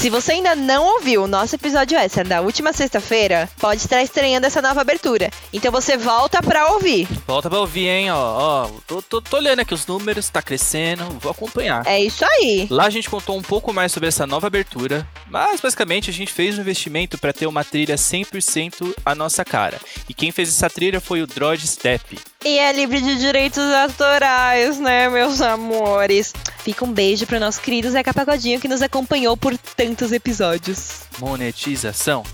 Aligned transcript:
Se 0.00 0.08
você 0.08 0.32
ainda 0.32 0.56
não 0.56 0.94
ouviu 0.94 1.24
o 1.24 1.28
nosso 1.28 1.56
episódio 1.56 1.98
extra 1.98 2.24
da 2.24 2.40
última 2.40 2.72
sexta-feira, 2.72 3.46
pode 3.58 3.82
estar 3.82 4.02
estranhando 4.02 4.46
essa 4.46 4.62
nova 4.62 4.80
abertura. 4.80 5.30
Então 5.52 5.70
você 5.70 5.94
volta 5.94 6.42
pra 6.42 6.68
ouvir. 6.68 7.06
Volta 7.26 7.50
pra 7.50 7.60
ouvir, 7.60 7.86
hein? 7.86 8.10
Ó, 8.10 8.16
ó 8.16 8.70
tô, 8.86 9.02
tô, 9.02 9.20
tô 9.20 9.36
olhando 9.36 9.60
aqui 9.60 9.74
os 9.74 9.86
números, 9.86 10.30
tá 10.30 10.40
crescendo, 10.40 11.04
vou 11.20 11.30
acompanhar. 11.30 11.86
É 11.86 12.00
isso 12.00 12.24
aí. 12.24 12.66
Lá 12.70 12.86
a 12.86 12.90
gente 12.90 13.10
contou 13.10 13.36
um 13.36 13.42
pouco 13.42 13.74
mais 13.74 13.92
sobre 13.92 14.08
essa 14.08 14.26
nova 14.26 14.46
abertura, 14.46 15.06
mas 15.28 15.60
basicamente 15.60 16.08
a 16.08 16.14
gente 16.14 16.32
fez 16.32 16.56
um 16.56 16.62
investimento 16.62 17.18
para 17.18 17.34
ter 17.34 17.46
uma 17.46 17.62
trilha 17.62 17.96
100% 17.96 18.94
a 19.04 19.14
nossa 19.14 19.44
cara. 19.44 19.78
E 20.08 20.14
quem 20.14 20.32
fez 20.32 20.48
essa 20.48 20.70
trilha 20.70 20.98
foi 20.98 21.20
o 21.20 21.26
Droid 21.26 21.66
Step. 21.66 22.18
E 22.42 22.58
é 22.58 22.72
livre 22.72 23.02
de 23.02 23.18
direitos 23.18 23.62
autorais, 23.62 24.78
né, 24.80 25.10
meus 25.10 25.42
amores? 25.42 26.32
Fica 26.64 26.86
um 26.86 26.92
beijo 26.92 27.26
pro 27.26 27.38
nosso 27.38 27.60
querido 27.60 27.90
Zeca 27.90 28.14
Pagodinho 28.14 28.58
que 28.58 28.66
nos 28.66 28.80
acompanhou 28.80 29.36
por 29.36 29.56
tantos 29.58 30.10
episódios. 30.10 31.02
Monetização. 31.18 32.24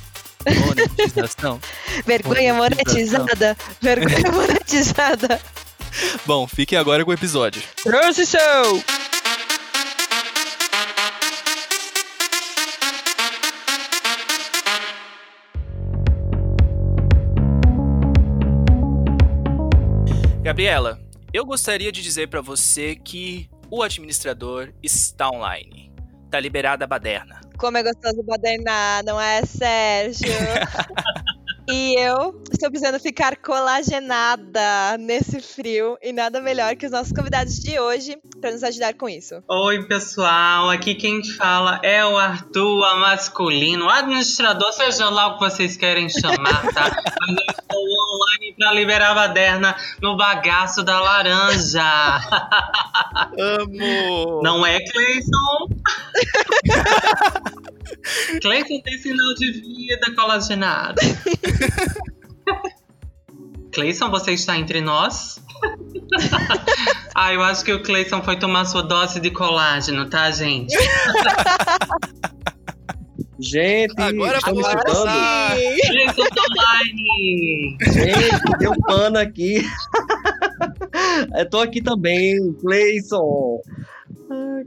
Monetização. 0.65 1.61
Vergonha 2.07 2.55
monetizada. 2.55 3.57
Vergonha 3.81 4.31
monetizada. 4.31 5.41
Bom, 6.25 6.47
fiquem 6.47 6.79
agora 6.79 7.05
com 7.05 7.11
o 7.11 7.15
episódio. 7.15 7.61
Transição! 7.83 8.83
Gabriela, 20.47 21.01
eu 21.33 21.45
gostaria 21.45 21.91
de 21.91 22.01
dizer 22.01 22.29
para 22.29 22.41
você 22.41 22.95
que 22.95 23.51
o 23.69 23.83
administrador 23.83 24.73
está 24.81 25.29
online. 25.29 25.93
Tá 26.31 26.39
liberada 26.39 26.85
a 26.85 26.87
baderna. 26.87 27.41
Como 27.59 27.77
é 27.77 27.83
gostoso 27.83 28.23
badernar, 28.23 29.03
não 29.03 29.21
é, 29.21 29.45
Sérgio? 29.45 30.31
E 31.69 31.97
eu 31.99 32.41
estou 32.53 32.71
precisando 32.71 33.01
ficar 33.01 33.37
colagenada 33.39 34.97
nesse 35.01 35.41
frio 35.41 35.99
e 36.01 36.13
nada 36.13 36.41
melhor 36.41 36.77
que 36.77 36.87
os 36.87 36.93
nossos 36.93 37.13
convidados 37.13 37.59
de 37.59 37.77
hoje 37.77 38.17
para 38.41 38.53
nos 38.53 38.63
ajudar 38.63 38.95
com 38.95 39.09
isso. 39.09 39.43
Oi, 39.49 39.83
pessoal. 39.89 40.71
Aqui 40.71 40.95
quem 40.95 41.25
fala 41.25 41.81
é 41.83 42.07
o 42.07 42.17
Arthur, 42.17 42.85
a 42.85 42.97
masculino, 42.97 43.87
o 43.87 43.91
administrador, 43.91 44.73
seja 44.75 45.11
lá 45.11 45.27
o 45.27 45.39
que 45.39 45.41
vocês 45.41 45.77
querem 45.77 46.09
chamar, 46.09 46.73
tá? 46.73 47.03
Mas 47.19 47.37
eu 47.37 47.45
estou 47.51 47.83
online 47.83 48.46
para 48.59 48.73
liberar 48.73 49.11
a 49.11 49.15
baderna 49.15 49.77
no 50.01 50.17
bagaço 50.17 50.83
da 50.83 51.01
laranja. 51.01 52.21
Amo! 53.39 54.41
Não 54.43 54.65
é, 54.65 54.79
Cleison? 54.81 55.69
Cleison 58.41 58.81
tem 58.83 58.99
sinal 58.99 59.35
de 59.35 59.53
vida 59.53 60.15
colagenado. 60.15 61.01
Cleison, 63.73 64.11
você 64.11 64.33
está 64.33 64.57
entre 64.57 64.81
nós? 64.81 65.39
ah, 67.15 67.33
eu 67.35 67.43
acho 67.43 67.65
que 67.65 67.73
o 67.73 67.83
Cleison 67.83 68.23
foi 68.23 68.39
tomar 68.39 68.65
sua 68.65 68.83
dose 68.83 69.21
de 69.21 69.31
colágeno, 69.31 70.09
tá, 70.09 70.31
gente? 70.31 70.75
Gente, 73.39 74.01
Agora 74.01 74.39
estamos. 74.39 74.67
Cleison 74.67 75.05
tá 76.35 76.43
online! 76.51 77.77
Gente, 77.81 78.59
deu 78.59 78.73
pano 78.87 79.19
aqui. 79.19 79.63
Eu 81.37 81.49
tô 81.49 81.61
aqui 81.61 81.83
também, 81.83 82.53
Cleison. 82.55 83.61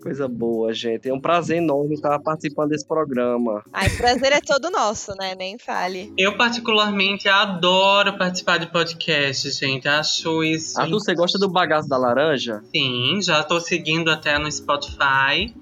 Coisa 0.02 0.28
boa, 0.28 0.74
gente. 0.74 1.10
É 1.10 1.14
um 1.14 1.20
prazer 1.20 1.58
enorme 1.58 1.96
estar 1.96 2.18
participando 2.20 2.70
desse 2.70 2.88
programa. 2.88 3.64
Ai, 3.74 3.88
o 3.90 3.98
prazer 3.98 4.32
é 4.32 4.40
todo 4.40 4.70
nosso, 4.70 5.14
né? 5.16 5.36
Nem 5.36 5.58
fale. 5.58 6.14
Eu, 6.18 6.38
particularmente, 6.38 7.28
adoro 7.28 8.18
participar 8.18 8.58
de 8.58 8.68
podcast, 8.68 9.50
gente. 9.52 9.88
Acho 9.88 10.44
isso. 10.44 10.80
Arthur, 10.80 11.00
você 11.00 11.14
gosta 11.14 11.38
do 11.38 11.50
bagaço 11.50 11.90
da 11.90 11.98
laranja? 11.98 12.62
Sim, 12.74 13.20
já 13.22 13.44
tô 13.44 13.60
seguindo 13.60 14.10
até 14.10 14.38
no 14.40 14.50
Spotify. 14.50 15.54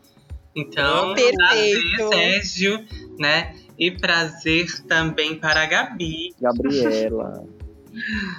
Então, 0.58 1.14
Perfeito. 1.14 1.38
prazer, 1.38 2.10
Sérgio, 2.10 2.86
né? 3.20 3.56
E 3.78 3.92
prazer 3.92 4.84
também 4.88 5.36
para 5.36 5.62
a 5.62 5.66
Gabi. 5.68 6.34
Gabriela. 6.42 7.46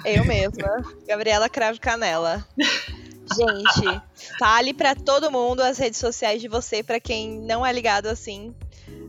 Eu 0.03 0.25
mesma, 0.25 0.83
Gabriela 1.07 1.47
Cravo 1.47 1.79
Canela. 1.79 2.45
Gente, 2.57 4.01
fale 4.37 4.73
pra 4.73 4.95
todo 4.95 5.31
mundo 5.31 5.61
as 5.61 5.77
redes 5.77 5.99
sociais 5.99 6.41
de 6.41 6.47
você, 6.47 6.83
pra 6.83 6.99
quem 6.99 7.39
não 7.41 7.65
é 7.65 7.71
ligado 7.71 8.07
assim 8.07 8.53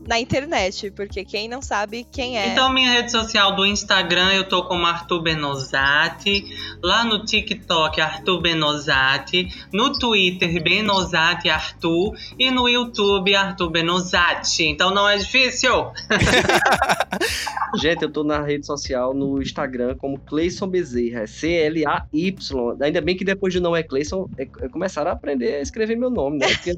na 0.07 0.19
internet, 0.19 0.91
porque 0.91 1.23
quem 1.23 1.47
não 1.47 1.61
sabe 1.61 2.05
quem 2.11 2.37
é. 2.37 2.47
Então, 2.49 2.71
minha 2.73 2.91
rede 2.91 3.11
social 3.11 3.55
do 3.55 3.65
Instagram, 3.65 4.33
eu 4.33 4.47
tô 4.47 4.63
como 4.65 4.85
Arthur 4.85 5.21
Benozati. 5.21 6.45
Lá 6.81 7.03
no 7.03 7.23
TikTok, 7.23 8.01
Arthur 8.01 8.41
Benozati. 8.41 9.47
No 9.71 9.97
Twitter, 9.97 10.61
Benozati 10.61 11.49
Arthur. 11.49 12.15
E 12.37 12.49
no 12.49 12.67
YouTube, 12.67 13.35
Arthur 13.35 13.69
Benozati. 13.69 14.65
Então, 14.65 14.91
não 14.93 15.07
é 15.07 15.17
difícil. 15.17 15.91
Gente, 17.79 18.03
eu 18.03 18.11
tô 18.11 18.23
na 18.23 18.41
rede 18.41 18.65
social, 18.65 19.13
no 19.13 19.41
Instagram, 19.41 19.95
como 19.95 20.19
Cleison 20.19 20.67
Bezerra. 20.67 21.21
É 21.21 21.27
C-L-A-Y. 21.27 22.77
Ainda 22.81 23.01
bem 23.01 23.15
que 23.15 23.23
depois 23.23 23.53
de 23.53 23.59
não 23.59 23.75
é 23.75 23.83
Cleison, 23.83 24.29
é, 24.37 24.43
é, 24.43 24.67
começaram 24.67 25.11
a 25.11 25.13
aprender 25.13 25.55
a 25.55 25.61
escrever 25.61 25.95
meu 25.95 26.09
nome, 26.09 26.39
né? 26.39 26.47
Porque 26.47 26.75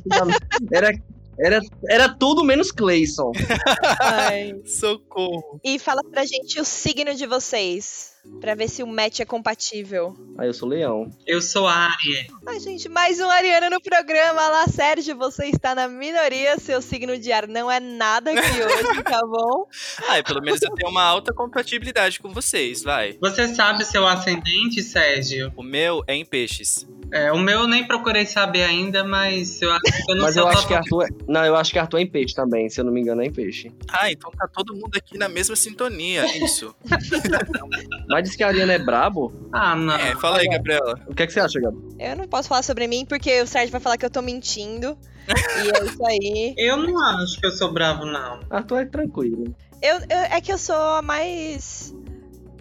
era, 0.72 0.94
era, 1.40 1.60
era 1.90 2.14
tudo 2.14 2.44
menos 2.44 2.72
Cleison. 2.72 3.32
Ai. 4.00 4.62
Socorro. 4.66 5.60
E 5.64 5.80
fala 5.80 6.02
pra 6.04 6.26
gente 6.26 6.60
o 6.60 6.66
signo 6.66 7.14
de 7.14 7.26
vocês, 7.26 8.13
pra 8.40 8.56
ver 8.56 8.70
se 8.70 8.82
o 8.84 8.88
match 8.88 9.20
é 9.20 9.26
compatível. 9.26 10.16
Aí 10.38 10.48
eu 10.48 10.54
sou 10.54 10.68
leão. 10.68 11.10
Eu 11.28 11.42
sou 11.42 11.68
a 11.68 11.74
Ari. 11.74 12.28
Ai, 12.48 12.60
gente, 12.60 12.88
mais 12.90 13.20
um 13.20 13.30
Ariana 13.30 13.70
no 13.70 13.82
programa. 13.82 14.48
Lá, 14.50 14.68
Sérgio, 14.68 15.16
você 15.18 15.46
está 15.48 15.76
na 15.76 15.88
minoria. 15.88 16.58
Seu 16.58 16.82
signo 16.82 17.18
de 17.18 17.32
ar 17.32 17.48
não 17.48 17.70
é 17.72 17.80
nada 17.80 18.32
aqui 18.32 18.40
hoje, 18.64 19.04
tá 19.04 19.22
bom? 19.26 19.68
Ah, 20.10 20.22
pelo 20.24 20.42
menos 20.42 20.62
eu 20.62 20.72
tenho 20.74 20.90
uma 20.92 21.04
alta 21.04 21.34
compatibilidade 21.34 22.20
com 22.20 22.34
vocês, 22.34 22.82
vai. 22.84 23.18
Você 23.22 23.48
sabe 23.54 23.86
seu 23.86 24.08
ascendente, 24.08 24.82
Sérgio? 24.82 25.52
O 25.56 25.64
meu 25.64 26.04
é 26.08 26.16
em 26.16 26.26
peixes. 26.26 26.88
É, 27.12 27.32
o 27.32 27.38
meu 27.38 27.60
eu 27.62 27.68
nem 27.68 27.86
procurei 27.86 28.26
saber 28.26 28.64
ainda, 28.64 29.04
mas 29.04 29.62
eu 29.62 29.72
acho 29.72 29.82
que 29.84 30.12
eu 30.12 30.16
não 30.16 30.24
Mas 30.24 30.34
sei 30.34 30.42
eu 30.42 30.48
acho 30.48 30.68
que 30.68 30.74
Arthur. 30.74 31.04
é- 31.04 31.08
Não, 31.28 31.46
eu 31.46 31.56
acho 31.56 31.72
que 31.72 31.78
Arthur 31.78 31.98
é 32.00 32.02
em 32.02 32.08
peixe 32.08 32.34
também, 32.34 32.68
se 32.70 32.82
eu 32.82 32.86
não 32.86 32.92
me 32.92 33.02
engano, 33.02 33.22
é 33.22 33.26
em 33.28 33.32
peixe. 33.32 33.72
Ah, 33.88 34.12
então 34.12 34.32
tá 34.32 34.48
todo 34.48 34.74
mundo 34.74 34.96
aqui 34.98 35.16
na 35.16 35.30
mesma 35.30 35.56
sintonia, 35.56 36.26
isso. 36.44 36.74
Mas 38.14 38.24
diz 38.30 38.36
que 38.36 38.44
a 38.44 38.48
Ariana 38.48 38.74
é 38.74 38.78
brabo. 38.80 39.34
Ah, 39.52 39.76
não. 39.76 39.96
É, 39.96 40.16
fala 40.18 40.38
aí, 40.38 40.48
Gabriela. 40.48 41.00
O 41.08 41.16
que, 41.16 41.24
é 41.24 41.28
que 41.28 41.34
você 41.34 41.40
acha, 41.40 41.60
Gabi? 41.60 41.78
Eu 42.00 42.16
não 42.16 42.28
posso 42.28 42.48
falar 42.48 42.62
sobre 42.62 42.86
mim 42.86 43.06
porque 43.08 43.42
o 43.42 43.48
Sérgio 43.48 43.72
vai 43.72 43.82
falar 43.82 43.98
que 43.98 44.06
eu 44.06 44.10
tô 44.12 44.22
mentindo. 44.22 44.96
e 45.28 45.70
é 45.70 45.86
isso 45.86 46.06
aí. 46.06 46.54
Eu 46.58 46.78
não 46.78 47.00
acho 47.04 47.40
que 47.40 47.46
eu 47.48 47.52
sou 47.52 47.74
bravo, 47.74 48.06
não. 48.06 48.40
Arthur 48.52 48.82
é 48.82 48.86
tranquilo. 48.86 49.56
Eu, 49.82 49.96
eu- 49.96 50.26
é 50.32 50.40
que 50.42 50.54
eu 50.54 50.58
sou 50.60 50.76
a 50.76 51.02
mais. 51.02 51.92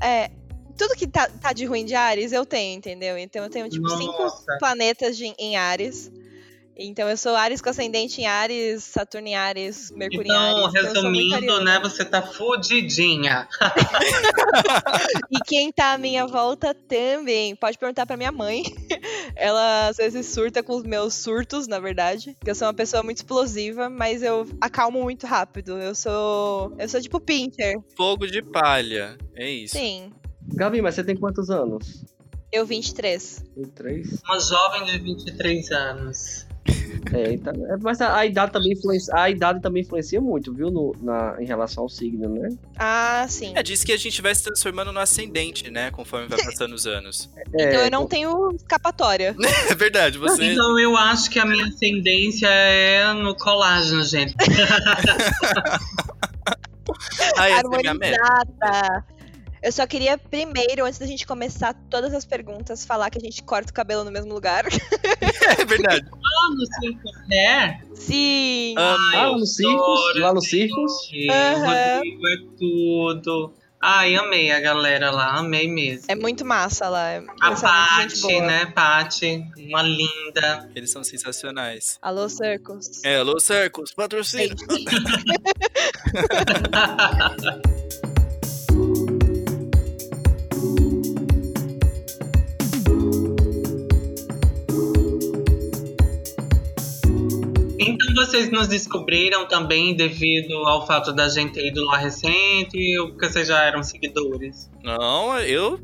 É. 0.01 0.31
Tudo 0.79 0.95
que 0.97 1.07
tá, 1.07 1.29
tá 1.29 1.53
de 1.53 1.67
ruim 1.67 1.85
de 1.85 1.95
Ares, 1.95 2.33
eu 2.33 2.47
tenho, 2.47 2.79
entendeu? 2.79 3.19
Então 3.19 3.45
eu 3.45 3.51
tenho, 3.51 3.69
tipo, 3.69 3.87
cinco 3.91 4.23
Nossa. 4.23 4.57
planetas 4.59 5.19
de- 5.19 5.35
em 5.39 5.55
Ares. 5.57 6.11
Então 6.85 7.09
eu 7.09 7.17
sou 7.17 7.35
Ares 7.37 7.61
com 7.63 7.71
ascendente 7.71 8.21
em 8.21 8.27
Ares, 8.27 8.83
Saturno 8.85 9.29
em 9.29 9.35
Ares, 9.37 9.91
Mercúrio 9.93 10.23
em 10.23 10.35
Então, 10.35 10.67
Ares. 10.67 10.75
eu 10.75 10.95
sou 10.95 11.11
muito 11.11 11.35
resumindo, 11.35 11.65
né, 11.65 11.79
você 11.81 12.05
tá 12.05 12.21
fudidinha. 12.23 13.49
E 15.31 15.39
quem 15.47 15.73
tá 15.73 15.93
à 15.95 15.99
minha 15.99 16.27
volta 16.27 16.75
também. 16.75 17.57
Pode 17.57 17.79
perguntar 17.79 18.05
pra 18.07 18.17
minha 18.17 18.31
mãe. 18.33 18.63
Ela 19.35 19.89
às 19.89 19.97
vezes 19.97 20.27
surta 20.27 20.63
com 20.63 20.77
os 20.77 20.83
meus 20.83 21.15
surtos, 21.15 21.67
na 21.67 21.79
verdade. 21.81 22.35
Porque 22.39 22.51
eu 22.51 22.55
sou 22.55 22.67
uma 22.69 22.75
pessoa 22.75 23.03
muito 23.03 23.19
explosiva, 23.19 23.89
mas 23.89 24.23
eu 24.23 24.47
acalmo 24.61 25.03
muito 25.03 25.27
rápido. 25.27 25.79
Eu 25.79 25.95
sou. 25.95 26.75
Eu 26.79 26.89
sou 26.89 27.01
tipo 27.01 27.19
Pinter. 27.19 27.79
Fogo 27.97 28.27
de 28.27 28.43
palha. 28.43 29.17
É 29.35 29.49
isso. 29.49 29.77
Sim. 29.77 30.13
Gabi, 30.55 30.83
mas 30.83 30.95
você 30.95 31.05
tem 31.05 31.17
quantos 31.17 31.49
anos? 31.51 32.05
Eu 32.53 32.67
23. 32.67 33.45
Tem 33.55 33.65
três? 33.65 34.21
Uma 34.25 34.39
jovem 34.39 34.85
de 34.85 34.99
23 34.99 35.71
anos. 35.71 36.47
É, 37.13 37.33
então, 37.33 37.53
é, 37.69 37.77
mas 37.81 38.01
a, 38.01 38.25
idade 38.25 38.53
também 38.53 38.73
influencia, 38.73 39.15
a 39.15 39.29
idade 39.29 39.61
também 39.61 39.83
influencia 39.83 40.21
muito, 40.21 40.55
viu, 40.55 40.71
no, 40.71 40.95
na, 41.03 41.37
em 41.41 41.45
relação 41.45 41.83
ao 41.83 41.89
signo, 41.89 42.29
né? 42.29 42.49
Ah, 42.79 43.27
sim. 43.29 43.53
É, 43.55 43.63
diz 43.63 43.85
que 43.85 43.93
a 43.93 43.97
gente 43.97 44.23
vai 44.23 44.35
se 44.35 44.43
transformando 44.45 44.93
no 44.93 45.01
ascendente, 45.01 45.71
né? 45.71 45.91
Conforme 45.91 46.29
vai 46.29 46.43
passando 46.43 46.75
os 46.75 46.87
anos. 46.87 47.29
É, 47.55 47.69
Então 47.69 47.85
eu 47.85 47.91
não 47.91 48.07
tenho 48.07 48.53
escapatória. 48.55 49.35
É 49.69 49.75
verdade, 49.75 50.19
você. 50.19 50.53
Então 50.53 50.79
eu 50.79 50.97
acho 50.97 51.31
que 51.31 51.39
a 51.39 51.45
minha 51.45 51.67
ascendência 51.67 52.49
é 52.49 53.13
no 53.13 53.35
colágeno, 53.35 54.03
gente. 54.05 54.35
Ah, 57.37 57.49
essa 57.49 57.63
é 57.67 59.03
Eu 59.63 59.71
só 59.71 59.87
queria 59.87 60.19
primeiro, 60.19 60.85
antes 60.85 60.99
da 60.99 61.07
gente 61.07 61.25
começar 61.25 61.73
todas 61.89 62.13
as 62.13 62.25
perguntas, 62.25 62.85
falar 62.85 63.11
que 63.11 63.19
a 63.19 63.21
gente 63.21 63.45
corta 63.45 63.71
o 63.71 63.75
cabelo 63.75 64.03
no 64.03 64.11
mesmo 64.11 64.35
lugar. 64.35 64.65
É 65.59 65.65
verdade. 65.65 66.05
Ah, 66.11 66.49
no 66.51 66.67
Circus 66.67 67.13
Hair? 67.31 67.81
Sim! 67.95 68.75
Ah, 68.77 68.97
lá 69.15 69.33
no 69.33 69.47
Circus, 69.47 69.75
adoro 69.77 70.19
lá 70.21 70.33
no 70.33 70.39
esse 70.39 70.51
Circus. 70.51 70.93
Rodrigo, 71.11 72.29
é 72.29 72.37
tudo. 72.59 73.55
Ai, 73.81 74.17
amei 74.17 74.51
a 74.51 74.61
galera 74.61 75.11
lá, 75.11 75.39
amei 75.39 75.69
mesmo. 75.69 76.07
É 76.09 76.15
muito 76.15 76.45
massa 76.45 76.89
lá. 76.89 77.11
É 77.11 77.23
A 77.41 77.55
Paty, 77.55 78.41
né, 78.41 78.67
Paty, 78.67 79.45
uma 79.69 79.83
linda. 79.83 80.71
Eles 80.75 80.91
são 80.91 81.05
sensacionais. 81.05 81.99
Alô, 82.01 82.29
Circus. 82.29 83.05
É, 83.05 83.19
Alô 83.19 83.39
Circus, 83.39 83.93
patrocínio. 83.93 84.57
Então 98.13 98.27
vocês 98.27 98.51
nos 98.51 98.69
descobriram 98.69 99.49
também 99.49 99.97
devido 99.97 100.55
ao 100.67 100.87
fato 100.87 101.15
da 101.15 101.31
gente 101.31 101.55
ter 101.55 101.69
ido 101.69 101.83
lá 101.87 101.97
recente 101.97 102.99
ou 102.99 103.09
porque 103.09 103.27
vocês 103.27 103.49
já 103.49 103.65
eram 103.65 103.83
seguidores? 103.83 104.71
Não, 104.85 105.39
eu 105.39 105.81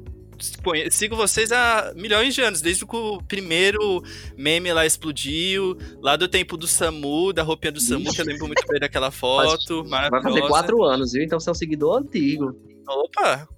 sigo 0.90 1.16
vocês 1.16 1.50
há 1.50 1.92
milhões 1.96 2.34
de 2.34 2.42
anos, 2.42 2.60
desde 2.60 2.84
que 2.86 2.94
o 2.94 3.22
primeiro 3.22 4.02
meme 4.36 4.70
lá 4.74 4.84
explodiu, 4.84 5.76
lá 6.02 6.16
do 6.16 6.28
tempo 6.28 6.58
do 6.58 6.66
Samu, 6.66 7.32
da 7.32 7.42
roupinha 7.42 7.72
do 7.72 7.80
Samu, 7.80 8.12
que 8.12 8.20
eu 8.20 8.26
lembro 8.26 8.46
muito 8.46 8.64
bem 8.68 8.78
daquela 8.78 9.10
foto. 9.10 9.82
Vai 9.84 10.10
fazer 10.22 10.42
quatro 10.42 10.84
anos, 10.84 11.12
viu? 11.12 11.24
Então 11.24 11.40
você 11.40 11.48
é 11.48 11.52
um 11.52 11.54
seguidor 11.54 11.98
antigo. 11.98 12.54
Opa, 12.86 13.48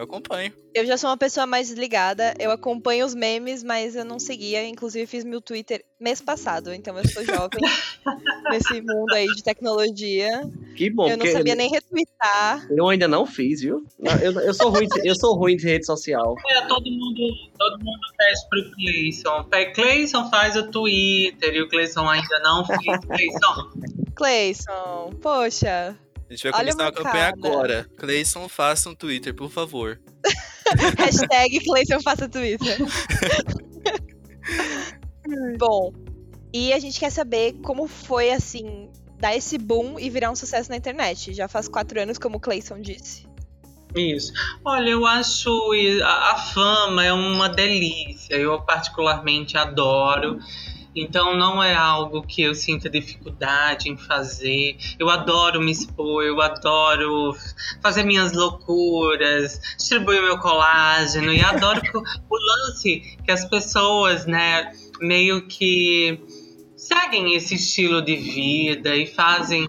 eu 0.00 0.04
acompanho. 0.04 0.52
eu 0.74 0.86
já 0.86 0.96
sou 0.96 1.10
uma 1.10 1.16
pessoa 1.16 1.46
mais 1.46 1.68
desligada. 1.68 2.34
Eu 2.38 2.50
acompanho 2.50 3.04
os 3.06 3.14
memes, 3.14 3.62
mas 3.62 3.94
eu 3.94 4.04
não 4.04 4.18
seguia. 4.18 4.66
Inclusive, 4.66 5.06
fiz 5.06 5.24
meu 5.24 5.40
Twitter 5.40 5.84
mês 6.00 6.20
passado. 6.20 6.72
Então, 6.72 6.96
eu 6.98 7.06
sou 7.08 7.24
jovem 7.24 7.60
nesse 8.50 8.80
mundo 8.80 9.12
aí 9.12 9.26
de 9.26 9.42
tecnologia. 9.42 10.28
Que 10.76 10.88
bom, 10.90 11.08
eu 11.08 11.16
não 11.18 11.26
sabia 11.26 11.54
nem 11.54 11.68
retweetar. 11.70 12.66
eu 12.70 12.88
ainda 12.88 13.06
não 13.06 13.26
fiz, 13.26 13.60
viu? 13.60 13.84
Eu, 14.22 14.32
eu 14.40 14.54
sou 14.54 14.70
ruim, 14.70 14.86
de- 14.88 15.06
eu 15.08 15.14
sou 15.14 15.36
ruim 15.36 15.56
de 15.56 15.64
rede 15.64 15.84
social. 15.84 16.34
É, 16.50 16.62
todo 16.66 16.90
mundo, 16.90 17.20
todo 17.58 17.78
mundo 17.84 18.00
pede 18.16 18.40
pro 18.48 18.72
Cleison. 18.76 19.44
Cleison 19.74 20.30
faz 20.30 20.56
o 20.56 20.70
Twitter 20.70 21.54
e 21.54 21.62
o 21.62 21.68
Cleison 21.68 22.08
ainda 22.08 22.38
não 22.42 22.64
fez. 22.64 22.80
Cleison, 23.06 23.70
Cleison, 24.14 25.10
poxa. 25.20 25.96
A 26.30 26.32
gente 26.32 26.44
vai 26.44 26.52
Olha 26.60 26.72
começar 26.72 26.88
a 26.88 26.92
campanha 26.92 27.28
agora. 27.28 27.90
Cleison, 27.96 28.48
faça 28.48 28.88
um 28.88 28.94
Twitter, 28.94 29.34
por 29.34 29.50
favor. 29.50 30.00
Hashtag 30.96 31.58
Cleison 31.64 32.00
faça 32.00 32.28
Twitter. 32.28 32.78
Bom, 35.58 35.92
e 36.52 36.72
a 36.72 36.78
gente 36.78 37.00
quer 37.00 37.10
saber 37.10 37.54
como 37.64 37.88
foi, 37.88 38.30
assim, 38.30 38.88
dar 39.18 39.36
esse 39.36 39.58
boom 39.58 39.98
e 39.98 40.08
virar 40.08 40.30
um 40.30 40.36
sucesso 40.36 40.70
na 40.70 40.76
internet. 40.76 41.34
Já 41.34 41.48
faz 41.48 41.68
quatro 41.68 42.00
anos, 42.00 42.16
como 42.16 42.36
o 42.36 42.40
Cleison 42.40 42.80
disse. 42.80 43.28
Isso. 43.96 44.32
Olha, 44.64 44.90
eu 44.90 45.04
acho 45.04 45.50
a, 46.04 46.32
a 46.32 46.36
fama 46.36 47.04
é 47.04 47.12
uma 47.12 47.48
delícia. 47.48 48.36
Eu 48.36 48.62
particularmente 48.62 49.58
adoro. 49.58 50.38
Então 50.94 51.36
não 51.36 51.62
é 51.62 51.74
algo 51.74 52.22
que 52.22 52.42
eu 52.42 52.54
sinta 52.54 52.90
dificuldade 52.90 53.88
em 53.88 53.96
fazer. 53.96 54.76
Eu 54.98 55.08
adoro 55.08 55.60
me 55.60 55.70
expor, 55.70 56.24
eu 56.24 56.40
adoro 56.40 57.36
fazer 57.80 58.02
minhas 58.02 58.32
loucuras, 58.32 59.60
distribuir 59.76 60.20
meu 60.22 60.38
colágeno 60.38 61.32
e 61.32 61.40
adoro 61.40 61.80
o, 62.28 62.36
lance 62.36 63.16
que 63.24 63.30
as 63.30 63.44
pessoas, 63.44 64.26
né, 64.26 64.72
meio 65.00 65.46
que 65.46 66.20
seguem 66.76 67.34
esse 67.34 67.54
estilo 67.54 68.02
de 68.02 68.16
vida 68.16 68.96
e 68.96 69.06
fazem 69.06 69.68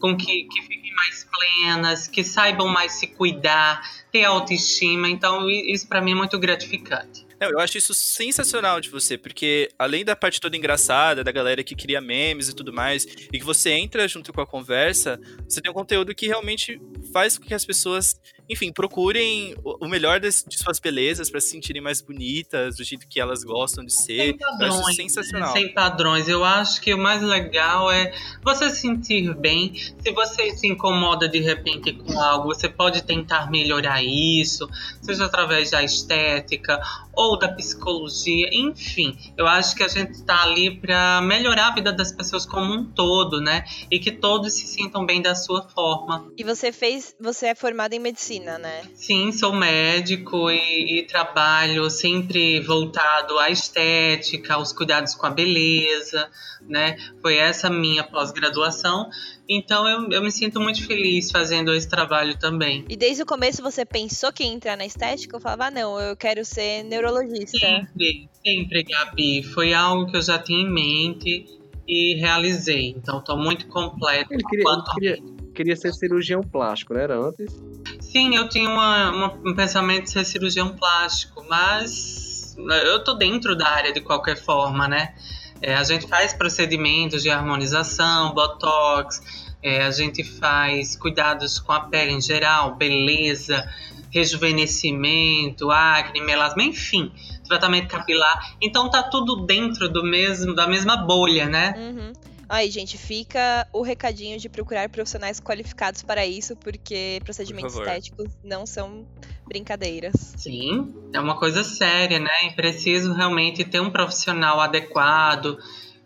com 0.00 0.16
que, 0.16 0.44
que 0.44 0.62
fiquem 0.62 0.92
mais 0.94 1.24
plenas, 1.24 2.08
que 2.08 2.24
saibam 2.24 2.68
mais 2.68 2.92
se 2.92 3.06
cuidar, 3.06 3.80
ter 4.10 4.24
autoestima. 4.24 5.08
Então, 5.08 5.48
isso 5.48 5.86
pra 5.86 6.00
mim 6.00 6.12
é 6.12 6.14
muito 6.14 6.38
gratificante. 6.38 7.25
Não, 7.40 7.50
eu 7.50 7.58
acho 7.60 7.76
isso 7.76 7.92
sensacional 7.94 8.80
de 8.80 8.88
você, 8.90 9.18
porque 9.18 9.68
além 9.78 10.04
da 10.04 10.16
parte 10.16 10.40
toda 10.40 10.56
engraçada, 10.56 11.22
da 11.22 11.30
galera 11.32 11.62
que 11.62 11.74
cria 11.74 12.00
memes 12.00 12.48
e 12.48 12.54
tudo 12.56 12.72
mais, 12.72 13.04
e 13.32 13.38
que 13.38 13.44
você 13.44 13.70
entra 13.72 14.06
junto 14.08 14.32
com 14.32 14.40
a 14.40 14.46
conversa, 14.46 15.20
você 15.48 15.60
tem 15.60 15.70
um 15.70 15.74
conteúdo 15.74 16.14
que 16.14 16.26
realmente 16.26 16.80
faz 17.12 17.36
com 17.38 17.44
que 17.44 17.52
as 17.54 17.64
pessoas, 17.64 18.18
enfim, 18.48 18.72
procurem 18.72 19.54
o 19.62 19.86
melhor 19.86 20.18
das- 20.18 20.44
de 20.48 20.56
suas 20.58 20.78
belezas 20.78 21.28
para 21.30 21.40
se 21.40 21.50
sentirem 21.50 21.82
mais 21.82 22.00
bonitas, 22.00 22.76
do 22.76 22.84
jeito 22.84 23.06
que 23.06 23.20
elas 23.20 23.44
gostam 23.44 23.84
de 23.84 23.92
ser. 23.92 24.16
Sem 24.28 24.38
padrões. 24.38 24.74
isso 24.88 24.94
sensacional. 24.94 25.52
Sem 25.52 25.74
padrões. 25.74 26.28
Eu 26.28 26.44
acho 26.44 26.80
que 26.80 26.94
o 26.94 26.98
mais 26.98 27.22
legal 27.22 27.90
é 27.90 28.12
você 28.42 28.70
se 28.70 28.80
sentir 28.80 29.34
bem. 29.34 29.74
Se 29.74 30.10
você 30.12 30.54
se 30.56 30.66
incomoda 30.66 31.28
de 31.28 31.40
repente 31.40 31.92
com 31.92 32.18
algo, 32.20 32.46
você 32.54 32.68
pode 32.68 33.02
tentar 33.02 33.50
melhorar 33.50 34.02
isso, 34.02 34.66
seja 35.02 35.26
através 35.26 35.70
da 35.70 35.82
estética 35.82 36.80
ou 37.12 37.25
da 37.34 37.48
psicologia, 37.48 38.48
enfim. 38.52 39.18
Eu 39.36 39.46
acho 39.46 39.74
que 39.74 39.82
a 39.82 39.88
gente 39.88 40.12
está 40.12 40.42
ali 40.42 40.78
para 40.78 41.20
melhorar 41.22 41.68
a 41.68 41.74
vida 41.74 41.92
das 41.92 42.12
pessoas 42.12 42.46
como 42.46 42.72
um 42.72 42.84
todo, 42.84 43.40
né? 43.40 43.64
E 43.90 43.98
que 43.98 44.12
todos 44.12 44.52
se 44.52 44.66
sintam 44.66 45.04
bem 45.04 45.20
da 45.20 45.34
sua 45.34 45.68
forma. 45.68 46.30
E 46.36 46.44
você 46.44 46.70
fez. 46.70 47.16
Você 47.18 47.46
é 47.46 47.54
formada 47.54 47.96
em 47.96 47.98
medicina, 47.98 48.58
né? 48.58 48.82
Sim, 48.94 49.32
sou 49.32 49.52
médico 49.52 50.50
e, 50.50 51.00
e 51.00 51.06
trabalho 51.06 51.90
sempre 51.90 52.60
voltado 52.60 53.38
à 53.38 53.50
estética, 53.50 54.54
aos 54.54 54.72
cuidados 54.72 55.14
com 55.14 55.26
a 55.26 55.30
beleza, 55.30 56.30
né? 56.62 56.96
Foi 57.22 57.36
essa 57.36 57.70
minha 57.70 58.04
pós-graduação. 58.04 59.08
Então 59.48 59.86
eu, 59.86 60.10
eu 60.10 60.22
me 60.22 60.30
sinto 60.32 60.60
muito 60.60 60.84
feliz 60.86 61.30
fazendo 61.30 61.72
esse 61.74 61.88
trabalho 61.88 62.36
também. 62.38 62.84
E 62.88 62.96
desde 62.96 63.22
o 63.22 63.26
começo 63.26 63.62
você 63.62 63.84
pensou 63.84 64.32
que 64.32 64.42
ia 64.42 64.50
entrar 64.52 64.76
na 64.76 64.84
estética? 64.84 65.36
Eu 65.36 65.40
falava, 65.40 65.66
ah, 65.66 65.70
não, 65.70 66.00
eu 66.00 66.16
quero 66.16 66.44
ser 66.44 66.82
neurologista. 66.84 67.56
Sempre, 67.58 68.28
sempre, 68.44 68.82
Gabi. 68.82 69.42
Foi 69.42 69.72
algo 69.72 70.10
que 70.10 70.16
eu 70.16 70.22
já 70.22 70.38
tinha 70.38 70.60
em 70.60 70.68
mente 70.70 71.46
e 71.86 72.14
realizei. 72.14 72.94
Então 72.96 73.18
estou 73.20 73.36
muito 73.38 73.68
completo. 73.68 74.32
Ele 74.34 74.42
queria, 74.42 74.64
ele 74.64 74.64
quanto- 74.64 74.90
queria, 74.94 75.18
queria 75.54 75.76
ser 75.76 75.92
cirurgião 75.94 76.40
plástico, 76.42 76.92
não 76.94 77.00
era 77.00 77.16
antes? 77.16 77.54
Sim, 78.00 78.34
eu 78.34 78.48
tinha 78.48 78.68
uma- 78.68 79.10
uma- 79.10 79.32
um 79.50 79.54
pensamento 79.54 80.04
de 80.04 80.10
ser 80.10 80.24
cirurgião 80.24 80.74
plástico, 80.76 81.44
mas 81.48 82.56
eu 82.84 83.04
tô 83.04 83.14
dentro 83.14 83.54
da 83.56 83.68
área 83.68 83.92
de 83.92 84.00
qualquer 84.00 84.36
forma, 84.36 84.88
né? 84.88 85.14
É, 85.62 85.74
a 85.74 85.84
gente 85.84 86.06
faz 86.06 86.32
procedimentos 86.32 87.22
de 87.22 87.30
harmonização, 87.30 88.32
botox, 88.34 89.22
é, 89.62 89.82
a 89.82 89.90
gente 89.90 90.22
faz 90.22 90.96
cuidados 90.96 91.58
com 91.58 91.72
a 91.72 91.80
pele 91.80 92.12
em 92.12 92.20
geral, 92.20 92.74
beleza, 92.74 93.68
rejuvenescimento, 94.10 95.70
acne, 95.70 96.20
melasma, 96.20 96.62
enfim, 96.62 97.10
tratamento 97.48 97.88
capilar. 97.88 98.54
Então 98.60 98.90
tá 98.90 99.02
tudo 99.02 99.44
dentro 99.46 99.88
do 99.88 100.04
mesmo, 100.04 100.54
da 100.54 100.66
mesma 100.66 100.96
bolha, 100.96 101.46
né? 101.46 101.74
Uhum. 101.76 102.12
Aí, 102.48 102.70
gente, 102.70 102.96
fica 102.96 103.66
o 103.72 103.82
recadinho 103.82 104.38
de 104.38 104.48
procurar 104.48 104.88
profissionais 104.88 105.40
qualificados 105.40 106.02
para 106.02 106.24
isso, 106.24 106.54
porque 106.56 107.20
procedimentos 107.24 107.72
favor. 107.72 107.88
estéticos 107.88 108.28
não 108.44 108.64
são 108.64 109.04
brincadeiras. 109.46 110.34
Sim, 110.36 110.94
é 111.12 111.20
uma 111.20 111.36
coisa 111.38 111.64
séria, 111.64 112.20
né? 112.20 112.46
E 112.46 112.50
preciso 112.52 113.12
realmente 113.12 113.64
ter 113.64 113.80
um 113.80 113.90
profissional 113.90 114.60
adequado 114.60 115.58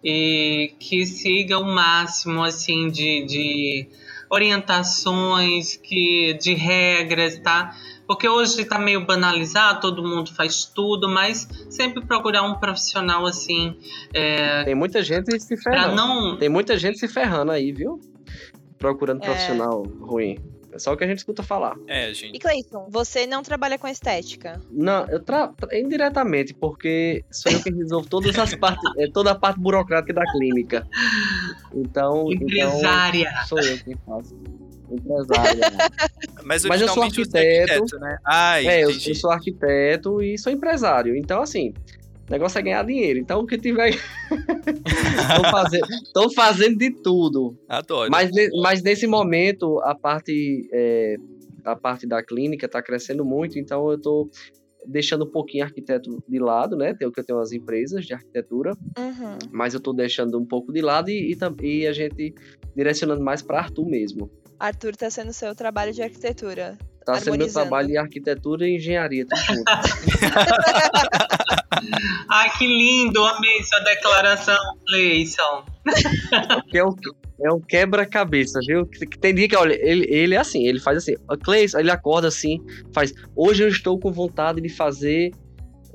e 0.02 0.74
que 0.80 1.04
siga 1.04 1.58
o 1.58 1.64
máximo 1.64 2.42
assim 2.42 2.88
de, 2.88 3.24
de 3.26 3.88
orientações, 4.30 5.76
que 5.76 6.34
de 6.34 6.54
regras, 6.54 7.38
tá? 7.40 7.76
Porque 8.10 8.28
hoje 8.28 8.64
tá 8.64 8.76
meio 8.76 9.06
banalizado, 9.06 9.80
todo 9.80 10.02
mundo 10.02 10.34
faz 10.34 10.64
tudo, 10.64 11.08
mas 11.08 11.46
sempre 11.70 12.04
procurar 12.04 12.42
um 12.42 12.58
profissional 12.58 13.24
assim, 13.24 13.76
é, 14.12 14.64
Tem 14.64 14.74
muita 14.74 15.00
gente 15.00 15.38
se 15.38 15.56
ferrando. 15.56 15.94
não 15.94 16.36
Tem 16.36 16.48
muita 16.48 16.76
gente 16.76 16.98
se 16.98 17.06
ferrando 17.06 17.52
aí, 17.52 17.70
viu? 17.70 18.00
Procurando 18.76 19.22
É. 19.22 19.26
profissional 19.26 19.84
ruim. 20.00 20.40
É 20.72 20.78
só 20.80 20.92
o 20.92 20.96
que 20.96 21.04
a 21.04 21.06
gente 21.06 21.18
escuta 21.18 21.44
falar. 21.44 21.76
É, 21.86 22.10
E 22.10 22.14
gente. 22.14 22.38
Cleiton, 22.40 22.88
você 22.90 23.28
não 23.28 23.44
trabalha 23.44 23.78
com 23.78 23.86
estética? 23.86 24.60
Não, 24.72 25.06
eu 25.06 25.20
tra... 25.22 25.46
tra- 25.48 25.78
indiretamente, 25.78 26.52
porque 26.52 27.24
sou 27.30 27.52
eu 27.52 27.62
que 27.62 27.70
resolvo 27.70 28.08
todas 28.08 28.36
as 28.36 28.52
partes, 28.56 28.82
é, 28.98 29.06
toda 29.08 29.30
a 29.30 29.34
parte 29.36 29.60
burocrática 29.60 30.12
da 30.12 30.24
clínica. 30.32 30.84
Então, 31.72 32.24
então 32.28 32.32
empresária. 32.32 33.30
sou 33.46 33.60
eu 33.60 33.78
quem 33.78 33.96
faço. 34.04 34.36
Empresária. 34.90 35.60
Mas, 36.44 36.64
Mas 36.64 36.80
eu 36.80 36.88
sou 36.88 37.02
é 37.02 37.06
arquiteto. 37.06 37.72
arquiteto, 37.72 37.98
né? 38.00 38.18
Ah, 38.26 38.62
é, 38.62 38.84
eu, 38.84 38.90
eu 38.90 39.14
sou 39.14 39.30
arquiteto 39.30 40.22
e 40.22 40.38
sou 40.38 40.52
empresário. 40.52 41.14
Então, 41.16 41.42
assim, 41.42 41.72
o 42.28 42.30
negócio 42.30 42.58
é 42.58 42.62
ganhar 42.62 42.84
dinheiro. 42.84 43.18
Então, 43.18 43.40
o 43.40 43.46
que 43.46 43.58
tiver. 43.58 43.90
Estão 44.30 45.50
fazendo, 45.50 45.86
fazendo 46.34 46.78
de 46.78 46.90
tudo. 46.90 47.56
Adoro. 47.68 48.10
Mas, 48.10 48.30
mas 48.62 48.82
nesse 48.82 49.06
momento, 49.06 49.78
a 49.80 49.94
parte 49.94 50.68
é, 50.72 51.16
a 51.64 51.76
parte 51.76 52.06
da 52.06 52.22
clínica 52.22 52.66
está 52.66 52.82
crescendo 52.82 53.24
muito, 53.24 53.58
então 53.58 53.88
eu 53.90 53.96
estou 53.96 54.30
deixando 54.86 55.24
um 55.24 55.30
pouquinho 55.30 55.64
arquiteto 55.64 56.22
de 56.26 56.38
lado, 56.38 56.76
né? 56.76 56.94
Tem 56.94 57.06
o 57.06 57.12
que 57.12 57.20
eu 57.20 57.24
tenho 57.24 57.38
as 57.38 57.52
empresas 57.52 58.06
de 58.06 58.14
arquitetura, 58.14 58.72
Uhum. 58.98 59.38
mas 59.50 59.74
eu 59.74 59.78
estou 59.78 59.92
deixando 59.94 60.38
um 60.38 60.46
pouco 60.46 60.72
de 60.72 60.80
lado 60.80 61.10
e, 61.10 61.32
e, 61.32 61.66
e 61.66 61.86
a 61.86 61.92
gente 61.92 62.34
direcionando 62.74 63.22
mais 63.22 63.42
para 63.42 63.58
Arthur 63.58 63.86
mesmo. 63.86 64.30
Arthur 64.60 64.94
tá 64.94 65.08
sendo 65.08 65.32
seu 65.32 65.54
trabalho 65.54 65.90
de 65.90 66.02
arquitetura. 66.02 66.76
Tá 67.06 67.18
sendo 67.18 67.38
meu 67.38 67.50
trabalho 67.50 67.88
em 67.88 67.96
arquitetura 67.96 68.68
e 68.68 68.76
engenharia, 68.76 69.26
tudo 69.26 69.40
junto. 69.40 69.64
Ai, 72.28 72.50
que 72.58 72.66
lindo, 72.66 73.24
amei 73.24 73.64
sua 73.64 73.80
declaração, 73.80 74.58
Cleison. 74.86 75.64
É 76.74 76.84
um, 76.84 76.94
é 77.42 77.50
um 77.50 77.58
quebra-cabeça, 77.58 78.60
viu? 78.66 78.86
Tem 79.18 79.34
dia 79.34 79.48
que, 79.48 79.56
olha, 79.56 79.72
ele, 79.80 80.06
ele 80.10 80.34
é 80.34 80.38
assim, 80.38 80.66
ele 80.66 80.78
faz 80.78 80.98
assim, 80.98 81.14
o 81.28 81.38
Cleis, 81.38 81.72
ele 81.72 81.90
acorda 81.90 82.28
assim, 82.28 82.58
faz, 82.92 83.14
hoje 83.34 83.62
eu 83.62 83.68
estou 83.68 83.98
com 83.98 84.12
vontade 84.12 84.60
de 84.60 84.68
fazer, 84.68 85.30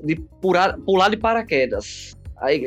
de 0.02 0.16
pular, 0.42 0.76
pular 0.78 1.08
de 1.08 1.16
paraquedas. 1.16 2.16
Aí, 2.38 2.66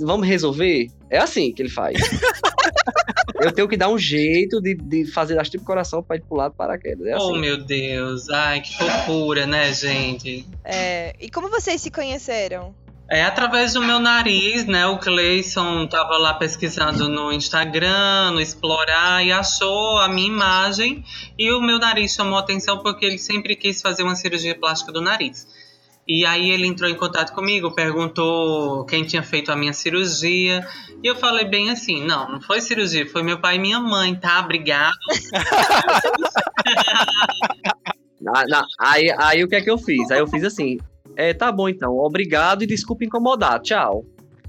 vamos 0.00 0.26
resolver? 0.26 0.88
É 1.08 1.18
assim 1.18 1.52
que 1.52 1.62
ele 1.62 1.70
faz. 1.70 1.96
eu 3.34 3.52
tenho 3.52 3.68
que 3.68 3.76
dar 3.76 3.88
um 3.88 3.98
jeito 3.98 4.60
de, 4.60 4.74
de 4.74 5.04
fazer 5.06 5.38
as 5.38 5.48
tipo 5.48 5.64
coração 5.64 6.02
pra 6.02 6.16
ele 6.16 6.24
pular 6.28 6.48
de 6.48 6.54
paraquedas. 6.56 7.06
É 7.06 7.16
Oh, 7.16 7.30
assim. 7.30 7.38
meu 7.40 7.56
Deus. 7.58 8.28
Ai, 8.30 8.60
que 8.60 8.76
fofura, 8.76 9.46
né, 9.46 9.72
gente? 9.72 10.46
É, 10.64 11.14
E 11.20 11.28
como 11.30 11.48
vocês 11.48 11.80
se 11.80 11.90
conheceram? 11.90 12.74
É 13.08 13.22
através 13.22 13.74
do 13.74 13.80
meu 13.82 14.00
nariz, 14.00 14.64
né? 14.66 14.84
O 14.88 14.98
Cleison 14.98 15.86
tava 15.86 16.18
lá 16.18 16.34
pesquisando 16.34 17.08
no 17.08 17.32
Instagram, 17.32 18.32
no 18.32 18.40
Explorar, 18.40 19.24
e 19.24 19.30
achou 19.30 19.98
a 19.98 20.08
minha 20.08 20.26
imagem. 20.26 21.04
E 21.38 21.52
o 21.52 21.60
meu 21.60 21.78
nariz 21.78 22.12
chamou 22.14 22.36
atenção 22.36 22.78
porque 22.82 23.06
ele 23.06 23.18
sempre 23.18 23.54
quis 23.54 23.80
fazer 23.80 24.02
uma 24.02 24.16
cirurgia 24.16 24.58
plástica 24.58 24.90
do 24.90 25.00
nariz. 25.00 25.46
E 26.06 26.24
aí 26.24 26.50
ele 26.50 26.66
entrou 26.66 26.88
em 26.88 26.94
contato 26.94 27.32
comigo, 27.32 27.74
perguntou 27.74 28.84
quem 28.84 29.04
tinha 29.04 29.22
feito 29.22 29.50
a 29.50 29.56
minha 29.56 29.72
cirurgia. 29.72 30.64
E 31.02 31.06
eu 31.06 31.16
falei 31.16 31.44
bem 31.44 31.70
assim: 31.70 32.04
não, 32.04 32.30
não 32.30 32.40
foi 32.40 32.60
cirurgia, 32.60 33.10
foi 33.10 33.22
meu 33.22 33.40
pai 33.40 33.56
e 33.56 33.58
minha 33.58 33.80
mãe, 33.80 34.14
tá? 34.14 34.40
Obrigado. 34.40 34.94
Ah, 38.34 38.44
não, 38.48 38.64
aí, 38.80 39.14
aí 39.18 39.44
o 39.44 39.48
que 39.48 39.54
é 39.54 39.60
que 39.60 39.70
eu 39.70 39.78
fiz? 39.78 40.10
Aí 40.10 40.18
eu 40.18 40.26
fiz 40.26 40.42
assim, 40.42 40.78
é, 41.16 41.32
tá 41.32 41.52
bom 41.52 41.68
então, 41.68 41.96
obrigado 41.96 42.62
e 42.62 42.66
desculpa 42.66 43.04
incomodar, 43.04 43.60
tchau. 43.60 44.04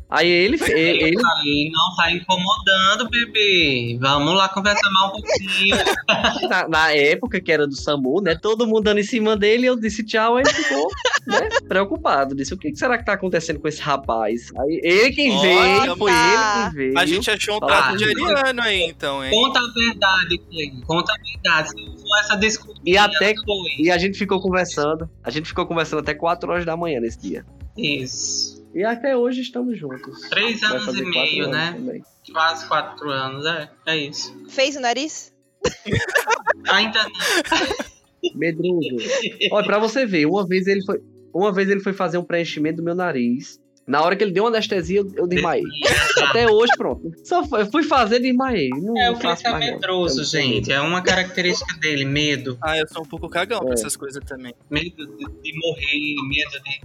Aí 0.10 0.30
ele, 0.30 0.58
fe- 0.58 0.72
ele, 0.72 1.20
falei, 1.22 1.70
não 1.70 1.96
tá 1.98 2.10
incomodando, 2.12 3.10
bebê. 3.10 3.98
Vamos 4.00 4.34
lá 4.36 4.48
conversar 4.48 4.90
mais 4.92 5.10
um 5.10 5.12
pouquinho. 5.12 5.76
na, 6.50 6.68
na 6.70 6.92
época 6.94 7.42
que 7.42 7.52
era 7.52 7.68
do 7.68 7.76
SAMU, 7.76 8.22
né? 8.22 8.34
Todo 8.34 8.66
mundo 8.66 8.84
dando 8.84 9.00
em 9.02 9.04
cima 9.04 9.36
dele, 9.36 9.66
eu 9.68 9.78
disse 9.78 10.06
tchau, 10.06 10.38
aí 10.38 10.44
ele 10.46 10.54
ficou 10.54 10.88
né, 11.28 11.50
preocupado. 11.68 12.34
Disse, 12.36 12.54
o 12.54 12.58
que, 12.58 12.74
será 12.74 12.98
que 12.98 13.04
tá 13.04 13.14
acontecendo 13.14 13.60
com 13.60 13.68
esse 13.68 13.82
rapaz? 13.82 14.50
Aí 14.58 14.80
ele 14.82 15.12
quem 15.12 15.30
Olha, 15.32 15.42
veio, 15.82 15.98
foi 15.98 16.12
ele 16.12 16.54
quem 16.64 16.72
veio. 16.74 16.98
A 17.00 17.06
gente 17.06 17.30
achou 17.30 17.58
um 17.58 17.60
trato 17.60 17.98
de 17.98 18.06
ariano 18.06 18.62
aí, 18.62 18.84
então, 18.84 19.24
hein? 19.26 19.30
Conta 19.32 19.60
a 19.60 19.74
verdade, 19.74 20.38
Clay. 20.50 20.72
Conta 20.86 21.14
a 21.14 21.18
verdade. 21.18 21.70
Se 21.70 22.20
essa 22.22 22.36
desculpa, 22.38 22.80
E 22.86 22.98
até 22.98 23.34
foi. 23.36 23.58
e 23.86 23.92
a 23.92 23.98
gente 23.98 24.18
ficou 24.18 24.40
conversando. 24.40 25.10
A 25.22 25.30
gente 25.30 25.48
ficou 25.50 25.66
conversando 25.66 26.00
até 26.00 26.14
4 26.14 26.50
horas 26.50 26.66
da 26.66 26.78
manhã 26.78 27.02
nesse 27.02 27.20
dia. 27.20 27.46
Isso. 27.78 28.57
E 28.74 28.84
até 28.84 29.16
hoje 29.16 29.42
estamos 29.42 29.78
juntos. 29.78 30.22
Três 30.30 30.62
anos 30.64 30.96
e 30.96 31.04
meio, 31.04 31.46
anos 31.46 31.56
né? 31.56 31.74
também. 31.74 32.04
Quase 32.32 32.68
quatro 32.68 33.10
anos, 33.10 33.46
é. 33.46 33.70
É 33.86 33.98
isso. 33.98 34.36
Fez 34.50 34.76
o 34.76 34.80
nariz? 34.80 35.34
Ainda 36.70 37.04
não. 37.04 38.36
Medroso. 38.36 38.88
Olha, 39.52 39.66
pra 39.66 39.80
você 39.80 40.06
ver, 40.06 40.26
uma 40.26 40.46
vez 40.46 40.68
ele 40.68 40.84
foi. 40.84 41.02
Uma 41.34 41.54
vez 41.54 41.70
ele 41.70 41.82
foi 41.82 41.94
fazer 41.94 42.18
um 42.18 42.24
preenchimento 42.24 42.78
do 42.78 42.84
meu 42.84 42.96
nariz. 42.96 43.60
Na 43.88 44.02
hora 44.02 44.18
que 44.18 44.24
ele 44.24 44.32
deu 44.34 44.44
uma 44.44 44.50
anestesia, 44.50 45.00
eu, 45.00 45.10
eu 45.16 45.26
desmaiei. 45.28 45.64
Até 46.30 46.46
hoje, 46.52 46.74
pronto. 46.78 47.10
Só 47.24 47.46
foi- 47.46 47.62
eu 47.62 47.72
fui 47.72 47.84
fazer 47.84 48.18
e 48.18 48.20
desmaiei. 48.24 48.70
Não, 48.70 48.98
É, 48.98 49.10
o 49.10 49.16
faço 49.16 49.48
é 49.48 49.58
medroso, 49.58 50.26
gente. 50.26 50.72
É 50.74 50.82
uma 50.82 51.02
característica 51.02 51.74
dele, 51.80 52.04
medo. 52.04 52.58
Ah, 52.62 52.78
eu 52.78 52.86
sou 52.90 53.04
um 53.04 53.06
pouco 53.06 53.30
cagão 53.30 53.60
pra 53.62 53.70
É. 53.70 53.74
essas 53.74 53.96
coisas 53.96 54.22
também. 54.26 54.54
Medo 54.70 55.08
de, 55.08 55.26
de 55.42 55.58
morrer, 55.58 56.16
medo 56.28 56.64
de. 56.64 56.82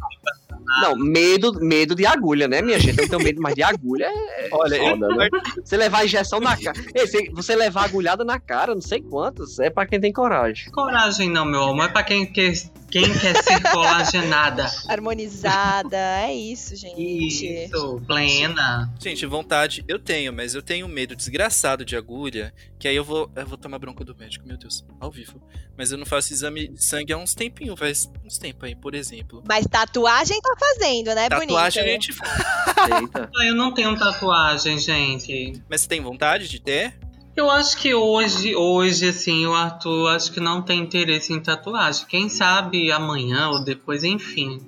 Não, 0.81 0.97
medo, 0.97 1.53
medo 1.61 1.95
de 1.95 2.07
agulha, 2.07 2.47
né, 2.47 2.63
minha 2.63 2.79
gente? 2.79 2.97
Eu 2.99 3.03
não 3.03 3.11
tenho 3.11 3.23
medo 3.25 3.43
mais 3.43 3.55
de 3.57 3.65
agulha. 3.65 4.05
É 4.07 4.49
Olha, 4.53 4.77
eu, 4.77 4.91
foda, 4.97 5.09
né? 5.09 5.29
Você 5.65 5.77
levar 5.77 5.99
a 5.99 6.05
injeção 6.05 6.39
na 6.39 6.57
cara. 6.57 6.79
Você- 6.97 7.29
Você 7.35 7.57
levar 7.57 7.85
agulhada 7.87 8.25
na 8.25 8.39
cara, 8.39 8.75
não 8.75 8.81
sei 8.81 9.01
quantas. 9.03 9.59
É 9.59 9.69
pra 9.71 9.87
quem 9.87 10.01
tem 10.01 10.13
coragem. 10.13 10.71
Coragem 10.71 11.29
não, 11.29 11.45
meu 11.45 11.63
amor. 11.65 11.87
É 11.87 11.89
pra 11.89 12.05
quem 12.05 12.25
quer, 12.27 12.53
quem 12.93 13.05
quer 13.19 13.43
ser 13.43 13.61
colagenada. 13.73 14.71
Harmonizada. 14.87 15.97
é 15.97 16.35
isso, 16.35 16.77
gente. 16.77 17.65
Isso, 17.65 18.01
plena. 18.07 18.93
Gente, 19.01 19.25
vontade 19.27 19.83
eu 19.89 19.99
tenho, 19.99 20.33
mas 20.33 20.55
eu 20.55 20.63
tenho 20.63 20.87
um 20.87 20.89
medo 20.91 21.17
desgraçado 21.17 21.85
de 21.85 21.97
agulha, 21.97 22.53
que 22.79 22.87
aí 22.87 22.95
eu 22.95 23.03
vou, 23.03 23.31
eu 23.35 23.47
vou 23.47 23.57
tomar 23.57 23.79
bronca 23.79 24.05
do 24.05 24.15
médico, 24.15 24.47
meu 24.47 24.57
Deus, 24.59 24.85
ao 25.01 25.11
vivo. 25.11 25.41
Mas 25.77 25.91
eu 25.91 25.97
não 25.97 26.05
faço 26.05 26.33
exame 26.35 26.69
de 26.69 26.85
sangue 26.85 27.13
há 27.15 27.17
uns 27.17 27.35
tempinhos, 27.35 27.79
faz 27.79 28.11
uns 28.25 28.37
tempos 28.37 28.65
aí, 28.69 28.77
por 28.77 28.95
exemplo. 28.95 29.43
Mas 29.49 29.67
tatuagem 29.67 30.39
tá 30.41 30.55
fazendo, 30.59 31.15
né, 31.15 31.29
Tatuagem 31.31 31.83
a 31.83 31.85
bonita? 31.87 32.03
gente 32.03 32.13
faz. 32.15 33.01
Eita. 33.01 33.31
Ah, 33.35 33.45
Eu 33.47 33.55
não 33.55 33.73
tenho 33.73 33.99
tatuagem, 33.99 34.79
gente. 34.79 35.63
Mas 35.69 35.81
você 35.81 35.89
tem 35.89 36.01
vontade 36.03 36.47
de 36.47 36.61
ter? 36.61 36.95
Eu 37.35 37.51
acho 37.51 37.77
que 37.79 37.95
hoje, 37.95 38.55
hoje, 38.55 39.09
assim, 39.09 39.47
o 39.47 39.55
Arthur 39.55 40.09
acho 40.11 40.31
que 40.33 40.41
não 40.41 40.61
tem 40.63 40.81
interesse 40.81 41.33
em 41.33 41.41
tatuagem. 41.41 42.05
Quem 42.07 42.29
sabe 42.29 42.93
amanhã 42.93 43.49
ou 43.49 43.65
depois, 43.65 44.05
enfim. 44.05 44.61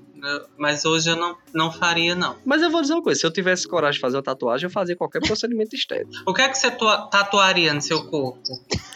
Mas 0.56 0.86
hoje 0.86 1.10
eu 1.10 1.16
não, 1.16 1.36
não 1.52 1.70
faria, 1.70 2.14
não. 2.14 2.36
Mas 2.46 2.62
eu 2.62 2.70
vou 2.70 2.80
dizer 2.80 2.94
uma 2.94 3.02
coisa: 3.02 3.20
se 3.20 3.26
eu 3.26 3.30
tivesse 3.30 3.68
coragem 3.68 3.96
de 3.96 4.00
fazer 4.00 4.16
uma 4.16 4.22
tatuagem, 4.22 4.64
eu 4.66 4.70
fazia 4.70 4.96
qualquer 4.96 5.20
procedimento 5.20 5.76
estético. 5.76 6.24
O 6.26 6.32
que 6.32 6.40
é 6.40 6.48
que 6.48 6.56
você 6.56 6.70
tua- 6.70 7.06
tatuaria 7.08 7.74
no 7.74 7.82
seu 7.82 8.06
corpo? 8.06 8.40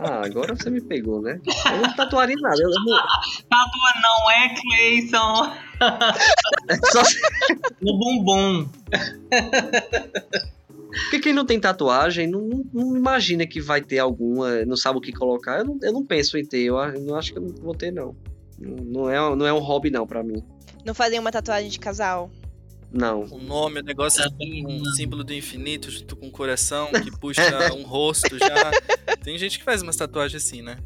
Ah, 0.00 0.24
agora 0.24 0.54
você 0.54 0.70
me 0.70 0.80
pegou, 0.80 1.20
né? 1.20 1.40
Eu 1.72 1.78
não 1.82 1.92
tatuaria 1.96 2.36
nada. 2.40 2.62
Eu 2.62 2.70
não- 2.70 2.96
Tatua 3.50 3.92
não 4.00 4.30
é, 4.30 4.54
Cleison. 4.54 5.52
é 6.70 6.76
só 6.92 7.02
No 7.82 7.98
bumbum. 7.98 8.68
Porque 10.90 11.18
quem 11.20 11.32
não 11.34 11.44
tem 11.44 11.60
tatuagem 11.60 12.26
não, 12.26 12.40
não- 12.40 12.64
não 12.72 12.96
imagina 12.96 13.46
que 13.46 13.60
vai 13.60 13.80
ter 13.82 13.98
alguma, 13.98 14.64
não 14.64 14.76
sabe 14.76 14.98
o 14.98 15.00
que 15.00 15.12
colocar. 15.12 15.58
Eu 15.60 15.64
não, 15.66 15.78
eu 15.82 15.92
não 15.92 16.04
penso 16.04 16.36
em 16.38 16.44
ter, 16.44 16.62
eu, 16.62 16.76
não 17.00 17.14
acho 17.14 17.32
que 17.32 17.38
eu 17.38 17.42
não 17.42 17.54
vou 17.56 17.74
ter, 17.74 17.90
não. 17.90 18.16
Não, 18.58 18.76
não 18.84 19.10
é, 19.10 19.36
não 19.36 19.46
é 19.46 19.52
um 19.52 19.58
hobby, 19.58 19.90
não, 19.90 20.06
pra 20.06 20.22
mim. 20.22 20.42
Não 20.84 20.94
fazem 20.94 21.18
uma 21.18 21.30
tatuagem 21.30 21.68
de 21.70 21.78
casal? 21.78 22.30
Não. 22.90 23.24
Um 23.24 23.42
nome, 23.42 23.80
um 23.80 23.84
negócio, 23.84 24.22
Também 24.30 24.66
um 24.66 24.78
não. 24.78 24.92
símbolo 24.94 25.22
do 25.22 25.34
infinito 25.34 25.90
junto 25.90 26.16
com 26.16 26.26
um 26.26 26.30
coração 26.30 26.88
que 26.90 27.10
puxa 27.20 27.42
um 27.74 27.82
rosto 27.82 28.38
já. 28.38 28.70
Tem 29.22 29.36
gente 29.36 29.58
que 29.58 29.64
faz 29.64 29.82
umas 29.82 29.94
tatuagens 29.96 30.42
assim, 30.42 30.62
né? 30.62 30.78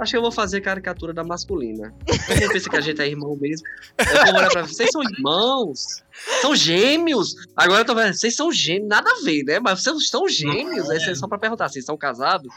Acho 0.00 0.12
que 0.12 0.16
eu 0.16 0.22
vou 0.22 0.32
fazer 0.32 0.62
caricatura 0.62 1.12
da 1.12 1.22
masculina. 1.22 1.94
Mundo 2.08 2.52
pensa 2.52 2.70
que 2.70 2.76
a 2.76 2.80
gente 2.80 3.02
é 3.02 3.06
irmão 3.06 3.36
mesmo. 3.36 3.66
Eu 3.98 4.32
vou 4.32 4.36
olhar 4.36 4.50
pra 4.50 4.62
vocês 4.62 4.90
são 4.90 5.02
irmãos? 5.02 6.02
São 6.40 6.56
gêmeos? 6.56 7.34
Agora 7.54 7.82
eu 7.82 7.84
tô 7.84 7.94
vendo, 7.94 8.14
vocês 8.14 8.34
são 8.34 8.50
gêmeos, 8.50 8.88
nada 8.88 9.10
a 9.10 9.24
ver, 9.24 9.44
né? 9.44 9.60
Mas 9.60 9.82
vocês 9.82 10.08
são 10.08 10.26
gêmeos? 10.26 10.88
Aí 10.88 10.98
vocês 10.98 11.18
são 11.18 11.28
pra 11.28 11.38
perguntar, 11.38 11.68
vocês 11.68 11.84
são 11.84 11.98
casados? 11.98 12.50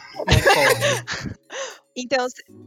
Então, 1.96 2.26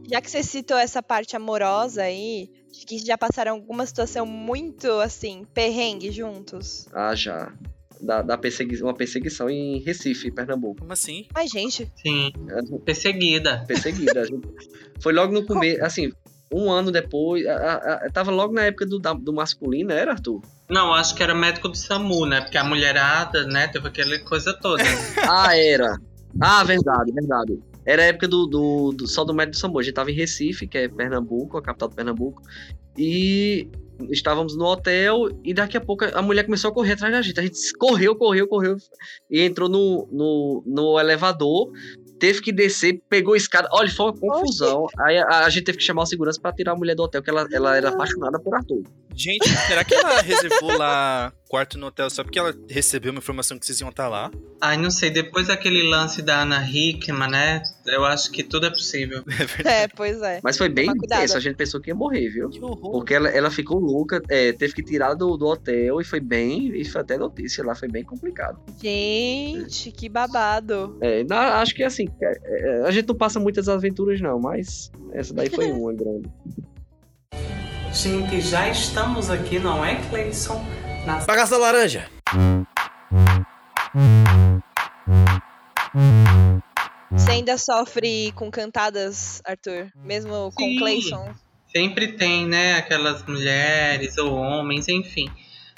já 0.09 0.21
que 0.21 0.31
você 0.31 0.41
citou 0.41 0.77
essa 0.77 1.03
parte 1.03 1.35
amorosa 1.35 2.03
aí, 2.03 2.49
que 2.87 2.97
já 2.99 3.17
passaram 3.17 3.53
alguma 3.53 3.85
situação 3.85 4.25
muito, 4.25 4.89
assim, 5.01 5.45
perrengue 5.53 6.11
juntos? 6.11 6.87
Ah, 6.93 7.13
já. 7.13 7.51
Da, 8.01 8.21
da 8.21 8.37
persegui 8.37 8.81
uma 8.81 8.93
perseguição 8.93 9.49
em 9.49 9.79
Recife, 9.79 10.31
Pernambuco. 10.31 10.79
Como 10.81 10.93
assim? 10.93 11.25
Ai, 11.33 11.47
gente, 11.47 11.91
Sim, 11.95 12.31
É, 12.49 12.77
perseguida. 12.79 13.63
perseguida. 13.67 14.23
Foi 15.01 15.13
logo 15.13 15.33
no 15.33 15.45
começo, 15.45 15.83
assim, 15.83 16.11
um 16.51 16.69
ano 16.71 16.91
depois. 16.91 17.45
A, 17.45 17.53
a- 17.55 17.93
a- 18.05 18.09
tava 18.11 18.31
logo 18.31 18.53
na 18.53 18.63
época 18.65 18.85
do, 18.85 18.99
da- 18.99 19.13
do 19.13 19.33
masculino, 19.33 19.91
era, 19.91 20.11
Arthur? 20.11 20.41
Não, 20.69 20.93
acho 20.93 21.15
que 21.15 21.23
era 21.23 21.33
médico 21.33 21.69
do 21.69 21.77
SAMU, 21.77 22.25
né? 22.25 22.41
Porque 22.41 22.57
a 22.57 22.63
mulherada, 22.63 23.45
né, 23.47 23.67
teve 23.67 23.87
aquela 23.87 24.17
coisa 24.19 24.53
toda. 24.61 24.83
Ah, 25.29 25.55
era. 25.57 25.97
Ah, 26.39 26.63
verdade, 26.63 27.11
verdade. 27.11 27.59
Era 27.87 28.01
a 28.03 28.05
época 28.05 28.27
do, 28.27 28.45
do, 28.45 28.91
do- 28.91 29.07
só 29.07 29.23
do 29.23 29.33
médico 29.33 29.55
do 29.55 29.59
SAMU. 29.59 29.79
A 29.79 29.83
gente 29.83 29.93
tava 29.93 30.11
em 30.11 30.13
Recife, 30.15 30.67
que 30.67 30.77
é 30.77 30.87
Pernambuco, 30.89 31.57
a 31.57 31.61
capital 31.61 31.87
do 31.87 31.95
Pernambuco. 31.95 32.41
E 32.97 33.69
estávamos 34.11 34.55
no 34.57 34.65
hotel 34.65 35.29
e 35.43 35.53
daqui 35.53 35.77
a 35.77 35.81
pouco 35.81 36.05
a 36.05 36.21
mulher 36.21 36.43
começou 36.43 36.69
a 36.69 36.73
correr 36.73 36.93
atrás 36.93 37.13
da 37.13 37.21
gente. 37.21 37.39
A 37.39 37.43
gente 37.43 37.73
correu, 37.77 38.15
correu, 38.15 38.47
correu 38.47 38.75
e 39.31 39.41
entrou 39.41 39.69
no, 39.69 40.07
no, 40.11 40.63
no 40.65 40.99
elevador. 40.99 41.71
Teve 42.19 42.41
que 42.41 42.51
descer, 42.51 42.99
pegou 43.07 43.35
a 43.35 43.37
escada. 43.37 43.69
Olha, 43.71 43.89
foi 43.91 44.07
uma 44.07 44.13
confusão. 44.17 44.87
Aí 44.99 45.17
a, 45.19 45.45
a 45.45 45.49
gente 45.49 45.65
teve 45.65 45.77
que 45.77 45.83
chamar 45.83 46.01
o 46.01 46.05
segurança 46.07 46.41
pra 46.41 46.51
tirar 46.51 46.71
a 46.71 46.75
mulher 46.75 46.95
do 46.95 47.03
hotel, 47.03 47.21
que 47.21 47.29
ela, 47.29 47.47
ela 47.51 47.77
era 47.77 47.89
apaixonada 47.89 48.39
por 48.39 48.55
Arthur. 48.55 48.81
Gente, 49.15 49.47
será 49.67 49.83
que 49.83 49.93
ela 49.93 50.21
reservou 50.21 50.75
lá 50.77 51.31
quarto 51.47 51.77
no 51.77 51.87
hotel 51.87 52.09
só 52.09 52.23
porque 52.23 52.37
ela 52.37 52.53
recebeu 52.69 53.11
uma 53.11 53.19
informação 53.19 53.57
que 53.57 53.65
vocês 53.65 53.79
iam 53.79 53.89
estar 53.89 54.07
lá? 54.07 54.29
Ai, 54.61 54.77
não 54.77 54.89
sei, 54.91 55.09
depois 55.09 55.47
daquele 55.47 55.83
lance 55.83 56.21
da 56.21 56.41
Ana 56.41 56.67
Hickman, 56.67 57.29
né? 57.29 57.61
Eu 57.85 58.03
acho 58.05 58.31
que 58.31 58.43
tudo 58.43 58.65
é 58.65 58.69
possível. 58.69 59.23
É 59.39 59.45
verdade. 59.45 59.67
É, 59.69 59.87
pois 59.87 60.21
é. 60.21 60.39
Mas 60.43 60.57
foi 60.57 60.67
bem 60.69 60.87
tenso, 61.07 61.37
a 61.37 61.39
gente 61.39 61.55
pensou 61.55 61.79
que 61.79 61.89
ia 61.89 61.95
morrer, 61.95 62.27
viu? 62.29 62.49
Que 62.49 62.63
horror. 62.63 62.91
Porque 62.91 63.13
ela, 63.13 63.29
ela 63.29 63.49
ficou 63.51 63.79
louca, 63.79 64.21
é, 64.29 64.51
teve 64.51 64.73
que 64.73 64.83
tirar 64.83 65.13
do, 65.13 65.37
do 65.37 65.45
hotel 65.45 66.01
e 66.01 66.03
foi 66.03 66.19
bem. 66.19 66.75
E 66.75 66.83
foi 66.85 67.01
até 67.01 67.17
notícia 67.17 67.63
lá, 67.63 67.75
foi 67.75 67.87
bem 67.87 68.03
complicado. 68.03 68.59
Gente, 68.81 69.91
que 69.91 70.09
babado. 70.09 70.97
É, 71.01 71.23
na- 71.23 71.61
acho 71.61 71.73
que 71.75 71.83
assim, 71.83 72.07
é, 72.21 72.39
é, 72.43 72.81
a 72.87 72.91
gente 72.91 73.07
não 73.07 73.15
passa 73.15 73.39
muitas 73.39 73.69
aventuras, 73.69 74.19
não, 74.19 74.39
mas 74.39 74.91
essa 75.13 75.33
daí 75.33 75.49
foi 75.49 75.69
uma 75.71 75.93
grande. 75.93 76.29
Gente, 77.93 78.41
já 78.41 78.69
estamos 78.69 79.29
aqui, 79.29 79.59
não 79.59 79.83
é, 79.83 79.95
Cleison? 80.09 80.63
Na 81.07 81.19
Bagaça 81.21 81.55
laranja. 81.57 82.09
Você 87.11 87.31
ainda 87.31 87.57
sofre 87.57 88.33
com 88.33 88.51
cantadas, 88.51 89.41
Arthur? 89.45 89.89
Mesmo 89.95 90.51
com 90.53 90.65
Sim. 90.65 90.77
Clayson? 90.77 91.33
Sempre 91.73 92.09
tem, 92.11 92.45
né, 92.45 92.75
aquelas 92.75 93.23
mulheres 93.25 94.17
ou 94.17 94.33
homens, 94.33 94.89
enfim. 94.89 95.31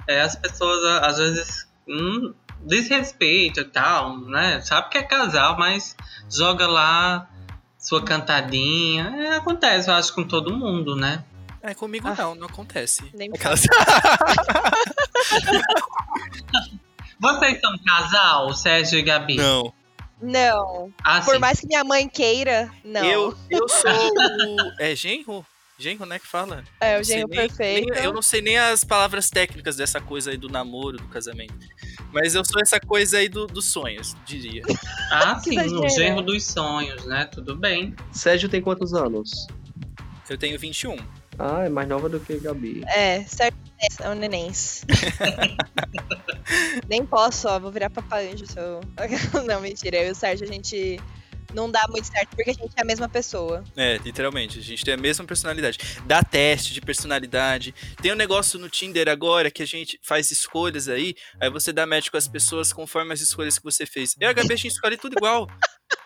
É, 0.08 0.22
as 0.22 0.36
pessoas, 0.36 0.84
às 1.04 1.20
vezes, 1.20 1.68
hum, 1.88 2.34
desrespeitam 2.62 3.64
e 3.64 3.68
tal, 3.68 4.18
né? 4.22 4.60
Sabe 4.62 4.90
que 4.90 4.98
é 4.98 5.04
casal, 5.04 5.60
mas 5.60 5.96
joga 6.28 6.66
lá 6.66 7.30
sua 7.78 8.04
cantadinha. 8.04 9.14
É, 9.16 9.36
acontece, 9.36 9.92
eu 9.92 9.94
acho, 9.94 10.12
com 10.12 10.24
todo 10.24 10.58
mundo, 10.58 10.96
né? 10.96 11.24
É, 11.62 11.74
comigo 11.74 12.08
Ah. 12.08 12.16
não, 12.18 12.36
não 12.36 12.48
acontece. 12.48 13.04
Nem 13.13 13.30
Aquelas... 13.34 13.62
Vocês 17.20 17.60
são 17.60 17.78
casal, 17.86 18.54
Sérgio 18.56 18.98
e 18.98 19.01
Gabi? 19.01 19.36
Não. 19.36 19.74
Não. 20.22 20.94
Ah, 21.04 21.22
Por 21.22 21.34
sim. 21.34 21.39
mais 21.39 21.60
que 21.60 21.68
minha 21.68 21.84
mãe 21.84 22.08
queira, 22.08 22.72
não. 22.84 23.04
Eu, 23.04 23.38
eu 23.50 23.68
sou 23.68 23.89
o... 23.92 24.72
É 24.80 24.96
genro? 24.96 25.46
Genro, 25.78 26.06
né, 26.06 26.20
que 26.20 26.28
fala? 26.28 26.63
É, 26.82 27.00
o 27.00 27.04
genro 27.04 27.28
nem- 27.30 27.38
perfeito. 27.48 27.94
nem- 27.94 28.04
eu 28.04 28.12
não 28.13 28.22
sei 28.22 28.42
nem 28.42 28.58
as 28.58 28.84
palavras 28.84 29.30
técnicas 29.30 29.78
dessa 29.78 30.01
coisa 30.01 30.32
aí 30.32 30.38
do 30.38 30.50
namoro, 30.50 30.98
do 30.98 31.08
casamento. 31.08 31.54
Mas 32.12 32.36
eu 32.36 32.44
sou 32.44 32.62
essa 32.62 32.80
coisa 32.82 33.18
aí 33.18 33.30
do, 33.30 33.48
dos 33.48 33.66
sonhos, 33.66 34.16
diria. 34.25 34.62
Ah, 35.12 35.36
Que 35.44 35.50
sim, 35.51 35.58
o 35.58 35.62
exagero. 35.63 35.89
genro 35.89 36.22
dos 36.22 36.46
sonhos, 36.46 37.04
né? 37.06 37.25
Tudo 37.25 37.56
bem. 37.56 37.96
Sérgio 38.12 38.48
tem 38.50 38.62
quantos 38.62 38.94
anos? 38.94 39.48
Eu 40.30 40.38
tenho 40.38 40.60
21. 40.60 40.98
Ah, 41.39 41.63
é 41.65 41.69
mais 41.69 41.88
nova 41.88 42.10
do 42.10 42.19
que 42.19 42.38
Gabi. 42.38 42.84
É, 42.86 43.24
certo. 43.24 43.58
É 44.01 44.10
um 44.10 44.13
nenéns. 44.13 44.84
Nem 46.89 47.05
posso, 47.05 47.48
ó. 47.48 47.58
Vou 47.58 47.72
virar 47.72 47.89
papai 47.89 48.34
anjo. 48.34 48.46
Se 48.46 48.60
eu... 48.60 48.81
Não, 49.48 49.62
mentira. 49.62 49.98
Eu 49.98 50.10
e 50.10 50.12
o 50.12 50.15
Sérgio, 50.15 50.46
a 50.46 50.51
gente 50.51 51.00
não 51.53 51.69
dá 51.69 51.86
muito 51.89 52.05
certo 52.05 52.36
porque 52.36 52.51
a 52.51 52.53
gente 52.53 52.74
é 52.75 52.81
a 52.81 52.86
mesma 52.86 53.10
pessoa. 53.10 53.63
É, 53.75 53.98
literalmente. 53.98 54.60
A 54.60 54.62
gente 54.62 54.84
tem 54.84 54.93
a 54.93 54.98
mesma 54.98 55.25
personalidade. 55.25 55.79
Dá 56.05 56.22
teste 56.24 56.74
de 56.74 56.81
personalidade. 56.81 57.74
Tem 58.01 58.12
um 58.12 58.15
negócio 58.15 58.60
no 58.60 58.69
Tinder 58.69 59.08
agora 59.08 59.50
que 59.50 59.63
a 59.63 59.67
gente 59.67 60.00
faz 60.03 60.31
escolhas 60.31 60.88
aí. 60.88 61.15
Aí 61.39 61.50
você 61.50 61.72
dá 61.72 61.86
match 61.86 62.10
com 62.10 62.17
as 62.17 62.27
pessoas 62.27 62.72
conforme 62.74 63.13
as 63.13 63.22
escolhas 63.22 63.58
que 63.58 63.63
você 63.63 63.86
fez. 63.86 64.15
Eu 64.19 64.27
e 64.27 64.29
a 64.29 64.34
Gabi, 64.34 64.53
a 64.53 64.58
gente 64.58 64.74
escolhe 64.74 64.98
tudo 64.98 65.15
igual. 65.17 65.48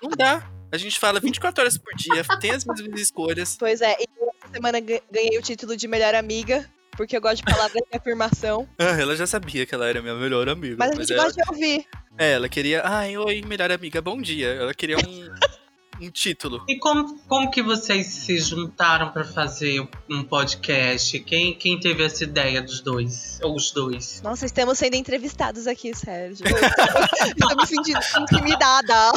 Não 0.01 0.09
dá. 0.11 0.49
A 0.71 0.77
gente 0.77 0.99
fala 0.99 1.19
24 1.19 1.61
horas 1.61 1.77
por 1.77 1.93
dia, 1.95 2.23
tem 2.39 2.51
as 2.51 2.65
mesmas 2.65 2.99
escolhas. 2.99 3.55
Pois 3.59 3.79
é, 3.79 3.95
e 3.99 4.07
eu, 4.19 4.32
semana 4.53 4.79
ga- 4.79 5.01
ganhei 5.11 5.37
o 5.37 5.41
título 5.41 5.75
de 5.75 5.87
melhor 5.87 6.13
amiga, 6.15 6.65
porque 6.95 7.17
eu 7.17 7.21
gosto 7.21 7.37
de 7.37 7.43
palavras 7.51 7.81
de 7.91 7.97
afirmação. 7.97 8.67
Ah, 8.77 8.99
ela 8.99 9.15
já 9.15 9.25
sabia 9.27 9.65
que 9.65 9.73
ela 9.73 9.87
era 9.87 10.01
minha 10.01 10.15
melhor 10.15 10.47
amiga. 10.49 10.75
Mas 10.77 10.91
a 10.91 10.95
gente 10.95 11.13
ela, 11.13 11.23
gosta 11.23 11.41
de 11.41 11.49
ouvir. 11.49 11.85
é, 12.17 12.33
ela 12.33 12.47
queria. 12.49 12.81
Ai, 12.85 13.17
oi, 13.17 13.41
melhor 13.41 13.71
amiga, 13.71 14.01
bom 14.01 14.21
dia. 14.21 14.47
Ela 14.49 14.73
queria 14.73 14.97
um, 14.97 16.05
um 16.05 16.09
título. 16.11 16.63
E 16.67 16.77
como, 16.77 17.17
como 17.27 17.49
que 17.49 17.61
vocês 17.63 18.07
se 18.07 18.37
juntaram 18.39 19.11
pra 19.11 19.23
fazer 19.23 19.87
um 20.09 20.23
podcast? 20.23 21.17
Quem, 21.21 21.53
quem 21.55 21.79
teve 21.79 22.03
essa 22.03 22.23
ideia 22.23 22.61
dos 22.61 22.81
dois? 22.81 23.39
Ou 23.41 23.55
os 23.55 23.71
dois? 23.71 24.21
Nossa, 24.21 24.45
estamos 24.45 24.77
sendo 24.77 24.95
entrevistados 24.95 25.65
aqui, 25.67 25.95
Sérgio. 25.95 26.45
Eu 26.49 27.27
Estou 27.27 27.55
me 27.57 27.65
sentindo 27.65 27.99
intimidada. 28.21 28.93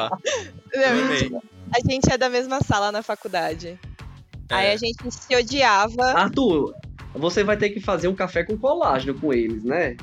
Ó. 0.00 0.10
Não, 0.74 0.90
Amei. 1.04 1.30
A 1.74 1.80
gente 1.90 2.12
é 2.12 2.18
da 2.18 2.28
mesma 2.28 2.60
sala 2.62 2.90
na 2.92 3.02
faculdade. 3.02 3.78
Aí 4.50 4.66
É. 4.66 4.72
a 4.72 4.76
gente 4.76 4.96
se 5.10 5.34
odiava. 5.36 6.02
Arthur, 6.12 6.74
você 7.14 7.44
vai 7.44 7.56
ter 7.56 7.70
que 7.70 7.80
fazer 7.80 8.08
um 8.08 8.14
café 8.14 8.42
com 8.44 8.56
colágeno 8.58 9.14
com 9.18 9.32
eles, 9.32 9.62
né? 9.64 9.96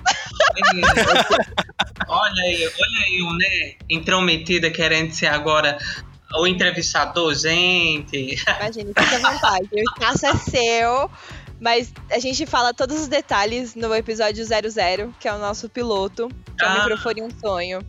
olha 2.08 2.44
aí, 2.44 2.66
olha 2.66 3.06
aí, 3.06 3.22
o 3.22 3.34
né? 3.38 3.76
Intrometida 3.90 4.70
querendo 4.72 5.12
ser 5.12 5.28
agora 5.28 5.78
o 6.36 6.48
entrevistador, 6.48 7.34
gente. 7.36 8.36
Imagina, 8.60 8.88
fica 8.98 9.16
à 9.16 9.32
vontade. 9.32 9.70
O 9.74 9.80
espaço 9.80 10.26
é 10.26 10.36
seu. 10.36 11.12
Mas 11.60 11.92
a 12.12 12.20
gente 12.20 12.46
fala 12.46 12.72
todos 12.72 13.00
os 13.02 13.08
detalhes 13.08 13.74
no 13.74 13.94
episódio 13.96 14.46
00, 14.46 15.12
que 15.20 15.28
é 15.28 15.34
o 15.34 15.40
nosso 15.40 15.68
piloto, 15.68 16.30
que 16.56 16.64
é 16.64 16.68
o 16.68 16.70
Ah. 16.70 16.80
microfone 16.84 17.24
um 17.24 17.30
sonho. 17.32 17.80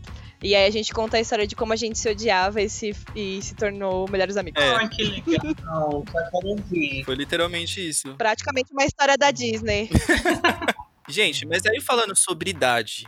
E 0.42 0.55
aí 0.55 0.66
a 0.66 0.70
gente 0.70 0.92
conta 0.92 1.16
a 1.16 1.20
história 1.20 1.46
de 1.46 1.57
como 1.57 1.72
a 1.72 1.77
gente 1.77 1.98
se 1.98 2.09
odiava 2.09 2.62
e 2.62 2.68
se, 2.68 2.94
e 3.14 3.42
se 3.42 3.55
tornou 3.55 4.09
melhores 4.09 4.37
amigos. 4.37 4.62
É. 4.62 4.77
Ai, 4.77 4.88
que 4.88 5.22
legal. 5.27 6.05
Ouvir. 6.33 7.05
Foi 7.05 7.14
literalmente 7.14 7.87
isso. 7.87 8.14
Praticamente 8.14 8.72
uma 8.72 8.85
história 8.85 9.16
da 9.16 9.31
Disney. 9.31 9.90
Gente, 11.09 11.46
mas 11.46 11.64
aí 11.66 11.81
falando 11.81 12.14
sobre 12.14 12.51
idade. 12.51 13.05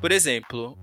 Por 0.00 0.10
exemplo, 0.10 0.76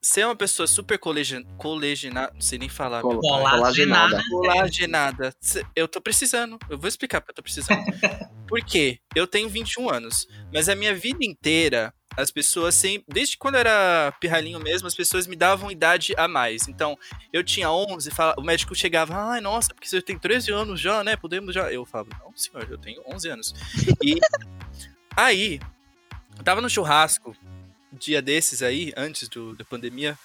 ser 0.00 0.24
uma 0.24 0.36
pessoa 0.36 0.66
super 0.66 0.98
colegian... 0.98 1.42
colegiana... 1.58 2.30
Não 2.32 2.40
sei 2.40 2.58
nem 2.58 2.68
falar. 2.68 3.02
Col-. 3.02 3.18
Colagenada. 3.18 4.22
Colagenada. 4.30 5.34
Eu 5.74 5.88
tô 5.88 6.00
precisando. 6.00 6.58
Eu 6.70 6.78
vou 6.78 6.88
explicar 6.88 7.20
porque 7.20 7.32
eu 7.32 7.34
tô 7.36 7.42
precisando. 7.42 7.80
Por 8.46 8.62
quê? 8.64 8.98
Eu 9.14 9.26
tenho 9.26 9.48
21 9.48 9.90
anos. 9.90 10.26
Mas 10.52 10.68
a 10.68 10.76
minha 10.76 10.94
vida 10.94 11.24
inteira, 11.24 11.92
as 12.16 12.30
pessoas 12.30 12.74
sempre. 12.74 13.04
Desde 13.12 13.36
quando 13.36 13.54
eu 13.54 13.60
era 13.60 14.12
pirralhinho 14.20 14.60
mesmo, 14.60 14.86
as 14.88 14.94
pessoas 14.94 15.26
me 15.26 15.36
davam 15.36 15.70
idade 15.70 16.14
a 16.16 16.26
mais. 16.28 16.68
Então, 16.68 16.98
eu 17.32 17.42
tinha 17.42 17.70
11, 17.70 18.10
fala- 18.10 18.34
o 18.38 18.42
médico 18.42 18.74
chegava, 18.74 19.14
ai, 19.16 19.40
nossa, 19.40 19.74
porque 19.74 19.88
você 19.88 20.00
tem 20.00 20.18
13 20.18 20.50
anos 20.52 20.80
já, 20.80 21.02
né? 21.04 21.16
Podemos 21.16 21.54
já. 21.54 21.72
Eu 21.72 21.84
falava, 21.84 22.10
não, 22.20 22.36
senhor, 22.36 22.66
eu 22.70 22.78
tenho 22.78 23.02
11 23.06 23.28
anos. 23.28 23.54
E 24.02 24.18
aí, 25.16 25.60
eu 26.38 26.44
tava 26.44 26.60
no 26.60 26.68
churrasco, 26.70 27.36
dia 27.92 28.20
desses 28.20 28.62
aí, 28.62 28.92
antes 28.96 29.28
do, 29.28 29.54
da 29.54 29.64
pandemia. 29.64 30.18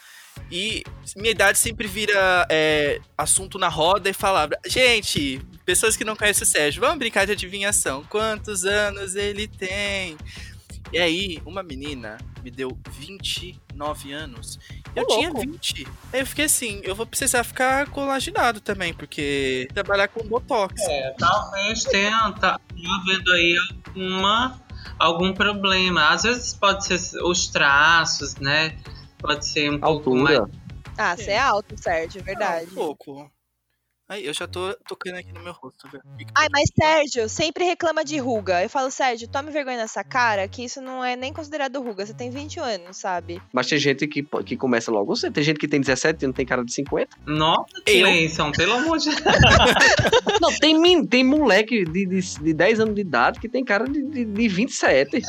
E 0.51 0.83
minha 1.17 1.31
idade 1.31 1.57
sempre 1.57 1.85
vira 1.85 2.47
é, 2.49 3.01
assunto 3.17 3.59
na 3.59 3.67
roda 3.67 4.09
e 4.09 4.13
falava: 4.13 4.57
Gente, 4.65 5.41
pessoas 5.65 5.97
que 5.97 6.05
não 6.05 6.15
conhecem 6.15 6.43
o 6.43 6.45
Sérgio, 6.45 6.79
vamos 6.79 6.97
brincar 6.97 7.25
de 7.25 7.33
adivinhação. 7.33 8.03
Quantos 8.05 8.63
anos 8.63 9.15
ele 9.15 9.47
tem? 9.47 10.17
E 10.91 10.97
aí, 10.97 11.41
uma 11.45 11.61
menina 11.61 12.17
me 12.43 12.49
deu 12.49 12.77
29 12.89 14.11
anos. 14.11 14.59
Eu 14.95 15.03
Ô, 15.03 15.07
tinha 15.07 15.29
louco. 15.29 15.51
20. 15.51 15.87
Aí 16.11 16.19
eu 16.19 16.25
fiquei 16.25 16.45
assim: 16.45 16.81
eu 16.83 16.95
vou 16.95 17.05
precisar 17.05 17.43
ficar 17.43 17.89
colaginado 17.89 18.59
também, 18.59 18.93
porque 18.93 19.67
trabalhar 19.73 20.07
com 20.07 20.27
botox. 20.27 20.81
É, 20.81 21.15
talvez 21.17 21.83
tenha 21.83 22.31
tá, 22.33 22.59
havendo 22.71 23.31
aí 23.31 23.55
alguma, 23.87 24.61
algum 24.97 25.33
problema. 25.33 26.09
Às 26.09 26.23
vezes 26.23 26.53
pode 26.53 26.85
ser 26.85 27.21
os 27.23 27.47
traços, 27.47 28.35
né? 28.35 28.77
Pode 29.19 29.45
ser 29.45 29.71
um 29.71 29.79
pouco 29.79 30.15
mais. 30.15 30.39
Altura. 30.39 30.59
Ah, 30.97 31.15
você 31.15 31.31
é 31.31 31.39
alto, 31.39 31.81
Sérgio, 31.81 32.23
verdade. 32.23 32.67
Ah, 32.69 32.71
um 32.71 32.75
pouco. 32.75 33.31
Aí, 34.09 34.25
eu 34.25 34.33
já 34.33 34.47
tô 34.47 34.73
tocando 34.87 35.17
aqui 35.17 35.31
no 35.31 35.39
meu 35.43 35.53
rosto, 35.53 35.87
velho. 35.87 36.03
Ai, 36.35 36.47
mas 36.51 36.71
Sérgio 36.75 37.29
sempre 37.29 37.63
reclama 37.63 38.03
de 38.03 38.17
ruga. 38.17 38.63
Eu 38.63 38.67
falo, 38.67 38.89
Sérgio, 38.89 39.27
tome 39.27 39.51
vergonha 39.51 39.77
nessa 39.77 40.03
cara, 40.03 40.47
que 40.47 40.63
isso 40.63 40.81
não 40.81 41.05
é 41.05 41.15
nem 41.15 41.31
considerado 41.31 41.79
ruga. 41.79 42.07
Você 42.07 42.13
tem 42.15 42.31
20 42.31 42.59
anos, 42.59 42.97
sabe? 42.97 43.39
Mas 43.53 43.67
tem 43.67 43.77
gente 43.77 44.07
que, 44.07 44.23
que 44.23 44.57
começa 44.57 44.89
logo. 44.89 45.15
Você 45.15 45.29
tem 45.29 45.43
gente 45.43 45.59
que 45.59 45.67
tem 45.67 45.79
17 45.79 46.23
e 46.23 46.25
não 46.25 46.33
tem 46.33 46.43
cara 46.43 46.65
de 46.65 46.73
50. 46.73 47.17
Nossa? 47.27 47.65
Cleison, 47.85 48.51
pelo 48.51 48.73
amor 48.73 48.97
de 48.97 49.11
Deus. 49.11 49.19
Não, 50.41 50.55
tem, 50.55 51.05
tem 51.05 51.23
moleque 51.23 51.83
de, 51.83 52.05
de, 52.05 52.21
de 52.21 52.53
10 52.53 52.79
anos 52.79 52.95
de 52.95 53.01
idade 53.01 53.39
que 53.39 53.49
tem 53.49 53.63
cara 53.63 53.85
de, 53.85 54.01
de, 54.01 54.25
de 54.25 54.47
27. 54.47 55.21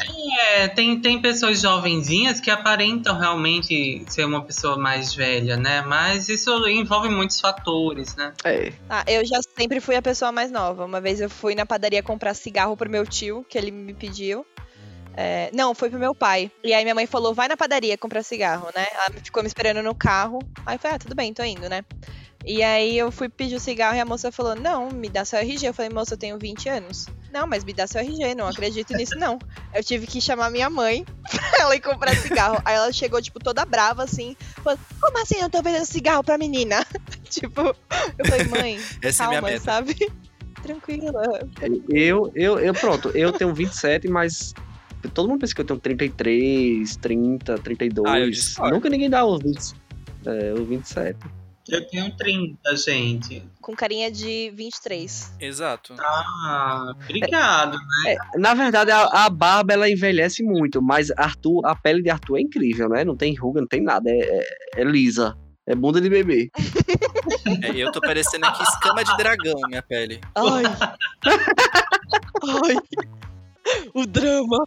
É, 0.53 0.69
tem, 0.69 1.01
tem 1.01 1.21
pessoas 1.21 1.61
jovenzinhas 1.61 2.41
que 2.41 2.51
aparentam 2.51 3.19
realmente 3.19 4.05
ser 4.09 4.25
uma 4.25 4.45
pessoa 4.45 4.79
mais 4.79 5.13
velha, 5.13 5.57
né? 5.57 5.83
Mas 5.83 6.29
isso 6.29 6.51
envolve 6.69 7.09
muitos 7.09 7.41
fatores, 7.41 8.15
né? 8.15 8.33
É. 8.45 8.70
Ah, 8.89 9.05
eu 9.07 9.25
já 9.25 9.41
sempre 9.57 9.81
fui 9.81 9.97
a 9.97 10.03
pessoa 10.03 10.33
mais 10.33 10.51
nova. 10.51 10.85
Uma 10.85 11.01
vez 11.01 11.21
eu 11.21 11.31
fui 11.31 11.55
na 11.55 11.65
padaria 11.67 12.03
comprar 12.03 12.35
cigarro 12.35 12.77
pro 12.77 12.91
meu 12.91 13.07
tio, 13.07 13.45
que 13.49 13.57
ele 13.57 13.71
me 13.71 13.95
pediu. 13.95 14.45
É, 15.17 15.51
não, 15.53 15.75
foi 15.75 15.91
pro 15.91 15.99
meu 15.99 16.15
pai. 16.15 16.51
E 16.63 16.73
aí 16.73 16.85
minha 16.85 16.95
mãe 16.95 17.07
falou, 17.07 17.35
vai 17.35 17.49
na 17.49 17.57
padaria 17.57 17.99
comprar 17.99 18.23
cigarro, 18.23 18.69
né? 18.75 18.87
Ela 18.93 19.21
ficou 19.23 19.43
me 19.43 19.47
esperando 19.47 19.83
no 19.83 19.95
carro. 19.95 20.39
Aí 20.65 20.77
eu 20.77 20.79
falei, 20.79 20.97
ah, 20.97 20.99
tudo 20.99 21.15
bem, 21.15 21.33
tô 21.35 21.43
indo, 21.43 21.69
né? 21.69 21.85
E 22.45 22.63
aí 22.63 22.97
eu 22.97 23.13
fui 23.13 23.29
pedir 23.29 23.57
o 23.57 23.61
cigarro 23.61 23.97
e 23.97 24.01
a 24.01 24.05
moça 24.05 24.33
falou, 24.33 24.55
não, 24.55 24.89
me 24.91 25.09
dá 25.09 25.25
seu 25.25 25.39
RG. 25.39 25.67
Eu 25.67 25.75
falei, 25.75 25.91
moça, 25.91 26.15
eu 26.15 26.19
tenho 26.19 26.39
20 26.39 26.69
anos. 26.69 27.07
Não, 27.33 27.47
mas 27.47 27.65
me 27.65 27.73
dá 27.73 27.87
seu 27.87 28.01
RG, 28.01 28.35
não 28.35 28.47
acredito 28.47 28.95
nisso, 28.95 29.17
não. 29.17 29.39
Eu 29.75 29.85
tive 29.85 30.07
que 30.07 30.21
chamar 30.21 30.51
minha 30.51 30.69
mãe 30.69 31.05
pra 31.31 31.61
ela 31.61 31.77
ir 31.77 31.81
comprar 31.81 32.15
cigarro. 32.17 32.61
Aí 32.65 32.75
ela 32.75 32.93
chegou, 32.93 33.23
tipo, 33.23 33.39
toda 33.39 33.65
brava, 33.65 34.03
assim, 34.03 34.37
falando, 34.63 34.81
como 35.01 35.19
assim 35.23 35.41
eu 35.41 35.49
tô 35.49 35.63
vendendo 35.63 35.85
cigarro 35.85 36.25
pra 36.25 36.37
menina? 36.37 36.85
tipo, 37.31 37.61
eu 38.19 38.27
falei, 38.27 38.45
mãe, 38.47 38.81
Essa 39.03 39.25
é 39.25 39.27
calma, 39.27 39.49
meta. 39.49 39.61
sabe? 39.61 39.97
Tranquila. 40.63 41.23
Eu, 41.89 42.31
eu, 42.35 42.59
eu, 42.59 42.75
pronto, 42.75 43.11
eu 43.11 43.33
tenho 43.33 43.55
27, 43.55 44.09
mas 44.09 44.53
todo 45.15 45.29
mundo 45.29 45.41
pensa 45.41 45.55
que 45.55 45.61
eu 45.61 45.65
tenho 45.65 45.81
33, 45.81 46.97
30, 46.97 47.59
32. 47.59 48.57
Ah. 48.59 48.71
Nunca 48.71 48.89
ninguém 48.91 49.09
dá 49.09 49.25
os 49.25 49.41
20, 49.43 49.75
é, 50.27 50.53
os 50.53 50.69
27. 50.69 51.19
Eu 51.71 51.87
tenho 51.87 52.15
30, 52.17 52.77
gente. 52.77 53.43
Com 53.61 53.75
carinha 53.77 54.11
de 54.11 54.51
23. 54.55 55.35
Exato. 55.41 55.95
Ah, 56.01 56.93
obrigado. 57.03 57.79
É, 58.07 58.17
na 58.39 58.55
verdade, 58.55 58.91
a, 58.91 59.05
a 59.27 59.31
barba 59.31 59.73
ela 59.73 59.89
envelhece 59.89 60.43
muito, 60.43 60.83
mas 60.83 61.11
Arthur, 61.17 61.65
a 61.67 61.75
pele 61.75 62.03
de 62.03 62.11
Arthur 62.11 62.39
é 62.39 62.41
incrível, 62.41 62.89
né? 62.89 63.05
Não 63.05 63.17
tem 63.17 63.35
ruga, 63.35 63.61
não 63.61 63.69
tem 63.69 63.83
nada, 63.83 64.11
é, 64.11 64.19
é- 64.19 64.81
é 64.81 64.85
lisa. 64.85 65.37
É 65.67 65.75
bunda 65.75 66.01
de 66.01 66.09
bebê. 66.11 66.51
É, 67.63 67.71
eu 67.77 67.91
tô 67.93 68.01
parecendo 68.01 68.47
aqui 68.47 68.63
escama 68.63 69.05
de 69.05 69.17
dragão, 69.17 69.55
minha 69.69 69.83
pele. 69.83 70.21
Ai. 70.35 70.63
Ai. 72.43 72.77
O 73.95 74.07
drama. 74.07 74.67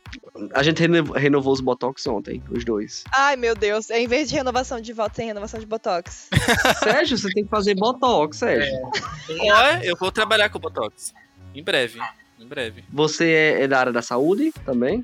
A 0.54 0.64
gente 0.64 0.80
reno- 0.80 1.12
renovou 1.14 1.54
os 1.54 1.62
botox 1.62 2.06
ontem, 2.08 2.42
os 2.50 2.64
dois. 2.66 3.04
Ai, 3.14 3.36
meu 3.36 3.56
Deus. 3.56 3.90
Em 3.90 4.08
vez 4.08 4.30
de 4.30 4.36
renovação 4.36 4.80
de 4.82 4.92
voto, 4.94 5.16
tem 5.16 5.28
renovação 5.28 5.60
de 5.60 5.66
botox. 5.66 6.30
Sérgio, 6.84 7.18
você 7.18 7.30
tem 7.32 7.44
que 7.44 7.50
fazer 7.50 7.76
botox, 7.76 8.38
Sérgio. 8.38 8.74
Ó, 8.84 9.68
eu 9.84 9.96
vou 9.98 10.12
trabalhar 10.12 10.50
com 10.50 10.60
Botox. 10.60 11.14
Em 11.56 11.64
breve. 11.64 12.00
Em 12.40 12.48
breve. 12.48 12.84
Você 12.92 13.26
é, 13.30 13.62
é 13.64 13.68
da 13.68 13.80
área 13.80 13.92
da 13.92 14.02
saúde 14.02 14.52
também? 14.66 15.04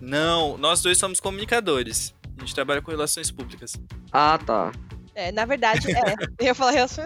Não, 0.00 0.56
nós 0.58 0.80
dois 0.82 0.96
somos 0.98 1.18
comunicadores. 1.20 2.14
A 2.36 2.40
gente 2.40 2.54
trabalha 2.54 2.80
com 2.80 2.90
relações 2.90 3.30
públicas. 3.30 3.74
Ah, 4.12 4.38
tá. 4.44 4.70
É, 5.14 5.32
na 5.32 5.44
verdade, 5.44 5.90
é. 5.90 6.14
Eu 6.38 6.46
ia 6.46 6.54
falar 6.54 6.70
relação. 6.70 7.04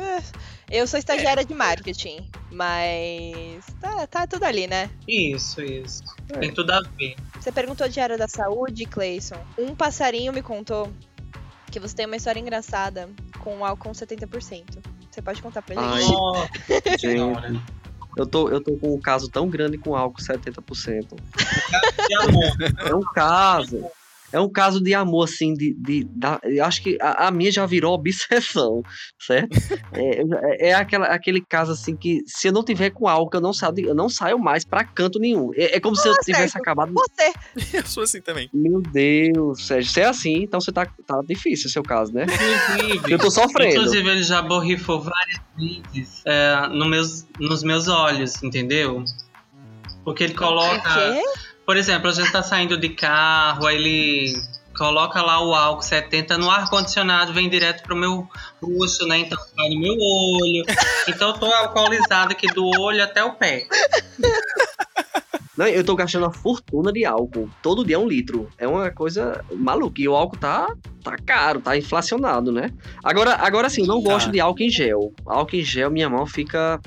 É. 0.73 0.81
Eu 0.81 0.87
sou 0.87 0.99
estagiária 0.99 1.45
de 1.45 1.55
marketing, 1.55 2.29
mas 2.51 3.65
tá, 3.81 4.07
tá 4.07 4.27
tudo 4.27 4.45
ali, 4.45 4.67
né? 4.67 4.91
Isso, 5.07 5.61
isso. 5.63 6.03
É. 6.31 6.39
Tem 6.39 6.53
tudo 6.53 6.71
a 6.71 6.81
ver. 6.99 7.15
Você 7.39 7.53
perguntou 7.53 7.89
de 7.89 8.01
área 8.01 8.17
da 8.17 8.27
saúde, 8.27 8.87
Cleison. 8.87 9.37
Um 9.59 9.75
passarinho 9.75 10.33
me 10.33 10.43
contou 10.43 10.91
que 11.71 11.79
você 11.79 11.95
tem 11.95 12.07
uma 12.07 12.17
história 12.17 12.41
engraçada 12.41 13.09
com 13.41 13.65
álcool 13.65 13.93
70%. 13.93 14.79
Você 15.11 15.21
pode 15.21 15.43
contar 15.43 15.63
pra 15.63 15.75
Ai. 15.79 16.03
gente? 16.03 17.01
Senhora. 17.01 17.53
eu 18.17 18.27
tô, 18.27 18.49
eu 18.49 18.63
tô 18.63 18.77
com 18.77 18.95
um 18.95 19.01
caso 19.01 19.29
tão 19.29 19.49
grande 19.49 19.77
com 19.77 19.95
álcool 19.95 20.23
70%. 20.23 21.17
De 22.09 22.15
amor. 22.17 22.89
É 22.89 22.95
um 22.95 23.03
caso. 23.03 23.91
É 24.33 24.41
um 24.41 24.51
caso 24.51 24.83
de 24.83 24.95
amor, 24.95 25.25
assim, 25.25 25.53
de. 25.55 25.75
de 25.79 26.05
da- 26.17 26.41
eu 26.43 26.65
acho 26.65 26.83
que 26.83 26.97
a, 27.01 27.29
a 27.29 27.31
minha 27.31 27.53
já 27.53 27.67
virou 27.67 27.93
obsessão, 27.95 28.83
certo? 29.21 29.57
É, 29.93 30.71
é 30.71 30.75
aquela, 30.75 31.07
aquele 31.07 31.41
caso, 31.49 31.73
assim, 31.73 31.97
que 31.97 32.21
se 32.27 32.49
eu 32.49 32.53
não 32.53 32.65
tiver 32.65 32.91
com 32.91 33.07
álcool, 33.09 33.37
eu 33.37 33.41
não 33.41 33.53
saio, 33.53 33.75
eu 33.89 33.95
não 33.95 34.09
saio 34.09 34.39
mais 34.39 34.65
pra 34.65 34.85
canto 34.85 35.19
nenhum. 35.19 35.51
É, 35.55 35.77
é 35.77 35.81
como 35.81 35.95
se 35.97 36.09
eu 36.09 36.15
tivesse 36.25 36.53
Sérgio. 36.53 36.61
acabado. 36.61 36.93
Você! 36.95 37.33
Eu 37.83 37.87
sou 37.87 38.03
assim 38.03 38.21
também. 38.21 38.49
Meu 38.53 38.81
Deus, 38.81 39.67
Sérgio, 39.67 39.91
se 39.93 40.01
é 40.01 40.05
assim, 40.07 40.43
então 40.43 40.61
você 40.61 40.71
tá, 40.73 40.87
tá 41.07 41.21
difícil 41.27 41.69
o 41.69 41.71
seu 41.71 41.83
caso, 41.83 42.13
né? 42.13 42.25
Inclusive, 42.25 43.13
Eu 43.13 43.19
tô 43.19 43.31
sofrendo. 43.31 43.73
Inclusive, 43.73 44.09
ele 44.09 44.23
já 44.23 44.41
borrifou 44.43 45.01
várias 45.01 45.41
vezes 45.93 46.23
é, 46.25 46.69
no 46.69 46.87
meus, 46.87 47.27
nos 47.39 47.63
meus 47.63 47.89
olhos, 47.89 48.43
entendeu? 48.43 49.05
Porque 50.05 50.25
ele 50.25 50.33
O 50.35 50.37
coloca. 50.37 50.81
quê? 50.83 51.23
Por 51.65 51.77
exemplo, 51.77 52.09
a 52.09 52.13
gente 52.13 52.31
tá 52.33 52.43
saindo 52.43 52.77
de 52.77 52.89
carro, 52.91 53.67
aí 53.67 53.77
ele 53.77 54.35
coloca 54.77 55.23
lá 55.23 55.41
o 55.45 55.55
álcool 55.55 55.83
70 55.83 56.37
no 56.39 56.51
ar-condicionado, 56.51 57.33
vem 57.33 57.49
direto 57.49 57.83
pro 57.83 57.95
meu 57.95 58.27
rosto, 58.63 59.07
né? 59.07 59.19
Então 59.19 59.39
vai 59.57 59.69
no 59.69 59.81
meu 59.81 59.95
olho. 59.95 60.65
Então 61.09 61.29
eu 61.29 61.35
tô 61.35 61.47
alcoolizado 61.47 62.33
aqui 62.33 62.47
do 62.49 62.65
olho 62.81 63.03
até 63.03 63.23
o 63.23 63.35
pé. 63.35 63.67
Não, 65.57 65.67
eu 65.67 65.85
tô 65.85 65.95
gastando 65.95 66.23
uma 66.25 66.33
fortuna 66.33 66.91
de 66.91 67.05
álcool. 67.05 67.49
Todo 67.63 67.85
dia 67.85 67.97
é 67.97 67.99
um 67.99 68.09
litro. 68.09 68.49
É 68.57 68.67
uma 68.67 68.91
coisa 68.91 69.45
maluca. 69.55 70.01
E 70.01 70.09
o 70.09 70.17
álcool 70.17 70.39
tá, 70.39 70.67
tá 71.05 71.15
caro, 71.27 71.61
tá 71.61 71.77
inflacionado, 71.77 72.51
né? 72.51 72.71
Agora, 73.05 73.35
agora 73.37 73.69
sim, 73.69 73.87
não 73.87 74.03
Tá. 74.03 74.13
gosto 74.15 74.31
de 74.31 74.41
álcool 74.41 74.63
em 74.63 74.71
gel. 74.71 75.13
Álcool 75.27 75.57
em 75.57 75.63
gel, 75.63 75.91
minha 75.91 76.09
mão 76.09 76.25
fica. 76.27 76.81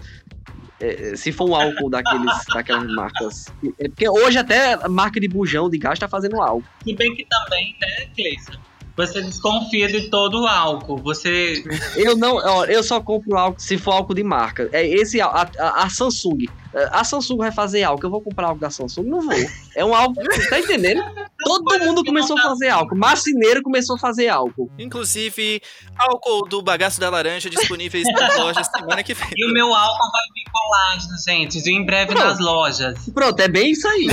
É, 0.80 1.16
se 1.16 1.32
for 1.32 1.50
um 1.50 1.56
álcool 1.56 1.90
daqueles, 1.90 2.34
daquelas 2.54 2.88
marcas. 2.94 3.46
É 3.80 3.88
porque 3.88 4.08
hoje 4.10 4.38
até 4.38 4.74
a 4.74 4.90
marca 4.90 5.20
de 5.20 5.28
bujão 5.28 5.70
de 5.70 5.78
gás 5.78 6.00
tá 6.00 6.08
fazendo 6.08 6.42
álcool. 6.42 6.64
Se 6.84 6.94
bem 6.94 7.16
que 7.16 7.26
também, 7.26 7.76
né, 7.80 8.08
Cleison? 8.16 8.60
Você 8.98 9.22
desconfia 9.22 9.90
de 9.90 10.10
todo 10.10 10.44
o 10.44 10.48
álcool. 10.48 10.98
Você. 10.98 11.64
Eu 11.98 12.16
não, 12.16 12.36
ó, 12.38 12.64
eu 12.66 12.82
só 12.82 13.02
compro 13.02 13.38
álcool 13.38 13.60
se 13.60 13.78
for 13.78 13.92
álcool 13.92 14.14
de 14.14 14.24
marca. 14.24 14.70
É 14.72 14.88
esse 14.88 15.20
a, 15.20 15.28
a, 15.28 15.84
a 15.84 15.90
Samsung. 15.90 16.46
A 16.92 17.04
Samsung 17.04 17.38
vai 17.38 17.52
fazer 17.52 17.84
álcool. 17.84 18.06
Eu 18.08 18.12
vou 18.12 18.22
comprar 18.22 18.48
álcool 18.48 18.60
da 18.60 18.70
Samsung? 18.70 19.04
Não 19.04 19.22
vou. 19.22 19.34
É 19.76 19.84
um 19.86 19.94
álcool. 19.96 20.24
Tá 20.50 20.60
entendendo? 20.60 21.04
Todo 21.44 21.80
mundo 21.86 22.04
começou 22.04 22.38
a 22.38 22.42
fazer 22.42 22.70
álcool. 22.70 22.96
Marceneiro 22.96 23.62
começou 23.62 23.96
a 23.96 24.00
fazer 24.00 24.28
álcool. 24.30 24.70
Inclusive, 24.78 25.62
álcool 25.98 26.48
do 26.48 26.62
bagaço 26.62 27.00
da 27.00 27.10
laranja 27.10 27.50
disponíveis 27.50 28.06
nas 28.14 28.38
lojas 28.38 28.68
semana 28.68 29.04
que 29.04 29.14
vem. 29.14 29.28
E 29.36 29.46
o 29.50 29.54
meu 29.54 29.74
álcool 29.74 30.12
vai 30.12 30.22
vir 30.34 30.44
colágeno, 30.52 31.14
gente. 31.26 31.70
Em 31.70 31.86
breve 31.86 32.14
nas 32.14 32.40
lojas. 32.40 33.10
Pronto, 33.14 33.40
é 33.40 33.48
bem 33.48 33.72
isso 33.72 33.88
aí. 33.88 34.08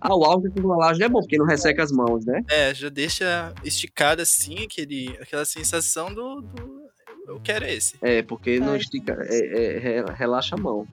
ah, 0.00 0.14
o 0.14 0.24
álcool 0.24 0.50
com 0.50 0.62
colagem 0.62 1.04
é 1.04 1.08
bom, 1.08 1.20
porque 1.20 1.38
não 1.38 1.46
resseca 1.46 1.82
as 1.82 1.90
mãos, 1.92 2.24
né? 2.24 2.42
É, 2.48 2.74
já 2.74 2.88
deixa 2.88 3.52
esticada 3.64 4.22
assim, 4.22 4.64
aquele, 4.64 5.16
aquela 5.20 5.44
sensação 5.44 6.12
do, 6.12 6.40
do- 6.42 6.86
Eu 7.28 7.40
quero 7.42 7.64
esse. 7.66 7.96
É, 8.02 8.22
porque 8.22 8.60
não 8.60 8.72
Ai, 8.72 8.78
estica. 8.78 9.16
É, 9.28 9.76
é, 9.76 9.78
re- 9.78 10.12
relaxa 10.14 10.54
a 10.54 10.58
mão. 10.58 10.86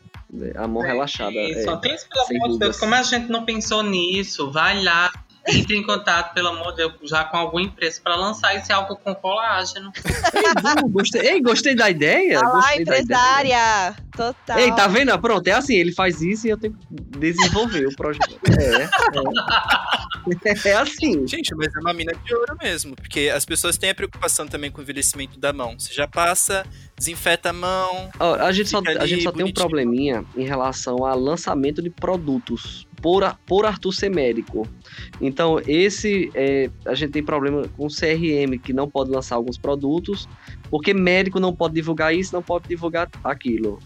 A 0.56 0.68
mão 0.68 0.82
relaxada. 0.82 1.32
E 1.32 1.52
É. 1.52 1.78
Tem 1.78 1.96
pelo 2.10 2.42
amor 2.42 2.50
de 2.54 2.60
Deus. 2.60 2.80
Como 2.80 2.96
a 2.96 3.04
gente 3.04 3.30
não 3.30 3.46
pensou 3.46 3.84
nisso? 3.84 4.52
Vai 4.52 4.84
lá. 4.84 5.12
Entre 5.48 5.76
em 5.76 5.84
contato, 5.84 6.34
pelo 6.34 6.50
amor 6.50 6.72
de 6.72 6.78
Deus, 6.78 6.94
já 7.04 7.26
com 7.26 7.36
alguma 7.36 7.62
empresa 7.62 8.00
para 8.02 8.16
lançar 8.16 8.56
esse 8.56 8.72
álcool 8.72 8.96
com 8.96 9.14
colágeno. 9.14 9.92
Ei, 10.34 10.90
gostei, 10.90 11.22
ei, 11.22 11.42
gostei 11.42 11.76
da 11.76 11.90
ideia. 11.90 12.40
Lá, 12.40 12.52
gostei 12.52 12.86
da 12.86 13.00
ideia. 13.00 13.02
empresária! 13.02 13.96
Total. 14.16 14.60
Ei, 14.60 14.72
tá 14.74 14.88
vendo? 14.88 15.18
Pronto, 15.20 15.46
é 15.48 15.52
assim, 15.52 15.76
ele 15.76 15.92
faz 15.92 16.22
isso 16.22 16.48
e 16.48 16.52
eu 16.52 16.58
tenho 16.58 16.74
que 16.74 17.20
desenvolver 17.20 17.88
o 17.88 17.96
projeto. 17.96 18.40
É, 18.54 18.84
é. 18.86 20.70
É 20.70 20.74
assim. 20.76 21.28
Gente, 21.28 21.54
mas 21.56 21.76
é 21.76 21.80
uma 21.80 21.94
mina 21.94 22.14
de 22.14 22.34
ouro 22.34 22.56
mesmo, 22.62 22.96
porque 22.96 23.32
as 23.34 23.44
pessoas 23.44 23.78
têm 23.78 23.90
a 23.90 23.96
preocupação 23.96 24.48
também 24.48 24.72
com 24.72 24.80
o 24.80 24.82
envelhecimento 24.82 25.38
da 25.40 25.52
mão. 25.52 25.78
Você 25.78 25.94
já 25.94 26.08
passa, 26.08 26.66
desinfeta 26.98 27.50
a 27.50 27.54
mão. 27.54 28.10
A 28.20 28.52
gente 28.52 28.70
só, 28.70 28.82
a 29.00 29.06
gente 29.06 29.24
só 29.24 29.32
tem 29.32 29.46
um 29.46 29.52
probleminha 29.52 30.24
em 30.38 30.46
relação 30.46 31.06
ao 31.06 31.20
lançamento 31.20 31.82
de 31.82 31.90
produtos. 31.90 32.88
Por, 33.04 33.38
por 33.46 33.66
Arthur 33.66 33.94
ser 33.94 34.10
médico. 34.10 34.68
Então, 35.20 35.60
esse 35.68 36.32
é, 36.34 36.70
a 36.86 36.96
gente 36.96 37.12
tem 37.12 37.22
problema 37.22 37.68
com 37.76 37.86
o 37.86 37.90
CRM, 37.90 38.58
que 38.58 38.72
não 38.72 38.90
pode 38.90 39.12
lançar 39.12 39.36
alguns 39.36 39.58
produtos, 39.58 40.28
porque 40.70 40.94
médico 40.94 41.38
não 41.40 41.54
pode 41.54 41.76
divulgar 41.76 42.16
isso, 42.16 42.34
não 42.34 42.42
pode 42.42 42.68
divulgar 42.68 43.10
aquilo. 43.22 43.78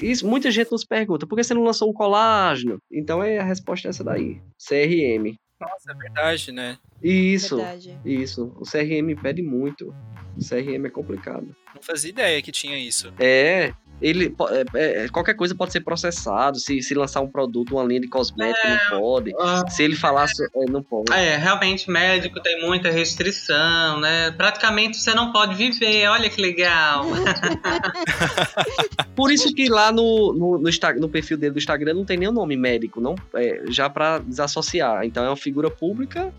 Isso, 0.00 0.26
muita 0.26 0.50
gente 0.50 0.72
nos 0.72 0.84
pergunta, 0.84 1.26
por 1.26 1.36
que 1.36 1.44
você 1.44 1.52
não 1.54 1.64
lançou 1.64 1.90
um 1.90 1.92
colágeno? 1.92 2.78
Então 2.90 3.22
é 3.22 3.38
a 3.38 3.44
resposta 3.44 3.88
é 3.88 3.90
essa 3.90 4.02
daí. 4.02 4.40
CRM. 4.58 5.36
Nossa, 5.60 5.92
é 5.92 5.94
verdade, 5.94 6.52
né? 6.52 6.78
Isso, 7.02 7.56
Verdade. 7.56 7.98
isso. 8.04 8.54
O 8.56 8.64
CRM 8.64 9.14
pede 9.20 9.42
muito. 9.42 9.94
O 10.36 10.40
CRM 10.40 10.86
é 10.86 10.90
complicado. 10.90 11.54
Não 11.74 11.82
fazia 11.82 12.10
ideia 12.10 12.42
que 12.42 12.52
tinha 12.52 12.78
isso. 12.78 13.12
É, 13.18 13.72
ele 14.00 14.30
po- 14.30 14.48
é, 14.48 14.64
é, 14.74 15.08
qualquer 15.08 15.34
coisa 15.34 15.54
pode 15.54 15.72
ser 15.72 15.80
processado. 15.80 16.58
Se, 16.58 16.82
se 16.82 16.94
lançar 16.94 17.20
um 17.20 17.28
produto, 17.28 17.76
uma 17.76 17.84
linha 17.84 18.00
de 18.00 18.08
cosmético, 18.08 18.66
não 18.68 19.00
pode. 19.00 19.32
Se 19.70 19.82
ele 19.82 19.96
falar, 19.96 20.26
é, 20.26 20.70
não 20.70 20.82
pode. 20.82 21.12
É, 21.12 21.36
realmente, 21.36 21.90
médico 21.90 22.40
tem 22.42 22.60
muita 22.60 22.90
restrição, 22.90 24.00
né? 24.00 24.30
Praticamente 24.32 24.98
você 24.98 25.14
não 25.14 25.32
pode 25.32 25.54
viver, 25.54 26.08
olha 26.08 26.28
que 26.28 26.40
legal. 26.40 27.04
Por 29.14 29.32
isso 29.32 29.52
que 29.54 29.68
lá 29.68 29.90
no, 29.90 30.32
no, 30.32 30.58
no, 30.58 30.70
no 31.00 31.08
perfil 31.08 31.38
dele 31.38 31.52
do 31.52 31.58
Instagram 31.58 31.94
não 31.94 32.04
tem 32.04 32.16
nem 32.16 32.28
o 32.28 32.32
nome 32.32 32.56
médico, 32.56 33.00
não, 33.00 33.14
é, 33.34 33.62
já 33.68 33.88
pra 33.88 34.18
desassociar. 34.18 35.04
Então 35.04 35.24
é 35.24 35.28
uma 35.28 35.36
figura 35.36 35.70
pública 35.70 36.32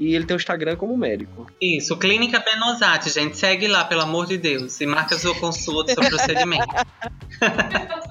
e 0.00 0.14
ele 0.14 0.24
tem 0.24 0.34
o 0.36 0.38
Instagram 0.38 0.76
como 0.76 0.96
médico. 0.96 1.46
Isso, 1.60 1.96
Clínica 1.96 2.40
Benosati, 2.40 3.10
gente. 3.10 3.36
Segue 3.36 3.68
lá, 3.68 3.84
pelo 3.84 4.00
amor 4.02 4.26
de 4.26 4.38
Deus. 4.38 4.80
E 4.80 4.86
marca 4.86 5.18
sua 5.18 5.34
consulta, 5.38 5.92
seu 5.94 6.02
procedimento. 6.08 6.66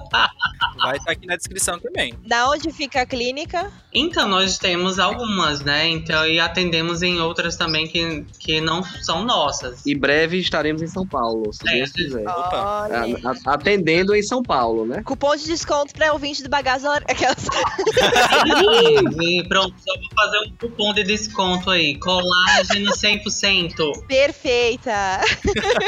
Vai 0.80 0.96
estar 0.96 1.12
aqui 1.12 1.26
na 1.26 1.36
descrição 1.36 1.78
também. 1.78 2.14
Da 2.26 2.48
onde 2.48 2.72
fica 2.72 3.02
a 3.02 3.06
clínica? 3.06 3.70
Então, 3.92 4.26
nós 4.28 4.56
temos 4.58 4.98
algumas, 4.98 5.60
né? 5.60 5.86
Então, 5.88 6.26
e 6.26 6.40
atendemos 6.40 7.02
em 7.02 7.20
outras 7.20 7.54
também 7.56 7.86
que, 7.86 8.24
que 8.38 8.60
não 8.60 8.82
são 8.82 9.22
nossas. 9.24 9.84
E 9.84 9.94
breve 9.94 10.38
estaremos 10.38 10.80
em 10.80 10.86
São 10.86 11.06
Paulo, 11.06 11.52
se 11.52 11.68
É, 11.68 11.72
Deus 11.74 11.92
quiser. 11.92 12.22
Opa. 12.26 12.88
Olha. 12.90 13.18
A- 13.24 13.50
a- 13.50 13.54
Atendendo 13.54 14.14
em 14.14 14.22
São 14.22 14.42
Paulo, 14.42 14.86
né? 14.86 15.02
Cupom 15.04 15.36
de 15.36 15.44
desconto 15.44 15.92
pra 15.92 16.12
ouvinte 16.12 16.42
do 16.42 16.48
Bagaço. 16.48 16.86
Aquelas... 16.88 17.46
E 19.22 19.46
pronto, 19.48 19.74
só 19.84 19.94
vou 19.98 20.08
fazer 20.14 20.38
um 20.46 20.52
cupom 20.56 20.92
de 20.94 21.02
desconto 21.04 21.70
aí. 21.70 21.79
Colágeno 21.98 22.92
100%. 22.92 24.06
Perfeita. 24.06 25.20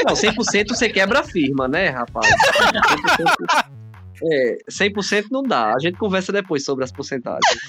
Não, 0.05 0.13
100% 0.13 0.69
você 0.69 0.89
quebra 0.89 1.19
a 1.19 1.23
firma, 1.23 1.67
né, 1.67 1.89
rapaz? 1.89 2.27
100%, 2.27 3.65
é, 4.31 4.57
100% 4.69 5.25
não 5.31 5.43
dá. 5.43 5.73
A 5.73 5.79
gente 5.79 5.97
conversa 5.97 6.31
depois 6.31 6.63
sobre 6.63 6.83
as 6.83 6.91
porcentagens. 6.91 7.61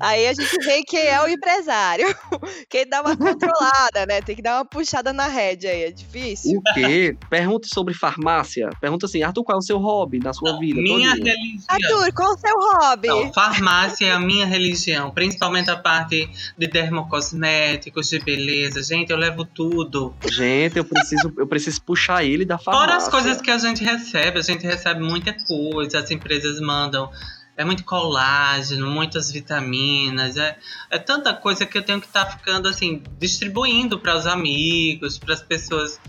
Aí 0.00 0.26
a 0.26 0.32
gente 0.32 0.56
vê 0.64 0.82
quem 0.82 1.06
é 1.06 1.22
o 1.22 1.28
empresário. 1.28 2.06
Quem 2.68 2.88
dá 2.88 3.02
uma 3.02 3.16
controlada, 3.16 4.06
né? 4.06 4.22
Tem 4.22 4.36
que 4.36 4.42
dar 4.42 4.56
uma 4.56 4.64
puxada 4.64 5.12
na 5.12 5.26
rédea 5.26 5.70
aí. 5.70 5.84
É 5.84 5.90
difícil. 5.90 6.58
O 6.58 6.62
quê? 6.74 7.16
Pergunta 7.28 7.68
sobre 7.72 7.92
farmácia. 7.92 8.70
Pergunta 8.80 9.06
assim, 9.06 9.22
Arthur, 9.22 9.44
qual 9.44 9.56
é 9.56 9.58
o 9.58 9.62
seu 9.62 9.78
hobby 9.78 10.20
na 10.20 10.32
sua 10.32 10.58
vida? 10.58 10.80
Minha 10.80 11.10
todinha? 11.10 11.34
religião. 11.34 11.64
Arthur, 11.68 12.12
qual 12.14 12.32
o 12.32 12.38
seu 12.38 12.56
hobby? 12.56 13.08
Não, 13.08 13.32
farmácia 13.32 14.06
é 14.06 14.12
a 14.12 14.20
minha 14.20 14.46
religião, 14.46 15.10
principalmente 15.10 15.70
a 15.70 15.76
parte 15.76 16.30
de 16.56 16.66
dermocosméticos, 16.66 18.08
de 18.08 18.20
beleza. 18.20 18.82
Gente, 18.82 19.10
eu 19.10 19.16
levo 19.16 19.44
tudo. 19.44 20.14
Gente, 20.30 20.78
eu 20.78 20.84
preciso, 20.84 21.32
eu 21.36 21.46
preciso 21.46 21.82
puxar 21.82 22.24
ele 22.24 22.44
da 22.44 22.58
farmácia. 22.58 22.86
Fora 22.86 22.96
as 22.96 23.08
coisas 23.08 23.40
que 23.40 23.50
a 23.50 23.58
gente 23.58 23.82
recebe, 23.82 24.38
a 24.38 24.42
gente 24.42 24.64
recebe 24.64 25.00
muita 25.00 25.34
coisa, 25.46 25.98
as 25.98 26.10
empresas 26.10 26.60
mandam. 26.60 27.10
É 27.60 27.64
muito 27.64 27.84
colágeno, 27.84 28.90
muitas 28.90 29.30
vitaminas, 29.30 30.38
é, 30.38 30.56
é 30.88 30.98
tanta 30.98 31.34
coisa 31.34 31.66
que 31.66 31.76
eu 31.76 31.82
tenho 31.82 32.00
que 32.00 32.06
estar 32.06 32.24
ficando 32.24 32.66
assim, 32.66 33.02
distribuindo 33.18 33.98
para 33.98 34.16
os 34.16 34.26
amigos, 34.26 35.18
para 35.18 35.34
as 35.34 35.42
pessoas 35.42 36.00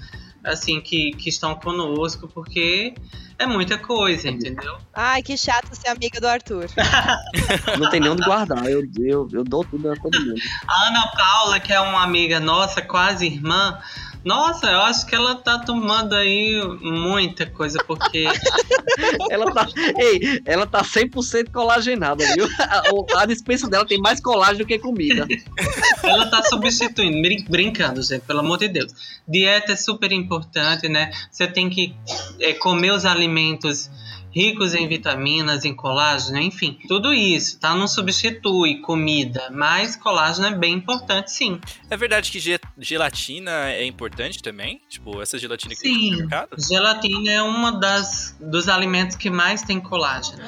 assim 0.42 0.80
que, 0.80 1.12
que 1.12 1.28
estão 1.28 1.54
conosco, 1.56 2.26
porque 2.30 2.94
é 3.38 3.46
muita 3.46 3.78
coisa, 3.78 4.30
entendeu? 4.30 4.78
Ai, 4.94 5.22
que 5.22 5.36
chato 5.36 5.76
ser 5.76 5.90
amiga 5.90 6.22
do 6.22 6.28
Arthur. 6.28 6.68
Não 7.78 7.90
tem 7.90 8.00
nem 8.00 8.10
onde 8.10 8.24
guardar. 8.24 8.66
Eu, 8.70 8.88
eu, 9.00 9.28
eu 9.34 9.44
dou 9.44 9.66
tudo 9.66 9.92
a 9.92 9.96
todo 9.98 10.18
mundo. 10.20 10.40
A 10.66 10.88
Ana 10.88 11.08
Paula, 11.08 11.60
que 11.60 11.74
é 11.74 11.82
uma 11.82 12.02
amiga 12.02 12.40
nossa, 12.40 12.82
quase 12.82 13.26
irmã, 13.26 13.78
nossa, 14.24 14.68
eu 14.70 14.82
acho 14.82 15.06
que 15.06 15.16
ela 15.16 15.36
tá 15.36 15.60
tomando 15.60 16.14
aí 16.16 16.62
muita 16.82 17.46
coisa, 17.46 17.84
porque 17.86 18.26
Ela 19.30 19.52
tá, 19.52 19.68
ei, 19.98 20.42
ela 20.46 20.66
tá 20.68 20.82
100% 20.84 21.52
colagenada, 21.52 22.24
viu? 22.36 22.48
A, 22.60 23.22
a 23.22 23.26
dispensa 23.26 23.68
dela 23.70 23.86
tem 23.86 24.00
mais 24.00 24.20
colágeno 24.20 24.60
do 24.60 24.66
que 24.66 24.78
comida. 24.80 25.28
ela 26.04 26.30
tá 26.30 26.44
substituindo. 26.44 27.22
Brin- 27.22 27.46
Brincando, 27.50 28.02
gente, 28.04 28.22
pelo 28.24 28.40
amor 28.40 28.58
de 28.58 28.68
Deus. 28.68 28.92
Dieta 29.28 29.74
é 29.74 29.76
super 29.76 30.12
importante, 30.12 30.88
né? 30.90 31.12
Você 31.32 31.48
tem 31.48 31.70
que 31.70 31.96
é, 32.40 32.54
comer 32.54 32.92
os 32.92 33.06
alimentos 33.06 33.90
ricos 34.34 34.74
em 34.74 34.88
vitaminas, 34.88 35.66
em 35.66 35.74
colágeno, 35.76 36.40
enfim, 36.40 36.78
tudo 36.88 37.14
isso, 37.14 37.60
tá? 37.60 37.76
Não 37.76 37.88
substitui 37.88 38.80
comida, 38.82 39.50
mas 39.52 39.96
colágeno 39.96 40.48
é 40.48 40.56
bem 40.56 40.74
importante, 40.76 41.32
sim. 41.32 41.60
É 41.90 41.98
verdade 41.98 42.32
que 42.32 42.40
ge- 42.40 42.60
gelatina 42.78 43.70
é 43.70 43.86
importante 43.86 44.42
também? 44.42 44.82
Tipo, 44.90 45.22
essa 45.22 45.38
gelatina 45.38 45.76
que 45.76 45.82
tem 45.82 45.94
Sim. 45.94 46.12
no 46.12 46.18
mercado? 46.20 46.50
Gelatina 46.58 47.32
é 47.32 47.42
uma 47.42 47.72
das 47.72 48.36
dos 48.40 48.68
alimentos 48.70 49.16
que 49.16 49.30
mais 49.30 49.62
tem 49.62 49.80
colágeno. 49.80 50.42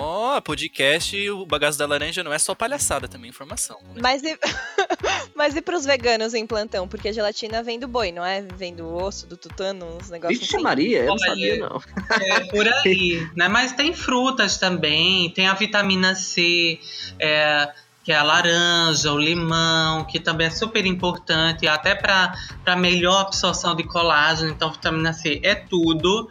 Ó, 0.00 0.40
podcast 0.40 1.16
e 1.16 1.28
o 1.28 1.44
bagaço 1.44 1.76
da 1.76 1.84
laranja 1.84 2.22
não 2.22 2.32
é 2.32 2.38
só 2.38 2.54
palhaçada, 2.54 3.08
também 3.08 3.26
é 3.26 3.30
informação. 3.30 3.80
né? 3.82 4.00
Mas 4.00 4.22
e, 4.22 4.38
mas 5.34 5.56
e 5.56 5.60
pros 5.60 5.84
veganos 5.84 6.34
em 6.34 6.46
plantão? 6.46 6.86
Porque 6.86 7.08
a 7.08 7.12
gelatina 7.12 7.64
vem 7.64 7.80
do 7.80 7.88
boi, 7.88 8.12
não 8.12 8.24
é? 8.24 8.42
Vem 8.42 8.72
do 8.72 8.94
osso, 8.94 9.26
do 9.26 9.36
tutano, 9.36 9.96
uns 9.96 10.08
negócios 10.08 10.38
Vixe 10.38 10.54
assim. 10.54 10.62
Maria, 10.62 11.00
eu 11.00 11.06
não 11.06 11.18
sabia 11.18 11.56
não. 11.56 11.82
É 12.10 12.40
por 12.44 12.68
aí, 12.68 13.28
né? 13.34 13.48
Mas 13.48 13.72
tem 13.72 13.92
frutas 13.92 14.56
também, 14.56 15.30
tem 15.30 15.48
a 15.48 15.54
vitamina 15.54 16.14
C, 16.14 16.78
é, 17.18 17.68
que 18.04 18.12
é 18.12 18.16
a 18.16 18.22
laranja, 18.22 19.12
o 19.12 19.18
limão, 19.18 20.04
que 20.04 20.20
também 20.20 20.46
é 20.46 20.50
super 20.50 20.86
importante, 20.86 21.66
até 21.66 21.96
para 21.96 22.76
melhor 22.76 23.22
absorção 23.22 23.74
de 23.74 23.82
colágeno. 23.82 24.50
Então, 24.50 24.70
vitamina 24.70 25.12
C 25.12 25.40
é 25.42 25.56
tudo, 25.56 26.30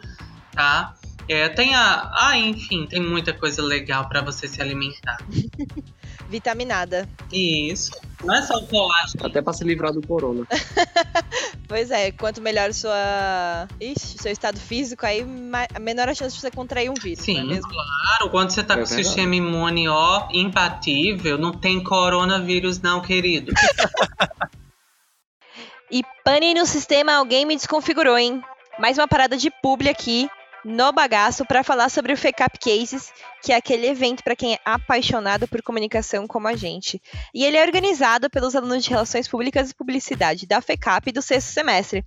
tá? 0.54 0.97
É, 1.28 1.48
tem 1.50 1.74
a. 1.74 2.10
Ah, 2.14 2.38
enfim, 2.38 2.86
tem 2.86 3.00
muita 3.02 3.34
coisa 3.34 3.62
legal 3.62 4.08
para 4.08 4.22
você 4.22 4.48
se 4.48 4.62
alimentar. 4.62 5.18
Vitaminada. 6.28 7.08
Isso. 7.32 7.92
Não 8.24 8.34
é 8.34 8.42
só 8.42 8.58
o 8.58 8.66
colágeno. 8.66 9.26
Até 9.26 9.40
pra 9.42 9.52
se 9.52 9.64
livrar 9.64 9.92
do 9.92 10.06
corona. 10.06 10.46
Pois 11.68 11.90
é, 11.90 12.10
quanto 12.12 12.40
melhor 12.40 12.72
sua. 12.72 13.68
Ixi, 13.78 14.16
seu 14.16 14.32
estado 14.32 14.58
físico, 14.58 15.04
aí 15.04 15.22
menor 15.22 16.08
a 16.08 16.14
chance 16.14 16.34
de 16.34 16.40
você 16.40 16.50
contrair 16.50 16.90
um 16.90 16.94
vírus, 16.94 17.26
não 17.26 17.34
é 17.34 17.36
Sim, 17.40 17.46
mesmo? 17.46 17.68
claro. 17.68 18.30
Quando 18.30 18.50
você 18.52 18.62
tá 18.62 18.72
É 18.72 18.76
com 18.78 18.84
o 18.84 18.86
sistema 18.86 19.34
imune 19.34 19.86
ó, 19.86 20.26
impatível, 20.32 21.36
não 21.36 21.52
tem 21.52 21.84
coronavírus, 21.84 22.80
não, 22.80 23.02
querido. 23.02 23.52
E 25.90 26.02
pane 26.24 26.52
no 26.54 26.66
sistema, 26.66 27.14
alguém 27.14 27.46
me 27.46 27.56
desconfigurou, 27.56 28.16
hein? 28.18 28.42
Mais 28.78 28.98
uma 28.98 29.08
parada 29.08 29.36
de 29.36 29.50
publi 29.50 29.88
aqui 29.88 30.28
no 30.64 30.92
bagaço 30.92 31.44
para 31.44 31.62
falar 31.62 31.88
sobre 31.88 32.12
o 32.12 32.16
FECAP 32.16 32.58
Cases, 32.58 33.12
que 33.42 33.52
é 33.52 33.56
aquele 33.56 33.86
evento 33.86 34.22
para 34.22 34.36
quem 34.36 34.54
é 34.54 34.58
apaixonado 34.64 35.46
por 35.46 35.62
comunicação 35.62 36.26
como 36.26 36.48
a 36.48 36.56
gente. 36.56 37.00
E 37.34 37.44
ele 37.44 37.56
é 37.56 37.62
organizado 37.62 38.28
pelos 38.28 38.54
alunos 38.54 38.84
de 38.84 38.90
Relações 38.90 39.28
Públicas 39.28 39.70
e 39.70 39.74
Publicidade 39.74 40.46
da 40.46 40.60
FECAP 40.60 41.12
do 41.12 41.22
sexto 41.22 41.48
semestre. 41.48 42.04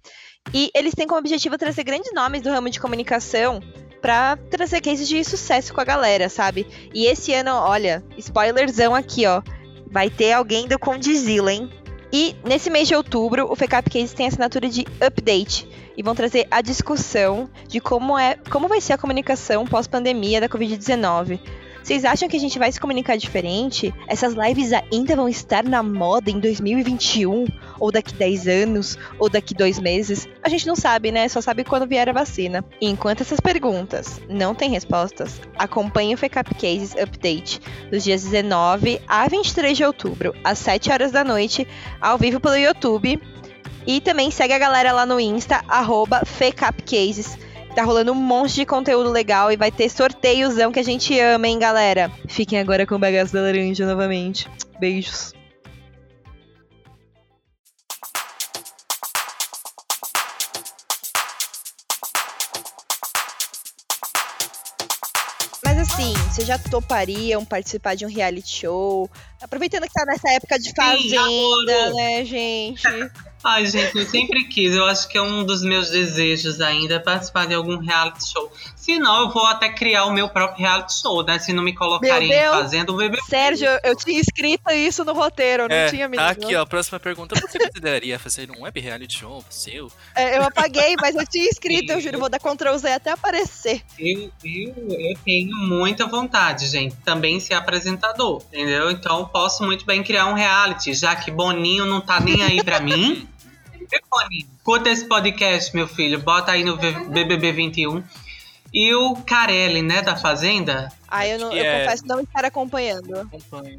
E 0.53 0.69
eles 0.75 0.93
têm 0.93 1.07
como 1.07 1.19
objetivo 1.19 1.57
trazer 1.57 1.83
grandes 1.83 2.13
nomes 2.13 2.41
do 2.41 2.49
ramo 2.49 2.69
de 2.69 2.79
comunicação 2.79 3.61
para 4.01 4.35
trazer 4.49 4.81
cases 4.81 5.07
de 5.07 5.23
sucesso 5.23 5.73
com 5.73 5.79
a 5.79 5.85
galera, 5.85 6.27
sabe? 6.27 6.67
E 6.93 7.05
esse 7.05 7.33
ano, 7.33 7.51
olha, 7.51 8.03
spoilerzão 8.17 8.95
aqui, 8.95 9.25
ó. 9.25 9.41
Vai 9.87 10.09
ter 10.09 10.33
alguém 10.33 10.67
do 10.67 10.79
Condizila, 10.79 11.53
hein? 11.53 11.69
E 12.11 12.35
nesse 12.43 12.69
mês 12.69 12.87
de 12.87 12.95
outubro, 12.95 13.49
o 13.49 13.55
FECAP 13.55 13.89
Case 13.89 14.15
tem 14.15 14.27
assinatura 14.27 14.67
de 14.67 14.85
update 14.99 15.67
e 15.97 16.03
vão 16.03 16.15
trazer 16.15 16.47
a 16.49 16.61
discussão 16.61 17.49
de 17.67 17.79
como 17.79 18.17
é, 18.17 18.37
como 18.49 18.67
vai 18.67 18.81
ser 18.81 18.93
a 18.93 18.97
comunicação 18.97 19.65
pós-pandemia 19.65 20.41
da 20.41 20.49
Covid-19. 20.49 21.39
Vocês 21.83 22.05
acham 22.05 22.29
que 22.29 22.37
a 22.37 22.39
gente 22.39 22.59
vai 22.59 22.71
se 22.71 22.79
comunicar 22.79 23.17
diferente? 23.17 23.93
Essas 24.07 24.33
lives 24.33 24.71
ainda 24.71 25.15
vão 25.15 25.27
estar 25.27 25.63
na 25.63 25.81
moda 25.81 26.29
em 26.29 26.39
2021? 26.39 27.45
Ou 27.79 27.91
daqui 27.91 28.13
10 28.13 28.47
anos? 28.47 28.97
Ou 29.17 29.27
daqui 29.27 29.55
dois 29.55 29.79
meses? 29.79 30.27
A 30.43 30.49
gente 30.49 30.67
não 30.67 30.75
sabe, 30.75 31.11
né? 31.11 31.27
Só 31.27 31.41
sabe 31.41 31.63
quando 31.63 31.87
vier 31.87 32.07
a 32.07 32.13
vacina. 32.13 32.63
E 32.79 32.87
enquanto 32.87 33.21
essas 33.21 33.39
perguntas 33.39 34.21
não 34.29 34.53
têm 34.53 34.69
respostas, 34.69 35.41
acompanhe 35.57 36.13
o 36.13 36.17
FECAP 36.17 36.53
Cases 36.53 36.95
Update 36.95 37.59
dos 37.89 38.03
dias 38.03 38.23
19 38.23 39.01
a 39.07 39.27
23 39.27 39.75
de 39.75 39.83
outubro, 39.83 40.35
às 40.43 40.59
7 40.59 40.91
horas 40.91 41.11
da 41.11 41.23
noite, 41.23 41.67
ao 41.99 42.17
vivo 42.17 42.39
pelo 42.39 42.55
YouTube. 42.55 43.19
E 43.85 43.99
também 43.99 44.29
segue 44.29 44.53
a 44.53 44.59
galera 44.59 44.91
lá 44.91 45.05
no 45.05 45.19
Insta, 45.19 45.63
arroba 45.67 46.21
FECAPCases. 46.25 47.37
Tá 47.75 47.83
rolando 47.83 48.11
um 48.11 48.15
monte 48.15 48.55
de 48.55 48.65
conteúdo 48.65 49.09
legal 49.09 49.51
e 49.51 49.55
vai 49.55 49.71
ter 49.71 49.89
sorteiozão 49.89 50.71
que 50.71 50.79
a 50.79 50.83
gente 50.83 51.17
ama, 51.19 51.47
hein, 51.47 51.57
galera? 51.57 52.11
Fiquem 52.27 52.59
agora 52.59 52.85
com 52.85 52.95
o 52.95 52.99
bagaço 52.99 53.33
da 53.33 53.41
laranja 53.41 53.85
novamente. 53.85 54.47
Beijos. 54.79 55.33
Mas 65.63 65.79
assim, 65.79 66.13
vocês 66.29 66.45
já 66.45 66.59
topariam 66.59 67.45
participar 67.45 67.95
de 67.95 68.05
um 68.05 68.09
reality 68.09 68.49
show? 68.49 69.09
Aproveitando 69.41 69.83
que 69.83 69.93
tá 69.93 70.03
nessa 70.05 70.29
época 70.33 70.59
de 70.59 70.73
fazenda, 70.75 71.85
adoro. 71.85 71.95
né, 71.95 72.25
gente? 72.25 72.83
Ai, 73.43 73.65
gente, 73.65 73.97
eu 73.97 74.05
sempre 74.05 74.43
quis. 74.45 74.73
Eu 74.73 74.85
acho 74.85 75.07
que 75.07 75.17
é 75.17 75.21
um 75.21 75.43
dos 75.43 75.63
meus 75.63 75.89
desejos 75.89 76.61
ainda 76.61 76.95
é 76.95 76.99
participar 76.99 77.47
de 77.47 77.53
algum 77.53 77.77
reality 77.77 78.31
show. 78.31 78.51
Se 78.75 78.97
não, 78.99 79.21
eu 79.21 79.29
vou 79.29 79.45
até 79.45 79.69
criar 79.69 80.05
o 80.05 80.11
meu 80.11 80.29
próprio 80.29 80.59
reality 80.59 80.93
show, 80.99 81.23
né? 81.23 81.39
Se 81.39 81.53
não 81.53 81.63
me 81.63 81.73
colocarem 81.73 82.31
fazendo 82.49 82.93
o 82.93 82.97
bebê. 82.97 83.19
Sérgio, 83.27 83.67
eu 83.83 83.95
tinha 83.95 84.19
escrito 84.19 84.71
isso 84.71 85.03
no 85.03 85.13
roteiro, 85.13 85.63
eu 85.63 85.69
não 85.69 85.75
é, 85.75 85.89
tinha 85.89 86.09
tá 86.09 86.09
mesmo. 86.09 86.43
aqui, 86.45 86.55
ó, 86.55 86.65
próxima 86.65 86.99
pergunta. 86.99 87.39
Você 87.39 87.59
consideraria 87.59 88.17
fazer 88.19 88.49
um 88.51 88.63
web 88.63 88.79
reality 88.79 89.19
show 89.19 89.43
seu? 89.49 89.91
É, 90.15 90.37
eu 90.37 90.43
apaguei, 90.43 90.95
mas 90.99 91.15
eu 91.15 91.25
tinha 91.25 91.47
escrito, 91.47 91.91
eu 91.91 92.01
juro, 92.01 92.19
vou 92.19 92.29
dar 92.29 92.39
Ctrl 92.39 92.75
Z 92.77 92.93
até 92.93 93.11
aparecer. 93.11 93.81
Eu, 93.97 94.31
eu, 94.43 94.73
eu 94.89 95.17
tenho 95.23 95.55
muita 95.57 96.05
vontade, 96.05 96.67
gente, 96.67 96.95
também 96.97 97.39
ser 97.39 97.53
apresentador, 97.53 98.43
entendeu? 98.47 98.89
Então 98.91 99.25
posso 99.25 99.63
muito 99.63 99.85
bem 99.85 100.03
criar 100.03 100.25
um 100.25 100.33
reality, 100.33 100.93
já 100.93 101.15
que 101.15 101.31
Boninho 101.31 101.85
não 101.85 102.01
tá 102.01 102.19
nem 102.19 102.43
aí 102.43 102.63
pra 102.63 102.79
mim. 102.79 103.27
Boninho, 104.09 104.47
Curta 104.63 104.89
esse 104.89 105.05
podcast, 105.05 105.75
meu 105.75 105.87
filho, 105.87 106.19
bota 106.19 106.51
aí 106.51 106.63
no 106.63 106.77
BBB 106.77 107.51
21. 107.51 108.03
E 108.73 108.93
o 108.93 109.15
Carelli, 109.17 109.81
né, 109.81 110.01
da 110.01 110.15
Fazenda? 110.15 110.89
Aí 111.11 111.31
eu, 111.31 111.39
não, 111.39 111.49
que 111.49 111.57
eu 111.57 111.63
é- 111.65 111.83
confesso 111.83 112.07
não 112.07 112.21
estar 112.21 112.45
acompanhando. 112.45 113.29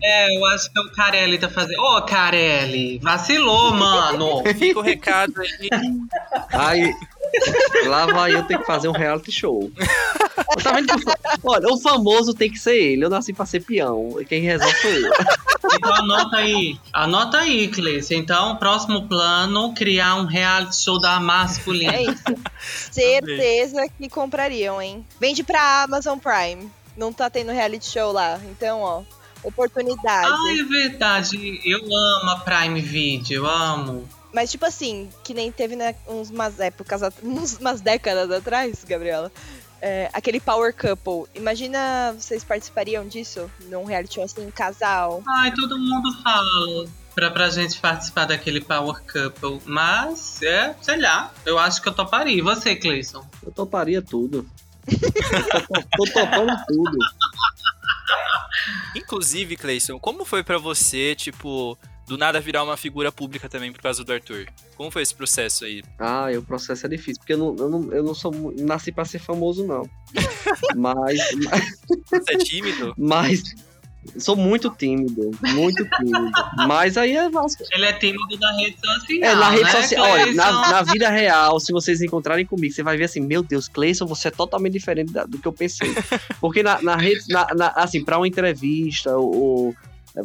É, 0.02 0.36
eu 0.36 0.44
acho 0.46 0.70
que 0.70 0.78
é 0.78 0.82
o 0.82 0.92
Carelli 0.92 1.38
da 1.38 1.48
Fazenda. 1.48 1.80
Ô, 1.80 2.02
Carelli, 2.02 2.98
vacilou, 2.98 3.72
mano. 3.74 4.42
Fica 4.58 4.78
o 4.78 4.82
recado 4.82 5.32
aí. 5.40 5.70
Aí, 6.50 6.94
lá 7.86 8.04
vai 8.04 8.34
eu 8.34 8.42
ter 8.44 8.58
que 8.58 8.66
fazer 8.66 8.88
um 8.88 8.92
reality 8.92 9.32
show. 9.32 9.72
Tá 10.62 10.72
vendo 10.72 10.86
que 10.86 11.04
Olha, 11.44 11.66
o 11.68 11.80
famoso 11.80 12.34
tem 12.34 12.50
que 12.50 12.58
ser 12.58 12.76
ele. 12.76 13.04
Eu 13.04 13.10
nasci 13.10 13.32
pra 13.32 13.44
ser 13.46 13.60
peão. 13.60 14.20
e 14.20 14.24
Quem 14.24 14.40
resolve 14.42 14.74
sou 14.76 14.90
eu. 14.90 15.12
Então 15.74 15.94
anota 15.94 16.36
aí. 16.36 16.78
Anota 16.92 17.38
aí, 17.38 17.68
Cleice. 17.68 18.14
Então, 18.14 18.56
próximo 18.56 19.08
plano, 19.08 19.72
criar 19.74 20.16
um 20.16 20.24
reality 20.26 20.76
show 20.76 20.98
da 21.00 21.18
masculina. 21.20 21.94
É 21.94 22.02
isso. 22.02 22.22
Certeza 22.90 23.86
que 23.98 24.08
comprariam, 24.08 24.80
hein? 24.80 25.04
Vende 25.20 25.42
pra 25.42 25.82
Amazon 25.84 26.18
Prime. 26.18 26.70
Não 26.96 27.12
tá 27.12 27.28
tendo 27.30 27.52
reality 27.52 27.86
show 27.86 28.12
lá. 28.12 28.38
Então, 28.44 28.80
ó, 28.80 29.02
oportunidade. 29.42 30.28
Ah, 30.30 30.52
é 30.58 30.62
verdade. 30.64 31.60
Eu 31.64 31.80
amo 31.84 32.30
a 32.30 32.36
Prime 32.40 32.80
Video, 32.80 33.36
eu 33.44 33.46
amo. 33.46 34.08
Mas, 34.32 34.50
tipo 34.50 34.64
assim, 34.64 35.10
que 35.22 35.34
nem 35.34 35.52
teve 35.52 35.76
né, 35.76 35.94
uns, 36.08 36.30
umas 36.30 36.58
épocas, 36.58 37.02
uns- 37.22 37.58
umas 37.58 37.80
décadas 37.80 38.30
atrás, 38.30 38.82
Gabriela. 38.84 39.30
é, 39.80 40.08
aquele 40.12 40.40
Power 40.40 40.74
Couple. 40.74 41.24
Imagina 41.34 42.14
vocês 42.18 42.42
participariam 42.44 43.06
disso? 43.06 43.50
Num 43.68 43.84
reality 43.84 44.14
show 44.14 44.24
assim, 44.24 44.50
casal. 44.50 45.22
Ai, 45.28 45.52
todo 45.52 45.76
mundo 45.78 46.08
fala 46.22 46.86
pra, 47.14 47.30
pra 47.30 47.50
gente 47.50 47.78
participar 47.80 48.24
daquele 48.26 48.60
Power 48.60 49.02
Couple. 49.02 49.60
Mas, 49.66 50.40
é, 50.42 50.74
sei 50.80 50.98
lá, 51.00 51.30
eu 51.44 51.58
acho 51.58 51.82
que 51.82 51.88
eu 51.88 51.92
toparia. 51.92 52.36
E 52.38 52.40
você, 52.40 52.74
Cleison? 52.76 53.26
Eu 53.44 53.50
toparia 53.52 54.00
tudo. 54.00 54.48
Tô, 54.86 56.04
tô 56.06 56.12
topando 56.12 56.52
tudo. 56.66 56.98
Inclusive, 58.96 59.56
Cleison, 59.56 59.98
como 59.98 60.24
foi 60.24 60.42
pra 60.42 60.58
você, 60.58 61.14
tipo, 61.14 61.78
do 62.06 62.18
nada 62.18 62.40
virar 62.40 62.62
uma 62.62 62.76
figura 62.76 63.10
pública 63.10 63.48
também 63.48 63.72
por 63.72 63.80
causa 63.80 64.04
do 64.04 64.12
Arthur? 64.12 64.46
Como 64.76 64.90
foi 64.90 65.02
esse 65.02 65.14
processo 65.14 65.64
aí? 65.64 65.82
Ah, 65.98 66.26
o 66.36 66.42
processo 66.42 66.86
é 66.86 66.88
difícil, 66.88 67.20
porque 67.20 67.32
eu 67.32 67.38
não, 67.38 67.56
eu 67.56 67.70
não, 67.70 67.92
eu 67.92 68.02
não 68.02 68.14
sou. 68.14 68.32
nasci 68.58 68.92
pra 68.92 69.04
ser 69.04 69.18
famoso, 69.18 69.66
não. 69.66 69.88
Mas. 70.76 71.18
Você 72.10 72.32
é 72.34 72.38
tímido? 72.38 72.94
Mas. 72.98 73.42
Sou 74.18 74.34
muito 74.36 74.68
tímido, 74.70 75.30
muito 75.54 75.84
tímido. 75.96 76.30
Mas 76.66 76.96
aí 76.96 77.16
é 77.16 77.30
Vasco. 77.30 77.62
Ele 77.70 77.86
é 77.86 77.92
tímido 77.92 78.36
da 78.36 78.52
rede 78.56 78.76
social. 78.84 79.18
É, 79.30 79.34
na 79.36 79.48
rede 79.50 79.62
né, 79.64 79.70
social. 79.70 80.04
Olha, 80.04 80.32
na, 80.34 80.70
na 80.70 80.82
vida 80.82 81.08
real, 81.08 81.60
se 81.60 81.72
vocês 81.72 82.00
encontrarem 82.02 82.44
comigo, 82.44 82.74
você 82.74 82.82
vai 82.82 82.96
ver 82.96 83.04
assim, 83.04 83.20
meu 83.20 83.42
Deus, 83.42 83.68
Cleison, 83.68 84.04
você 84.06 84.28
é 84.28 84.30
totalmente 84.32 84.72
diferente 84.72 85.12
da- 85.12 85.24
do 85.24 85.38
que 85.38 85.46
eu 85.46 85.52
pensei. 85.52 85.94
Porque 86.40 86.62
na, 86.64 86.82
na 86.82 86.96
rede, 86.96 87.22
na, 87.28 87.46
na- 87.54 87.72
assim, 87.76 88.04
pra 88.04 88.18
uma 88.18 88.26
entrevista 88.26 89.16
ou, 89.16 89.34
ou 89.34 89.74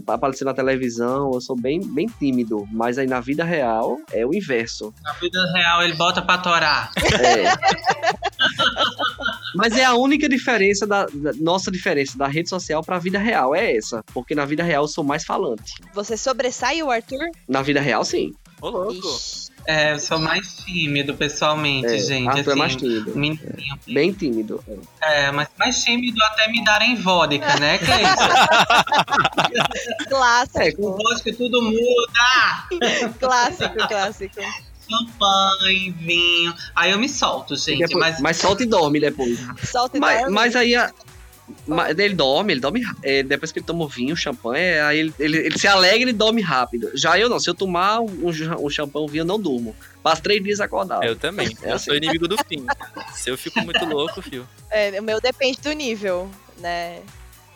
pra 0.04 0.16
aparecer 0.16 0.44
na 0.44 0.54
televisão, 0.56 1.32
eu 1.34 1.40
sou 1.40 1.56
bem, 1.56 1.80
bem 1.80 2.08
tímido. 2.20 2.68
Mas 2.72 2.98
aí 2.98 3.06
na 3.08 3.20
vida 3.22 3.44
real 3.46 3.98
é 4.12 4.26
o 4.26 4.34
inverso. 4.34 4.94
Na 5.04 5.13
vida 5.13 5.40
real, 5.54 5.84
ele 5.84 5.94
bota 5.94 6.22
pra 6.22 6.40
torar. 6.40 6.92
É. 6.98 8.27
Mas 9.55 9.75
é 9.77 9.86
a 9.86 9.93
única 9.95 10.27
diferença 10.29 10.86
da, 10.86 11.05
da- 11.05 11.33
nossa 11.39 11.71
diferença 11.71 12.17
da 12.17 12.27
rede 12.27 12.49
social 12.49 12.83
pra 12.83 12.99
vida 12.99 13.17
real 13.19 13.55
é 13.55 13.75
essa, 13.75 14.03
porque 14.13 14.36
na 14.36 14.45
vida 14.45 14.63
real 14.63 14.83
eu 14.83 14.88
sou 14.88 15.03
mais 15.03 15.23
falante. 15.23 15.73
Você 15.93 16.15
sobressai 16.17 16.81
o 16.83 16.91
Arthur? 16.91 17.29
Na 17.47 17.62
vida 17.62 17.79
real 17.81 18.03
sim. 18.05 18.33
Ô, 18.62 18.69
louco. 18.69 18.93
Ixi. 18.93 19.47
É, 19.69 19.91
eu 19.93 19.99
sou 19.99 20.17
mais 20.17 20.55
tímido 20.63 21.13
pessoalmente, 21.13 21.88
É, 21.88 21.97
gente. 21.99 22.27
Arthur 22.29 22.39
é 22.39 22.41
assim, 22.51 22.60
mais 22.60 22.75
tímido. 22.77 23.12
Menininho. 23.17 23.79
Bem 23.86 24.13
tímido. 24.13 24.63
é. 25.01 25.25
É, 25.27 25.31
mas 25.31 25.49
mais 25.60 25.83
tímido 25.83 26.23
até 26.23 26.47
me 26.49 26.63
darem 26.63 26.95
vodka, 26.95 27.60
né, 27.60 27.77
Cleiton? 27.77 28.07
Clássico, 30.10 30.60
É, 30.60 30.71
Com 30.71 30.91
vodka 30.95 31.33
tudo 31.33 31.62
muda. 31.62 33.12
clássico, 33.19 33.75
clássico. 33.88 34.39
Champanhe, 34.89 35.91
vinho. 35.91 36.54
Aí 36.76 36.91
eu 36.91 37.00
me 37.00 37.10
solto, 37.10 37.56
gente. 37.56 37.80
Depois- 37.80 38.00
mas 38.00 38.19
mas 38.21 38.38
solta 38.38 38.63
e 38.63 38.65
dorme 38.65 39.00
depois. 39.00 39.39
Solta 39.63 39.97
e 39.97 40.00
Mas, 40.00 40.19
dorme. 40.21 40.34
mas 40.36 40.56
aí 40.56 40.76
a- 40.76 40.91
ele 41.97 42.13
dorme, 42.13 42.54
ele 42.54 42.60
dorme. 42.60 42.82
é, 43.04 43.23
depois 43.23 43.52
que 43.52 43.60
ele 43.60 43.65
toma 43.65 43.86
o 43.86 43.88
vinho, 43.88 44.13
o 44.13 44.17
champanhe, 44.17 44.80
aí 44.80 45.00
ele, 45.00 45.13
ele, 45.17 45.38
ele 45.38 45.58
se 45.58 45.67
alegra 45.67 46.10
e 46.10 46.13
dorme 46.13 46.41
rápido. 46.41 46.91
Já 46.93 47.17
eu 47.17 47.30
não, 47.30 47.39
se 47.39 47.50
eu 47.50 47.56
tomar 47.56 48.00
um, 48.02 48.06
um, 48.28 48.65
um 48.65 48.69
champanhe, 48.69 49.06
um 49.06 49.08
vinho, 49.08 49.21
eu 49.21 49.26
não 49.26 49.39
durmo. 49.39 49.76
Passo 50.04 50.21
três 50.21 50.43
dias 50.43 50.60
acordado. 50.60 51.04
Eu 51.04 51.15
também. 51.15 51.56
É 51.62 51.71
eu 51.71 51.76
assim. 51.76 51.86
sou 51.86 51.95
inimigo 51.95 52.28
do 52.28 52.38
fim. 52.45 52.65
Se 53.13 53.30
eu 53.30 53.38
fico 53.38 53.62
muito 53.62 53.84
louco, 53.86 54.21
fio. 54.21 54.47
É, 54.69 55.00
o 55.00 55.04
meu 55.04 55.19
depende 55.21 55.60
do 55.62 55.71
nível, 55.71 56.30
né? 56.60 57.00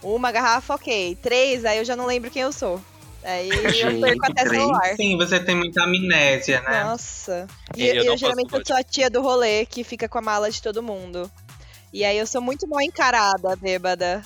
Uma 0.02 0.32
garrafa, 0.32 0.74
ok. 0.76 1.17
Três, 1.22 1.63
aí 1.65 1.78
eu 1.78 1.86
já 1.86 1.96
não 1.96 2.06
lembro 2.06 2.32
quem 2.32 2.41
eu 2.41 2.52
sou. 2.52 2.82
Aí 3.24 3.50
eu 3.50 4.02
perco 4.02 4.26
até 4.26 4.48
celular. 4.48 4.96
sim, 4.96 5.16
você 5.18 5.40
tem 5.40 5.56
muita 5.56 5.84
amnésia, 5.84 6.62
né? 6.62 6.84
Nossa. 6.84 7.48
E 7.78 7.86
Eu 7.86 7.96
eu, 7.96 8.06
não 8.06 8.18
geralmente 8.18 8.54
eu 8.54 8.66
sou 8.66 8.76
a 8.76 8.84
tia 8.84 9.10
do 9.10 9.22
rolê 9.22 9.66
que 9.66 9.84
fica 9.84 10.10
com 10.10 10.18
a 10.18 10.22
mala 10.22 10.50
de 10.50 10.62
todo 10.62 10.82
mundo. 10.82 11.30
E 11.94 12.04
aí 12.06 12.18
eu 12.18 12.26
sou 12.26 12.42
muito 12.42 12.68
mal 12.68 12.82
encarada, 12.82 13.56
bêbada. 13.56 14.24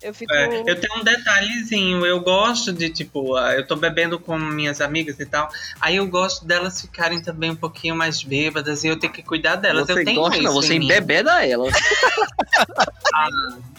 Eu 0.00 0.14
fico. 0.14 0.32
É, 0.32 0.62
eu 0.64 0.80
tenho 0.80 1.00
um 1.00 1.02
detalhezinho, 1.04 2.06
eu 2.06 2.20
gosto 2.20 2.72
de, 2.72 2.88
tipo, 2.88 3.34
ah, 3.36 3.54
eu 3.54 3.66
tô 3.66 3.74
bebendo 3.74 4.18
com 4.18 4.38
minhas 4.38 4.80
amigas 4.80 5.18
e 5.18 5.26
tal, 5.26 5.50
aí 5.80 5.96
eu 5.96 6.06
gosto 6.06 6.44
delas 6.46 6.80
ficarem 6.80 7.20
também 7.20 7.50
um 7.50 7.56
pouquinho 7.56 7.96
mais 7.96 8.22
bêbadas 8.22 8.84
e 8.84 8.88
eu 8.88 8.96
tenho 8.98 9.12
que 9.12 9.22
cuidar 9.24 9.56
delas. 9.56 9.86
Você 9.88 10.00
eu 10.00 10.04
tenho 10.04 10.20
gosta, 10.20 10.36
isso 10.36 10.44
não, 10.44 10.52
você 10.54 10.74
embebeda 10.74 11.44
elas. 11.44 11.74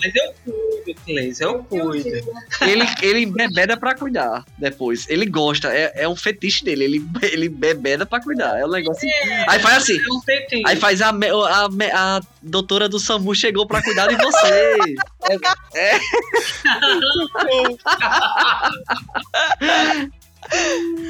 Mas 0.01 0.15
eu 0.15 0.33
cuido, 0.43 0.99
Cleis, 1.05 1.39
eu 1.39 1.63
cuido. 1.63 2.09
Ele, 2.61 2.83
ele 3.01 3.19
embebeda 3.21 3.77
pra 3.77 3.95
cuidar 3.95 4.43
depois. 4.57 5.07
Ele 5.09 5.25
gosta, 5.25 5.69
é, 5.73 6.03
é 6.03 6.09
um 6.09 6.15
fetiche 6.15 6.63
dele. 6.65 6.83
Ele, 6.83 7.03
ele 7.21 7.47
bebeda 7.49 8.05
pra 8.05 8.21
cuidar. 8.21 8.59
É 8.59 8.65
um 8.65 8.69
negócio. 8.69 9.07
Aí 9.47 9.59
faz 9.59 9.77
assim. 9.77 9.97
É 9.97 10.57
um. 10.57 10.67
Aí 10.67 10.75
faz 10.75 11.01
a, 11.01 11.09
a, 11.09 11.13
me- 11.69 11.91
a 11.91 12.21
doutora 12.41 12.87
do 12.89 12.99
SAMU 12.99 13.35
chegou 13.35 13.67
pra 13.67 13.81
cuidar 13.83 14.07
de 14.07 14.15
você. 14.15 14.77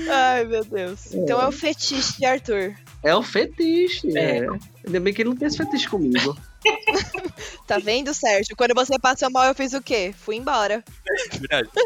Ai, 0.10 0.46
meu 0.46 0.64
Deus. 0.66 1.14
Então 1.14 1.42
é 1.42 1.48
o 1.48 1.52
fetiche 1.52 2.18
de 2.18 2.26
Arthur. 2.26 2.76
É 3.04 3.16
um 3.16 3.24
fetiche. 3.24 4.18
É. 4.18 4.40
É. 4.40 4.48
Ainda 4.86 5.00
bem 5.00 5.14
que 5.14 5.22
ele 5.22 5.30
não 5.30 5.38
tem 5.38 5.48
esse 5.48 5.58
fetiche 5.58 5.88
comigo. 5.88 6.38
Tá 7.66 7.78
vendo, 7.78 8.14
Sérgio? 8.14 8.56
Quando 8.56 8.74
você 8.74 8.98
passou 9.00 9.30
mal, 9.30 9.46
eu 9.46 9.56
fiz 9.56 9.74
o 9.74 9.82
quê? 9.82 10.14
Fui 10.18 10.36
embora. 10.36 10.84
Verdade. 11.32 11.70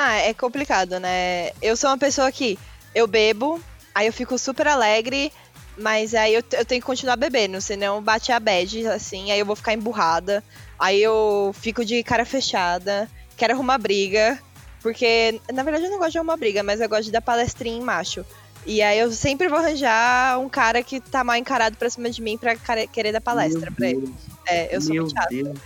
Ah, 0.00 0.14
é 0.14 0.32
complicado, 0.32 1.00
né? 1.00 1.50
Eu 1.60 1.76
sou 1.76 1.90
uma 1.90 1.98
pessoa 1.98 2.30
que 2.30 2.56
eu 2.94 3.08
bebo, 3.08 3.60
aí 3.92 4.06
eu 4.06 4.12
fico 4.12 4.38
super 4.38 4.68
alegre, 4.68 5.32
mas 5.78 6.14
aí 6.14 6.34
eu, 6.34 6.42
eu 6.52 6.64
tenho 6.64 6.80
que 6.80 6.86
continuar 6.86 7.16
bebendo, 7.16 7.60
senão 7.60 8.02
bate 8.02 8.32
a 8.32 8.40
bad, 8.40 8.86
assim, 8.88 9.30
aí 9.30 9.38
eu 9.38 9.46
vou 9.46 9.56
ficar 9.56 9.72
emburrada. 9.72 10.42
Aí 10.78 11.02
eu 11.02 11.54
fico 11.60 11.84
de 11.84 12.02
cara 12.02 12.24
fechada, 12.24 13.08
quero 13.36 13.54
arrumar 13.54 13.78
briga, 13.78 14.38
porque, 14.80 15.40
na 15.52 15.62
verdade, 15.62 15.86
eu 15.86 15.90
não 15.90 15.98
gosto 15.98 16.12
de 16.12 16.18
arrumar 16.18 16.36
briga, 16.36 16.62
mas 16.62 16.80
eu 16.80 16.88
gosto 16.88 17.04
de 17.04 17.12
dar 17.12 17.20
palestrinha 17.20 17.76
em 17.76 17.82
macho. 17.82 18.24
E 18.66 18.82
aí 18.82 18.98
eu 18.98 19.10
sempre 19.12 19.48
vou 19.48 19.58
arranjar 19.58 20.38
um 20.38 20.48
cara 20.48 20.82
que 20.82 21.00
tá 21.00 21.24
mal 21.24 21.36
encarado 21.36 21.76
pra 21.76 21.88
cima 21.88 22.10
de 22.10 22.20
mim 22.20 22.36
pra 22.36 22.54
querer 22.86 23.12
dar 23.12 23.20
palestra 23.20 23.60
Meu 23.60 23.72
pra 23.72 23.88
ele. 23.88 24.00
Deus, 24.00 24.16
É, 24.46 24.76
eu 24.76 24.80
sou 24.80 24.92
meu 24.92 25.04
muito 25.04 25.16
chata. 25.16 25.28
Deus, 25.30 25.58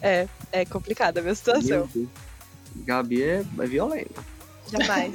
É 0.50 0.64
complicada 0.64 1.20
a 1.20 1.22
minha 1.22 1.34
meu 1.34 1.36
situação. 1.36 1.88
Gabi 2.76 3.22
é, 3.22 3.44
é 3.58 3.66
violenta. 3.66 4.37
Jamais. 4.70 5.12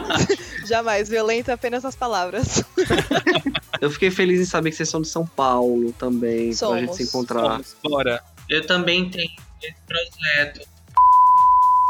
Jamais. 0.66 1.08
Violenta 1.08 1.52
apenas 1.54 1.84
as 1.84 1.94
palavras. 1.94 2.62
Eu 3.80 3.90
fiquei 3.90 4.10
feliz 4.10 4.40
em 4.40 4.44
saber 4.44 4.70
que 4.70 4.76
vocês 4.76 4.88
são 4.88 5.00
de 5.00 5.08
São 5.08 5.26
Paulo 5.26 5.92
também, 5.92 6.48
pra 6.48 6.56
Somos. 6.56 6.80
gente 6.80 6.96
se 6.96 7.02
encontrar. 7.04 7.60
Bora. 7.82 8.22
Eu 8.48 8.66
também 8.66 9.08
tenho 9.08 9.30
esse 9.62 9.76
projeto. 9.86 10.68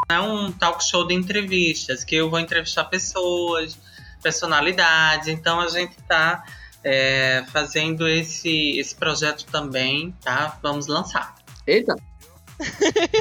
É 0.09 0.21
um 0.21 0.53
talk 0.53 0.85
show 0.85 1.07
de 1.07 1.15
entrevistas, 1.15 2.05
que 2.05 2.17
eu 2.17 2.29
vou 2.29 2.39
entrevistar 2.39 2.85
pessoas, 2.85 3.79
personalidades. 4.23 5.29
Então 5.29 5.61
a 5.61 5.69
gente 5.69 5.97
tá 6.09 6.45
é, 6.85 7.45
fazendo 7.51 8.09
esse, 8.09 8.79
esse 8.79 8.95
projeto 8.95 9.47
também, 9.47 10.15
tá? 10.21 10.59
Vamos 10.63 10.87
lançar. 10.87 11.35
Eita! 11.67 11.97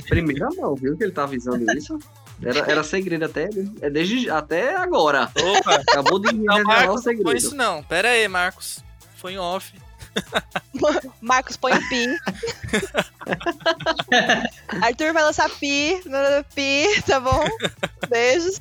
Primeira 0.08 0.50
mão, 0.58 0.76
viu 0.76 0.98
que 0.98 1.04
ele 1.04 1.12
tá 1.12 1.24
avisando 1.24 1.66
isso? 1.76 1.98
Era, 2.44 2.60
era 2.72 2.84
segredo 2.84 3.26
até, 3.26 3.50
é 3.82 3.90
desde, 3.90 4.30
até 4.30 4.76
agora. 4.76 5.30
Opa, 5.36 5.76
Acabou 5.76 6.20
de 6.20 6.34
não, 6.34 6.56
revelar 6.56 6.62
o 6.62 6.68
Marcos, 6.68 6.88
não 6.88 7.02
foi 7.04 7.16
segredo. 7.16 7.38
isso 7.38 7.56
não. 7.56 7.84
Pera 7.84 8.10
aí, 8.10 8.28
Marcos. 8.28 8.84
Foi 9.16 9.34
em 9.34 9.38
off. 9.38 9.74
Marcos 11.22 11.58
põe 11.58 11.74
o 11.74 11.90
pi. 11.90 12.08
Arthur 14.82 15.14
vai 15.14 15.24
lançar 15.24 15.50
pi, 15.50 16.02
no 16.06 16.44
pi, 16.56 16.86
tá 17.06 17.20
bom? 17.20 17.46
Beijos. 18.10 18.60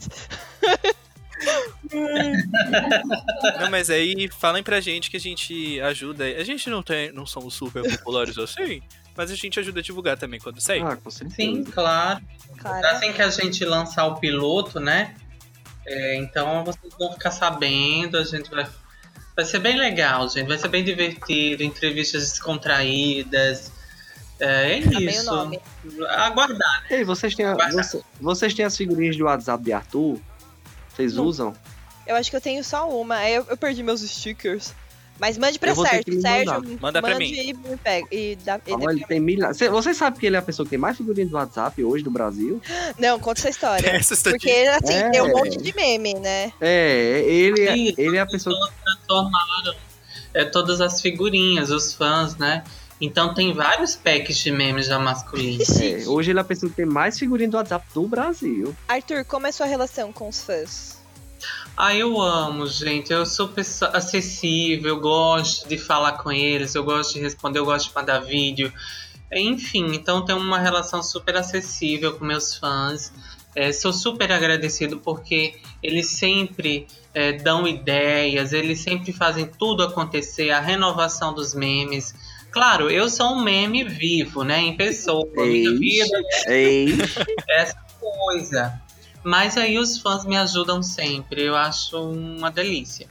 Não, 3.61 3.71
mas 3.71 3.91
aí 3.91 4.29
falem 4.29 4.63
pra 4.63 4.81
gente 4.81 5.11
que 5.11 5.17
a 5.17 5.21
gente 5.21 5.81
ajuda. 5.81 6.25
A 6.25 6.45
gente 6.45 6.69
não 6.69 6.83
tem, 6.83 7.13
não 7.13 7.25
somos 7.25 7.55
super 7.55 7.83
populares 7.83 8.37
assim, 8.39 8.83
mas 9.19 9.31
a 9.31 9.35
gente 9.35 9.59
ajuda 9.61 9.81
a 9.81 9.83
divulgar 9.83 10.17
também 10.17 10.39
quando 10.41 10.61
sair. 10.61 10.83
Ah, 10.83 10.97
com 10.97 11.11
certeza. 11.11 11.35
Sim, 11.37 11.65
claro. 11.65 12.25
Claro. 12.57 12.87
Assim 12.87 13.13
que 13.13 13.21
a 13.21 13.29
gente 13.29 13.65
lançar 13.65 14.07
o 14.07 14.17
piloto, 14.17 14.79
né? 14.81 15.15
É, 15.87 16.17
então 16.17 16.65
vocês 16.65 16.93
vão 16.99 17.13
ficar 17.13 17.31
sabendo, 17.33 18.17
a 18.17 18.25
gente 18.25 18.49
vai. 18.51 18.67
Vai 19.37 19.45
ser 19.45 19.59
bem 19.59 19.77
legal, 19.77 20.29
gente. 20.29 20.47
Vai 20.49 20.59
ser 20.59 20.69
bem 20.69 20.83
divertido, 20.85 21.63
entrevistas 21.63 22.31
descontraídas. 22.31 23.71
É, 24.41 24.75
é 24.75 24.79
isso. 24.79 25.31
Aguardar. 26.09 26.85
Ei, 26.91 27.03
vocês 27.05 27.35
têm, 27.35 27.45
a- 27.47 27.55
Vai. 27.55 27.73
você- 27.73 28.03
vocês 28.21 28.55
têm 28.55 28.65
as 28.65 28.77
figurinhas 28.77 29.17
de 29.17 29.23
WhatsApp 29.23 29.63
de 29.65 29.73
Arthur? 29.73 30.19
Vocês 30.95 31.15
Não. 31.15 31.25
usam? 31.25 31.53
Eu 32.07 32.17
acho 32.17 32.31
que 32.31 32.37
eu 32.37 32.41
tenho 32.41 32.63
só 32.65 32.89
uma. 32.89 33.17
aí 33.17 33.35
Eu, 33.35 33.47
eu 33.49 33.57
perdi 33.57 33.83
meus 33.83 34.01
stickers. 34.01 34.75
Mas 35.21 35.37
mande 35.37 35.59
pra 35.59 35.75
Sérgio. 35.75 36.15
me 36.15 36.21
Sérgio. 36.21 36.79
Manda 36.81 37.01
pra 37.03 37.13
mande 37.15 37.25
mim. 37.33 37.39
E 37.39 37.53
me 37.53 37.77
pega. 37.77 38.07
E 38.13 38.37
dá, 38.45 38.61
e 38.67 38.73
Ah, 38.73 38.93
ele 38.93 39.05
tem 39.07 39.19
milhares. 39.21 39.57
Cê- 39.57 39.69
Vocês 39.69 39.97
sabem 39.97 40.19
que 40.21 40.27
ele 40.27 40.37
é 40.37 40.39
a 40.39 40.43
pessoa 40.43 40.65
que 40.65 40.71
tem 40.71 40.79
mais 40.79 40.97
figurinhas 40.97 41.31
do 41.31 41.37
WhatsApp 41.37 41.83
hoje 41.85 42.05
do 42.05 42.11
Brasil? 42.11 42.61
Não, 42.99 43.19
conta 43.19 43.41
essa 43.41 43.49
história. 43.51 43.89
Essa 43.91 44.17
Porque, 44.31 44.51
assim, 44.51 44.93
É. 44.95 45.11
tem 45.11 45.23
um 45.23 45.29
monte 45.33 45.59
de 45.59 45.75
meme, 45.75 46.15
né? 46.15 46.53
É, 46.61 47.21
ele, 47.27 47.63
é- 47.69 47.77
Isso, 47.77 48.01
ele 48.01 48.17
é 48.17 48.21
a 48.21 48.27
pessoa 48.27 48.55
transformaram 48.85 49.75
é, 50.35 50.45
todas 50.45 50.81
as 50.81 51.01
figurinhas, 51.01 51.71
os 51.71 51.93
fãs, 51.95 52.37
né? 52.37 52.63
Então 53.01 53.33
tem 53.33 53.53
vários 53.53 53.95
packs 53.97 54.37
de 54.39 54.51
memes 54.51 54.87
já 54.87 54.99
masculinos. 54.99 55.69
É, 55.81 56.03
hoje 56.07 56.31
ele 56.33 56.39
é 56.39 56.43
a 56.43 56.45
pessoa 56.45 56.69
que 56.69 56.77
tem 56.77 56.85
mais 56.87 57.19
figurinha 57.19 57.49
do 57.49 57.57
WhatsApp 57.57 57.87
do 57.95 58.07
Brasil. 58.09 58.75
Arthur, 58.89 59.25
como 59.25 59.47
é 59.47 59.51
a 59.51 59.53
sua 59.53 59.67
relação 59.67 60.13
com 60.13 60.29
os 60.29 60.43
fãs? 60.43 60.98
Ah, 61.77 61.95
eu 61.95 62.21
amo, 62.21 62.67
gente. 62.67 63.13
Eu 63.13 63.25
sou 63.25 63.49
pessoa 63.49 63.91
acessível, 63.93 64.91
eu 64.91 65.01
gosto 65.01 65.69
de 65.69 65.79
falar 65.79 66.13
com 66.13 66.33
eles, 66.33 66.75
eu 66.75 66.85
gosto 66.85 67.15
de 67.15 67.21
responder, 67.21 67.59
eu 67.59 67.65
gosto 67.65 67.89
de 67.89 67.95
mandar 67.95 68.21
vídeo. 68.21 68.73
Enfim, 69.33 69.95
então 69.95 70.25
tenho 70.25 70.39
uma 70.39 70.59
relação 70.59 71.03
super 71.03 71.37
acessível 71.37 72.15
com 72.19 72.25
meus 72.25 72.57
fãs. 72.57 73.13
É, 73.55 73.73
sou 73.73 73.93
super 73.93 74.31
agradecido 74.31 74.99
porque 74.99 75.57
eles 75.83 76.09
sempre 76.11 76.87
é, 77.15 77.33
dão 77.33 77.67
ideias, 77.67 78.53
eles 78.53 78.81
sempre 78.81 79.13
fazem 79.13 79.47
tudo 79.47 79.83
acontecer, 79.83 80.51
a 80.51 80.61
renovação 80.61 81.35
dos 81.35 81.55
memes. 81.55 82.15
Claro, 82.51 82.91
eu 82.91 83.09
sou 83.11 83.35
um 83.35 83.43
meme 83.43 83.85
vivo, 83.85 84.43
né? 84.43 84.61
Em 84.61 84.77
pessoa. 84.77 85.29
Minha 85.35 85.79
vida 85.79 86.21
Ei, 86.47 86.89
essa 87.49 87.77
coisa. 88.01 88.81
Mas 89.29 89.59
aí 89.59 89.79
os 89.79 89.99
fãs 89.99 90.25
me 90.25 90.39
ajudam 90.39 90.83
sempre. 90.83 91.43
Eu 91.43 91.55
acho 91.55 92.01
uma 92.11 92.51
delícia. 92.51 93.07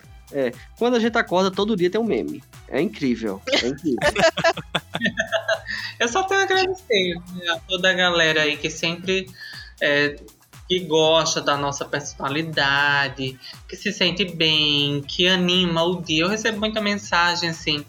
quando 0.75 0.95
a 0.95 0.99
gente 0.99 1.15
acorda, 1.15 1.51
todo 1.51 1.75
dia 1.75 1.91
tem 1.91 2.01
um 2.01 2.03
meme. 2.03 2.43
É 2.67 2.81
incrível. 2.81 3.39
É 3.47 3.67
incrível. 3.67 3.99
Eu 5.99 6.07
só 6.07 6.23
tenho 6.23 6.41
a 6.41 6.43
agradecer 6.43 7.13
né, 7.35 7.49
a 7.51 7.59
toda 7.59 7.91
a 7.91 7.93
galera 7.93 8.41
aí 8.41 8.57
que 8.57 8.67
sempre 8.67 9.29
é, 9.79 10.15
que 10.67 10.79
gosta 10.79 11.39
da 11.39 11.55
nossa 11.55 11.85
personalidade, 11.85 13.39
que 13.69 13.75
se 13.75 13.93
sente 13.93 14.25
bem, 14.25 15.01
que 15.01 15.27
anima 15.27 15.83
o 15.83 16.01
dia. 16.01 16.23
Eu 16.23 16.29
recebo 16.29 16.57
muita 16.57 16.81
mensagem 16.81 17.51
assim 17.51 17.85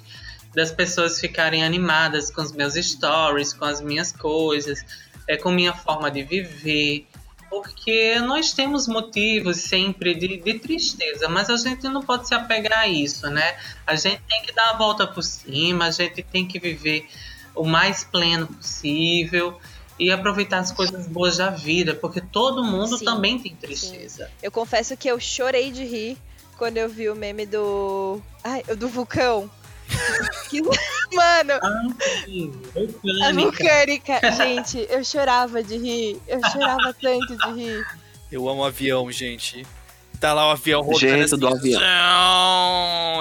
das 0.55 0.71
pessoas 0.71 1.19
ficarem 1.19 1.65
animadas 1.65 2.31
com 2.31 2.43
os 2.43 2.53
meus 2.53 2.75
stories, 2.75 3.55
com 3.55 3.65
as 3.65 3.81
minhas 3.81 4.13
coisas, 4.13 4.85
é, 5.27 5.39
com 5.39 5.51
minha 5.51 5.73
forma 5.73 6.11
de 6.11 6.23
viver. 6.23 7.07
Porque 7.51 8.19
nós 8.21 8.53
temos 8.53 8.87
motivos 8.87 9.57
sempre 9.59 10.15
de, 10.15 10.37
de 10.37 10.59
tristeza, 10.59 11.29
mas 11.29 11.49
a 11.49 11.57
gente 11.57 11.89
não 11.89 12.03
pode 12.03 12.29
se 12.29 12.35
apegar 12.35 12.81
a 12.81 12.89
isso, 12.89 13.29
né? 13.31 13.57
A 13.87 13.97
gente 13.97 14.21
tem 14.29 14.43
que 14.43 14.53
dar 14.53 14.71
a 14.71 14.77
volta 14.77 15.07
por 15.07 15.23
cima, 15.23 15.87
a 15.87 15.91
gente 15.91 16.23
tem 16.23 16.47
que 16.47 16.59
viver 16.59 17.09
o 17.55 17.65
mais 17.65 18.05
pleno 18.05 18.47
possível 18.47 19.59
e 19.99 20.13
aproveitar 20.13 20.59
as 20.59 20.71
coisas 20.71 21.09
boas 21.09 21.39
da 21.39 21.51
vida, 21.51 21.95
porque 21.95 22.21
todo 22.21 22.63
mundo 22.63 22.99
Sim, 22.99 23.05
também 23.05 23.39
tem 23.39 23.55
tristeza. 23.57 24.31
Eu 24.43 24.53
confesso 24.53 24.97
que 24.97 25.09
eu 25.09 25.19
chorei 25.19 25.73
de 25.73 25.85
rir 25.85 26.17
quando 26.57 26.77
eu 26.77 26.89
vi 26.89 27.09
o 27.09 27.17
meme 27.17 27.47
do. 27.47 28.21
Ai, 28.45 28.63
do 28.63 28.89
vulcão. 28.89 29.51
Que- 30.51 30.63
Mano, 30.63 31.53
a 31.55 33.33
vulcânica. 33.33 33.33
vulcânica. 33.35 34.33
Gente, 34.33 34.87
eu 34.91 35.03
chorava 35.05 35.63
de 35.63 35.77
rir. 35.79 36.21
Eu 36.27 36.41
chorava 36.51 36.95
tanto 37.01 37.37
de 37.37 37.53
rir. 37.53 37.87
Eu 38.31 38.49
amo 38.49 38.65
avião, 38.65 39.11
gente. 39.11 39.67
Tá 40.21 40.33
lá 40.33 40.49
o 40.49 40.51
avião 40.51 40.81
rodando 40.81 40.99
Jeito 41.01 41.25
assim. 41.35 41.37
do 41.39 41.49
avião. 41.49 41.81
A. 41.83 43.21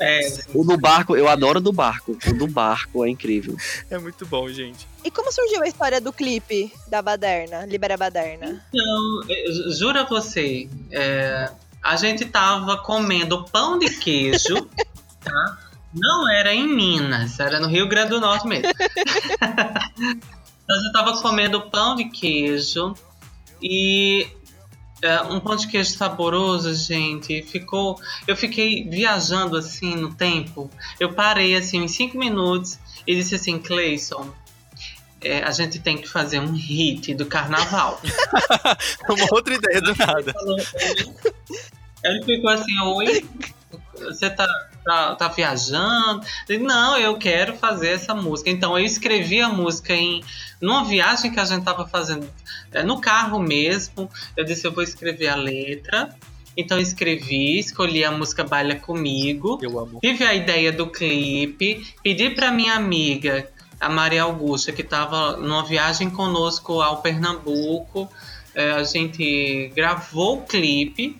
É, 0.00 0.20
O 0.54 0.64
do 0.64 0.76
barco, 0.76 1.16
eu 1.16 1.28
adoro 1.28 1.58
o 1.58 1.62
do 1.62 1.72
barco. 1.72 2.16
O 2.26 2.32
do 2.34 2.46
barco 2.46 3.04
é 3.04 3.08
incrível. 3.08 3.56
É 3.90 3.98
muito 3.98 4.24
bom, 4.26 4.48
gente. 4.48 4.86
E 5.04 5.10
como 5.10 5.32
surgiu 5.32 5.60
a 5.62 5.66
história 5.66 6.00
do 6.00 6.12
clipe 6.12 6.72
da 6.86 7.02
Baderna, 7.02 7.66
Libera 7.66 7.96
Baderna? 7.96 8.64
Então, 8.72 9.72
jura 9.72 10.04
você, 10.04 10.68
é, 10.92 11.50
a 11.82 11.96
gente 11.96 12.24
tava 12.24 12.76
comendo 12.78 13.44
pão 13.44 13.78
de 13.78 13.90
queijo, 13.90 14.68
tá? 15.22 15.58
Não 15.94 16.30
era 16.30 16.54
em 16.54 16.66
Minas, 16.66 17.40
era 17.40 17.58
no 17.58 17.66
Rio 17.66 17.88
Grande 17.88 18.10
do 18.10 18.20
Norte 18.20 18.46
mesmo. 18.46 18.68
a 19.40 20.74
gente 20.74 20.92
tava 20.92 21.20
comendo 21.20 21.62
pão 21.62 21.96
de 21.96 22.04
queijo 22.06 22.94
e 23.62 24.28
é, 25.02 25.22
um 25.22 25.40
pão 25.40 25.56
de 25.56 25.66
queijo 25.68 25.90
saboroso, 25.90 26.74
gente. 26.74 27.42
Ficou, 27.42 27.98
eu 28.26 28.36
fiquei 28.36 28.84
viajando 28.84 29.56
assim 29.56 29.94
no 29.96 30.12
tempo. 30.12 30.70
Eu 30.98 31.12
parei 31.12 31.56
assim 31.56 31.78
em 31.78 31.88
cinco 31.88 32.18
minutos 32.18 32.78
e 33.06 33.14
disse 33.14 33.34
assim, 33.34 33.58
Cleison, 33.58 34.30
é, 35.20 35.42
a 35.42 35.50
gente 35.50 35.78
tem 35.78 35.98
que 35.98 36.08
fazer 36.08 36.38
um 36.38 36.52
hit 36.52 37.14
do 37.14 37.26
carnaval. 37.26 38.00
Uma 39.08 39.26
outra 39.32 39.54
ideia 39.54 39.80
do 39.80 39.94
nada. 39.96 40.34
Ele 42.04 42.24
ficou 42.24 42.50
assim, 42.50 42.78
oi, 42.80 43.26
você 43.94 44.30
tá, 44.30 44.46
tá, 44.84 45.14
tá 45.16 45.28
viajando? 45.28 46.24
Disse, 46.46 46.62
Não, 46.62 46.96
eu 46.96 47.16
quero 47.18 47.56
fazer 47.56 47.88
essa 47.88 48.14
música. 48.14 48.50
Então 48.50 48.78
eu 48.78 48.84
escrevi 48.84 49.40
a 49.40 49.48
música 49.48 49.92
em 49.94 50.22
numa 50.60 50.84
viagem 50.84 51.30
que 51.30 51.40
a 51.40 51.44
gente 51.44 51.64
tava 51.64 51.86
fazendo 51.86 52.28
é, 52.72 52.82
no 52.82 53.00
carro 53.00 53.38
mesmo. 53.40 54.10
Eu 54.36 54.44
disse, 54.44 54.66
eu 54.66 54.72
vou 54.72 54.82
escrever 54.82 55.28
a 55.28 55.36
letra. 55.36 56.14
Então 56.56 56.78
escrevi, 56.78 57.58
escolhi 57.58 58.04
a 58.04 58.10
música 58.10 58.42
Baila 58.42 58.74
Comigo. 58.74 59.58
Eu 59.62 59.78
amo. 59.78 60.00
Tive 60.00 60.24
a 60.24 60.34
ideia 60.34 60.72
do 60.72 60.88
clipe, 60.88 61.86
pedi 62.02 62.30
para 62.30 62.50
minha 62.50 62.74
amiga, 62.74 63.48
a 63.80 63.88
Maria 63.88 64.24
Augusta, 64.24 64.72
que 64.72 64.82
estava 64.82 65.36
numa 65.36 65.64
viagem 65.64 66.10
conosco 66.10 66.80
ao 66.80 67.00
Pernambuco. 67.00 68.08
É, 68.54 68.72
a 68.72 68.82
gente 68.82 69.70
gravou 69.74 70.38
o 70.38 70.42
clipe 70.42 71.16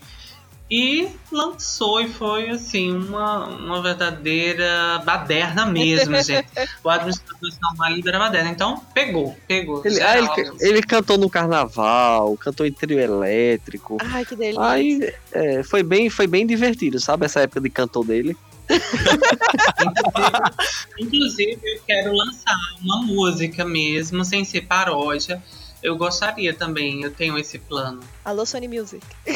e 0.71 1.09
lançou, 1.33 1.99
e 2.01 2.09
foi 2.09 2.51
assim, 2.51 2.93
uma, 2.93 3.47
uma 3.47 3.83
verdadeira 3.83 5.01
baderna 5.05 5.65
mesmo, 5.65 6.15
gente. 6.21 6.49
O 6.85 6.91
administrador 6.91 7.51
Samuel 7.53 7.95
libera 7.95 8.19
baderna. 8.19 8.51
Então, 8.51 8.83
pegou, 8.93 9.35
pegou. 9.47 9.81
Ele, 9.85 10.03
ah, 10.03 10.19
ele, 10.19 10.29
ele 10.61 10.83
cantou 10.83 11.17
no 11.17 11.31
carnaval, 11.31 12.37
cantou 12.37 12.67
em 12.67 12.73
trio 12.73 12.99
elétrico. 12.99 13.97
Ai, 14.01 14.27
que 14.27 14.37
delícia. 14.37 14.63
Aí 14.63 15.15
é, 15.33 15.63
foi, 15.63 15.83
bem, 15.83 16.11
foi 16.11 16.27
bem 16.27 16.47
divertido, 16.47 17.01
sabe? 17.01 17.25
Essa 17.25 17.41
época 17.41 17.63
de 17.63 17.71
cantor 17.71 18.05
dele. 18.05 18.37
Inclusive, 20.99 21.59
eu 21.63 21.81
quero 21.87 22.15
lançar 22.15 22.57
uma 22.83 23.03
música 23.03 23.65
mesmo, 23.65 24.25
sem 24.25 24.45
ser 24.45 24.63
paródia. 24.63 25.41
Eu 25.81 25.97
gostaria 25.97 26.53
também, 26.53 27.03
eu 27.03 27.13
tenho 27.13 27.39
esse 27.39 27.57
plano. 27.57 28.01
Alô, 28.25 28.45
Sony 28.45 28.67
Music. 28.67 29.01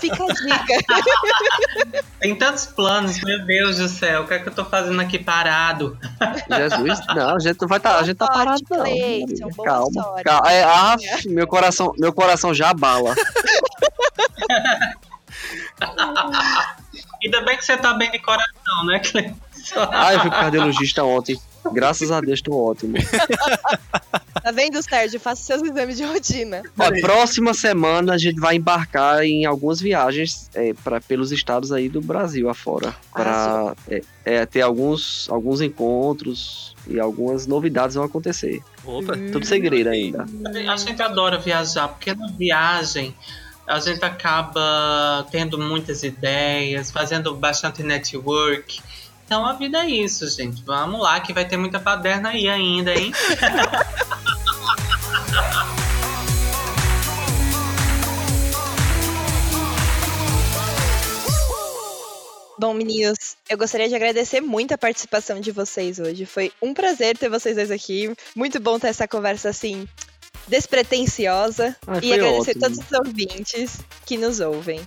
Fica 0.00 0.24
a 0.24 0.26
dica. 0.26 0.74
Tem 2.18 2.34
tantos 2.34 2.66
planos, 2.66 3.22
meu 3.22 3.46
Deus 3.46 3.78
do 3.78 3.88
céu, 3.88 4.22
o 4.22 4.26
que 4.26 4.34
é 4.34 4.40
que 4.40 4.48
eu 4.48 4.54
tô 4.54 4.64
fazendo 4.64 5.00
aqui 5.00 5.20
parado? 5.20 5.96
Jesus, 6.48 6.98
não, 7.14 7.36
a 7.36 7.38
gente 7.38 7.60
não 7.60 7.68
vai 7.68 7.78
tá, 7.78 7.96
a 7.96 8.02
gente 8.02 8.16
tá 8.16 8.26
parado 8.26 8.60
não. 8.68 8.84
Calma, 9.64 10.02
sorte. 10.02 10.24
calma. 10.24 10.52
É, 10.52 10.64
ah, 10.64 10.96
meu 11.26 11.46
coração, 11.46 11.92
meu 11.96 12.12
coração 12.12 12.52
já 12.52 12.74
bala. 12.74 13.14
Ainda 17.22 17.40
bem 17.42 17.56
que 17.56 17.64
você 17.64 17.76
tá 17.76 17.94
bem 17.94 18.10
de 18.10 18.18
coração, 18.18 18.84
né, 18.86 18.98
Cleiton? 19.00 19.36
Ah, 19.76 20.14
eu 20.14 20.20
fui 20.20 20.30
pro 20.30 20.38
cardiologista 20.38 21.04
ontem. 21.04 21.38
Graças 21.72 22.10
a 22.10 22.20
Deus, 22.20 22.40
tô 22.40 22.56
ótimo. 22.56 22.96
Tá 24.42 24.52
vendo, 24.52 24.82
Sérgio? 24.82 25.20
Faça 25.20 25.42
seus 25.42 25.62
exames 25.62 25.96
de 25.96 26.04
rotina. 26.04 26.62
Ó, 26.78 27.00
próxima 27.02 27.52
semana 27.52 28.14
a 28.14 28.18
gente 28.18 28.40
vai 28.40 28.56
embarcar 28.56 29.22
em 29.22 29.44
algumas 29.44 29.78
viagens 29.78 30.48
é, 30.54 30.72
pra, 30.72 31.00
pelos 31.00 31.32
estados 31.32 31.70
aí 31.70 31.88
do 31.88 32.00
Brasil 32.00 32.48
afora. 32.48 32.94
Para 33.12 33.74
é, 33.88 34.00
é, 34.24 34.46
ter 34.46 34.62
alguns, 34.62 35.28
alguns 35.28 35.60
encontros 35.60 36.74
e 36.86 36.98
algumas 36.98 37.46
novidades 37.46 37.96
vão 37.96 38.04
acontecer. 38.04 38.62
Opa. 38.86 39.14
Tudo 39.32 39.44
segredo 39.44 39.90
ainda. 39.90 40.24
A 40.70 40.76
gente 40.76 41.02
adora 41.02 41.38
viajar, 41.38 41.88
porque 41.88 42.14
na 42.14 42.28
viagem 42.28 43.14
a 43.68 43.78
gente 43.80 44.02
acaba 44.02 45.26
tendo 45.30 45.58
muitas 45.58 46.02
ideias, 46.02 46.90
fazendo 46.90 47.34
bastante 47.34 47.82
network. 47.82 48.80
Então 49.26 49.44
a 49.44 49.52
vida 49.52 49.84
é 49.84 49.90
isso, 49.90 50.26
gente. 50.30 50.62
Vamos 50.64 51.02
lá, 51.02 51.20
que 51.20 51.34
vai 51.34 51.44
ter 51.44 51.58
muita 51.58 51.78
paderna 51.78 52.30
aí 52.30 52.48
ainda, 52.48 52.94
hein? 52.94 53.12
Bom, 62.60 62.74
meninos, 62.74 63.36
eu 63.48 63.56
gostaria 63.56 63.88
de 63.88 63.94
agradecer 63.94 64.40
muito 64.40 64.74
a 64.74 64.78
participação 64.78 65.38
de 65.40 65.52
vocês 65.52 66.00
hoje. 66.00 66.26
Foi 66.26 66.50
um 66.60 66.74
prazer 66.74 67.16
ter 67.16 67.28
vocês 67.28 67.54
dois 67.54 67.70
aqui. 67.70 68.12
Muito 68.34 68.58
bom 68.58 68.80
ter 68.80 68.88
essa 68.88 69.06
conversa 69.06 69.50
assim, 69.50 69.86
despretensiosa. 70.48 71.76
Ah, 71.86 71.98
e 72.02 72.12
agradecer 72.12 72.50
ótimo. 72.50 72.60
todos 72.62 72.78
os 72.78 72.92
ouvintes 73.06 73.80
que 74.06 74.16
nos 74.16 74.40
ouvem. 74.40 74.80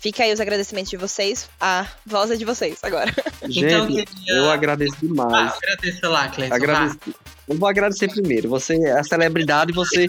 Fica 0.00 0.22
aí 0.24 0.32
os 0.32 0.40
agradecimentos 0.40 0.88
de 0.90 0.96
vocês. 0.96 1.46
A 1.60 1.86
voz 2.06 2.30
é 2.30 2.36
de 2.36 2.44
vocês 2.46 2.78
agora. 2.82 3.12
Gente, 3.42 3.66
Então, 3.66 3.80
eu 3.80 3.86
queria- 3.86 4.06
eu 4.28 4.50
agradeço 4.50 4.94
Ah, 4.96 5.00
demais. 5.06 5.52
agradeça 5.54 6.08
lá, 6.08 6.28
Cleiton. 6.28 6.54
Agradeço. 6.54 6.98
Eu 7.46 7.58
vou 7.58 7.68
agradecer 7.68 8.08
primeiro. 8.08 8.48
Você 8.48 8.76
é 8.76 8.92
a 8.98 9.04
celebridade, 9.04 9.72
você 9.72 10.08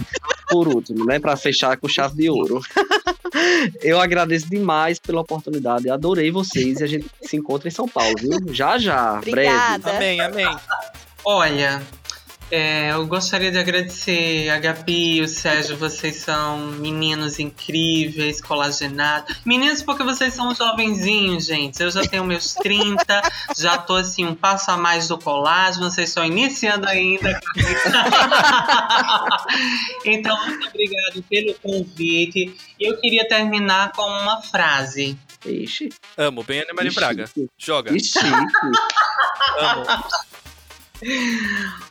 por 0.50 0.68
último, 0.68 1.04
né? 1.06 1.20
Pra 1.20 1.36
fechar 1.36 1.76
com 1.78 1.90
chave 1.90 2.16
de 2.16 2.30
ouro. 2.30 2.62
Eu 3.82 4.00
agradeço 4.00 4.50
demais 4.50 5.00
pela 5.00 5.22
oportunidade. 5.22 5.90
Adorei 5.90 6.32
vocês 6.32 6.80
e 6.80 6.84
a 6.84 6.88
gente 6.88 7.08
se 7.22 7.36
encontra 7.38 7.68
em 7.68 7.72
São 7.72 7.88
Paulo, 7.88 8.14
viu? 8.20 8.54
Já 8.54 8.78
já, 8.78 9.14
breve. 9.22 9.30
Obrigada. 9.50 9.92
Amém, 9.92 10.22
amém. 10.22 10.58
Olha, 11.26 11.82
é, 12.52 12.92
eu 12.92 13.08
gostaria 13.08 13.50
de 13.50 13.58
agradecer 13.58 14.50
a 14.50 14.60
Gabi 14.60 15.18
e 15.18 15.22
o 15.22 15.28
Sérgio. 15.28 15.78
Vocês 15.78 16.18
são 16.18 16.58
meninos 16.58 17.40
incríveis, 17.40 18.42
colagenados. 18.42 19.38
Meninos, 19.46 19.82
porque 19.82 20.04
vocês 20.04 20.34
são 20.34 20.54
jovenzinhos, 20.54 21.46
gente. 21.46 21.82
Eu 21.82 21.90
já 21.90 22.02
tenho 22.02 22.26
meus 22.26 22.54
30, 22.56 23.22
já 23.58 23.78
tô 23.78 23.96
assim, 23.96 24.26
um 24.26 24.36
passo 24.36 24.70
a 24.70 24.78
mais 24.78 25.08
do 25.08 25.18
colágeno. 25.18 25.90
Vocês 25.90 26.10
estão 26.10 26.26
iniciando 26.26 26.88
ainda. 26.88 27.40
então, 30.06 30.46
muito 30.46 30.68
obrigado 30.68 31.24
pelo 31.30 31.54
convite. 31.56 32.54
E 32.80 32.86
eu 32.86 32.98
queria 32.98 33.28
terminar 33.28 33.94
com 33.94 34.04
uma 34.04 34.42
frase. 34.42 35.18
Ixi, 35.46 35.90
Amo, 36.18 36.44
bem 36.44 36.60
Ana 36.60 36.74
Maria 36.74 36.90
Ixi. 36.90 37.00
Braga. 37.00 37.30
Joga. 37.58 37.98
chique. 37.98 38.20
Amo. 39.58 39.86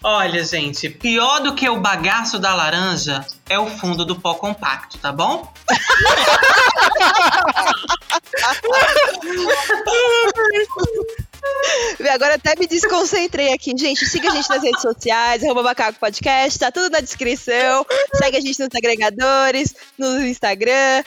Olha, 0.02 0.44
gente, 0.44 0.88
pior 0.88 1.40
do 1.40 1.54
que 1.54 1.68
o 1.68 1.80
bagaço 1.80 2.38
da 2.38 2.54
laranja 2.54 3.26
é 3.48 3.58
o 3.58 3.66
fundo 3.66 4.04
do 4.04 4.18
pó 4.18 4.34
compacto, 4.34 4.98
tá 4.98 5.12
bom? 5.12 5.52
Agora 12.12 12.34
até 12.34 12.54
me 12.58 12.66
desconcentrei 12.66 13.52
aqui. 13.52 13.72
Gente, 13.76 14.06
siga 14.06 14.30
a 14.30 14.34
gente 14.34 14.48
nas 14.48 14.62
redes 14.62 14.82
sociais, 14.82 15.42
arroba 15.42 15.62
Macaco 15.62 15.98
Podcast, 15.98 16.58
tá 16.58 16.70
tudo 16.70 16.90
na 16.90 17.00
descrição. 17.00 17.84
Segue 18.14 18.36
a 18.36 18.40
gente 18.40 18.58
nos 18.58 18.68
agregadores, 18.74 19.74
no 19.98 20.24
Instagram. 20.26 21.02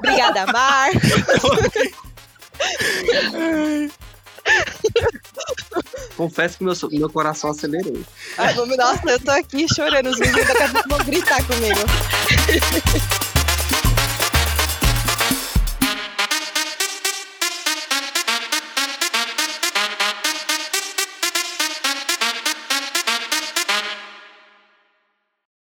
Obrigada, 0.00 0.46
Mar. 0.46 0.90
Confesso 6.16 6.58
que 6.58 6.64
meu, 6.64 6.74
meu 6.92 7.10
coração 7.10 7.50
acelerou. 7.50 8.00
Ai, 8.38 8.54
vamos- 8.54 8.76
nossa, 8.76 9.10
eu 9.10 9.20
tô 9.20 9.30
aqui 9.30 9.66
chorando, 9.72 10.10
os 10.10 10.18
meninos 10.18 10.46
daqui 10.46 10.62
a 10.62 10.68
pouco 10.68 10.88
vão 10.88 10.98
gritar 11.04 11.44
comigo. 11.46 11.80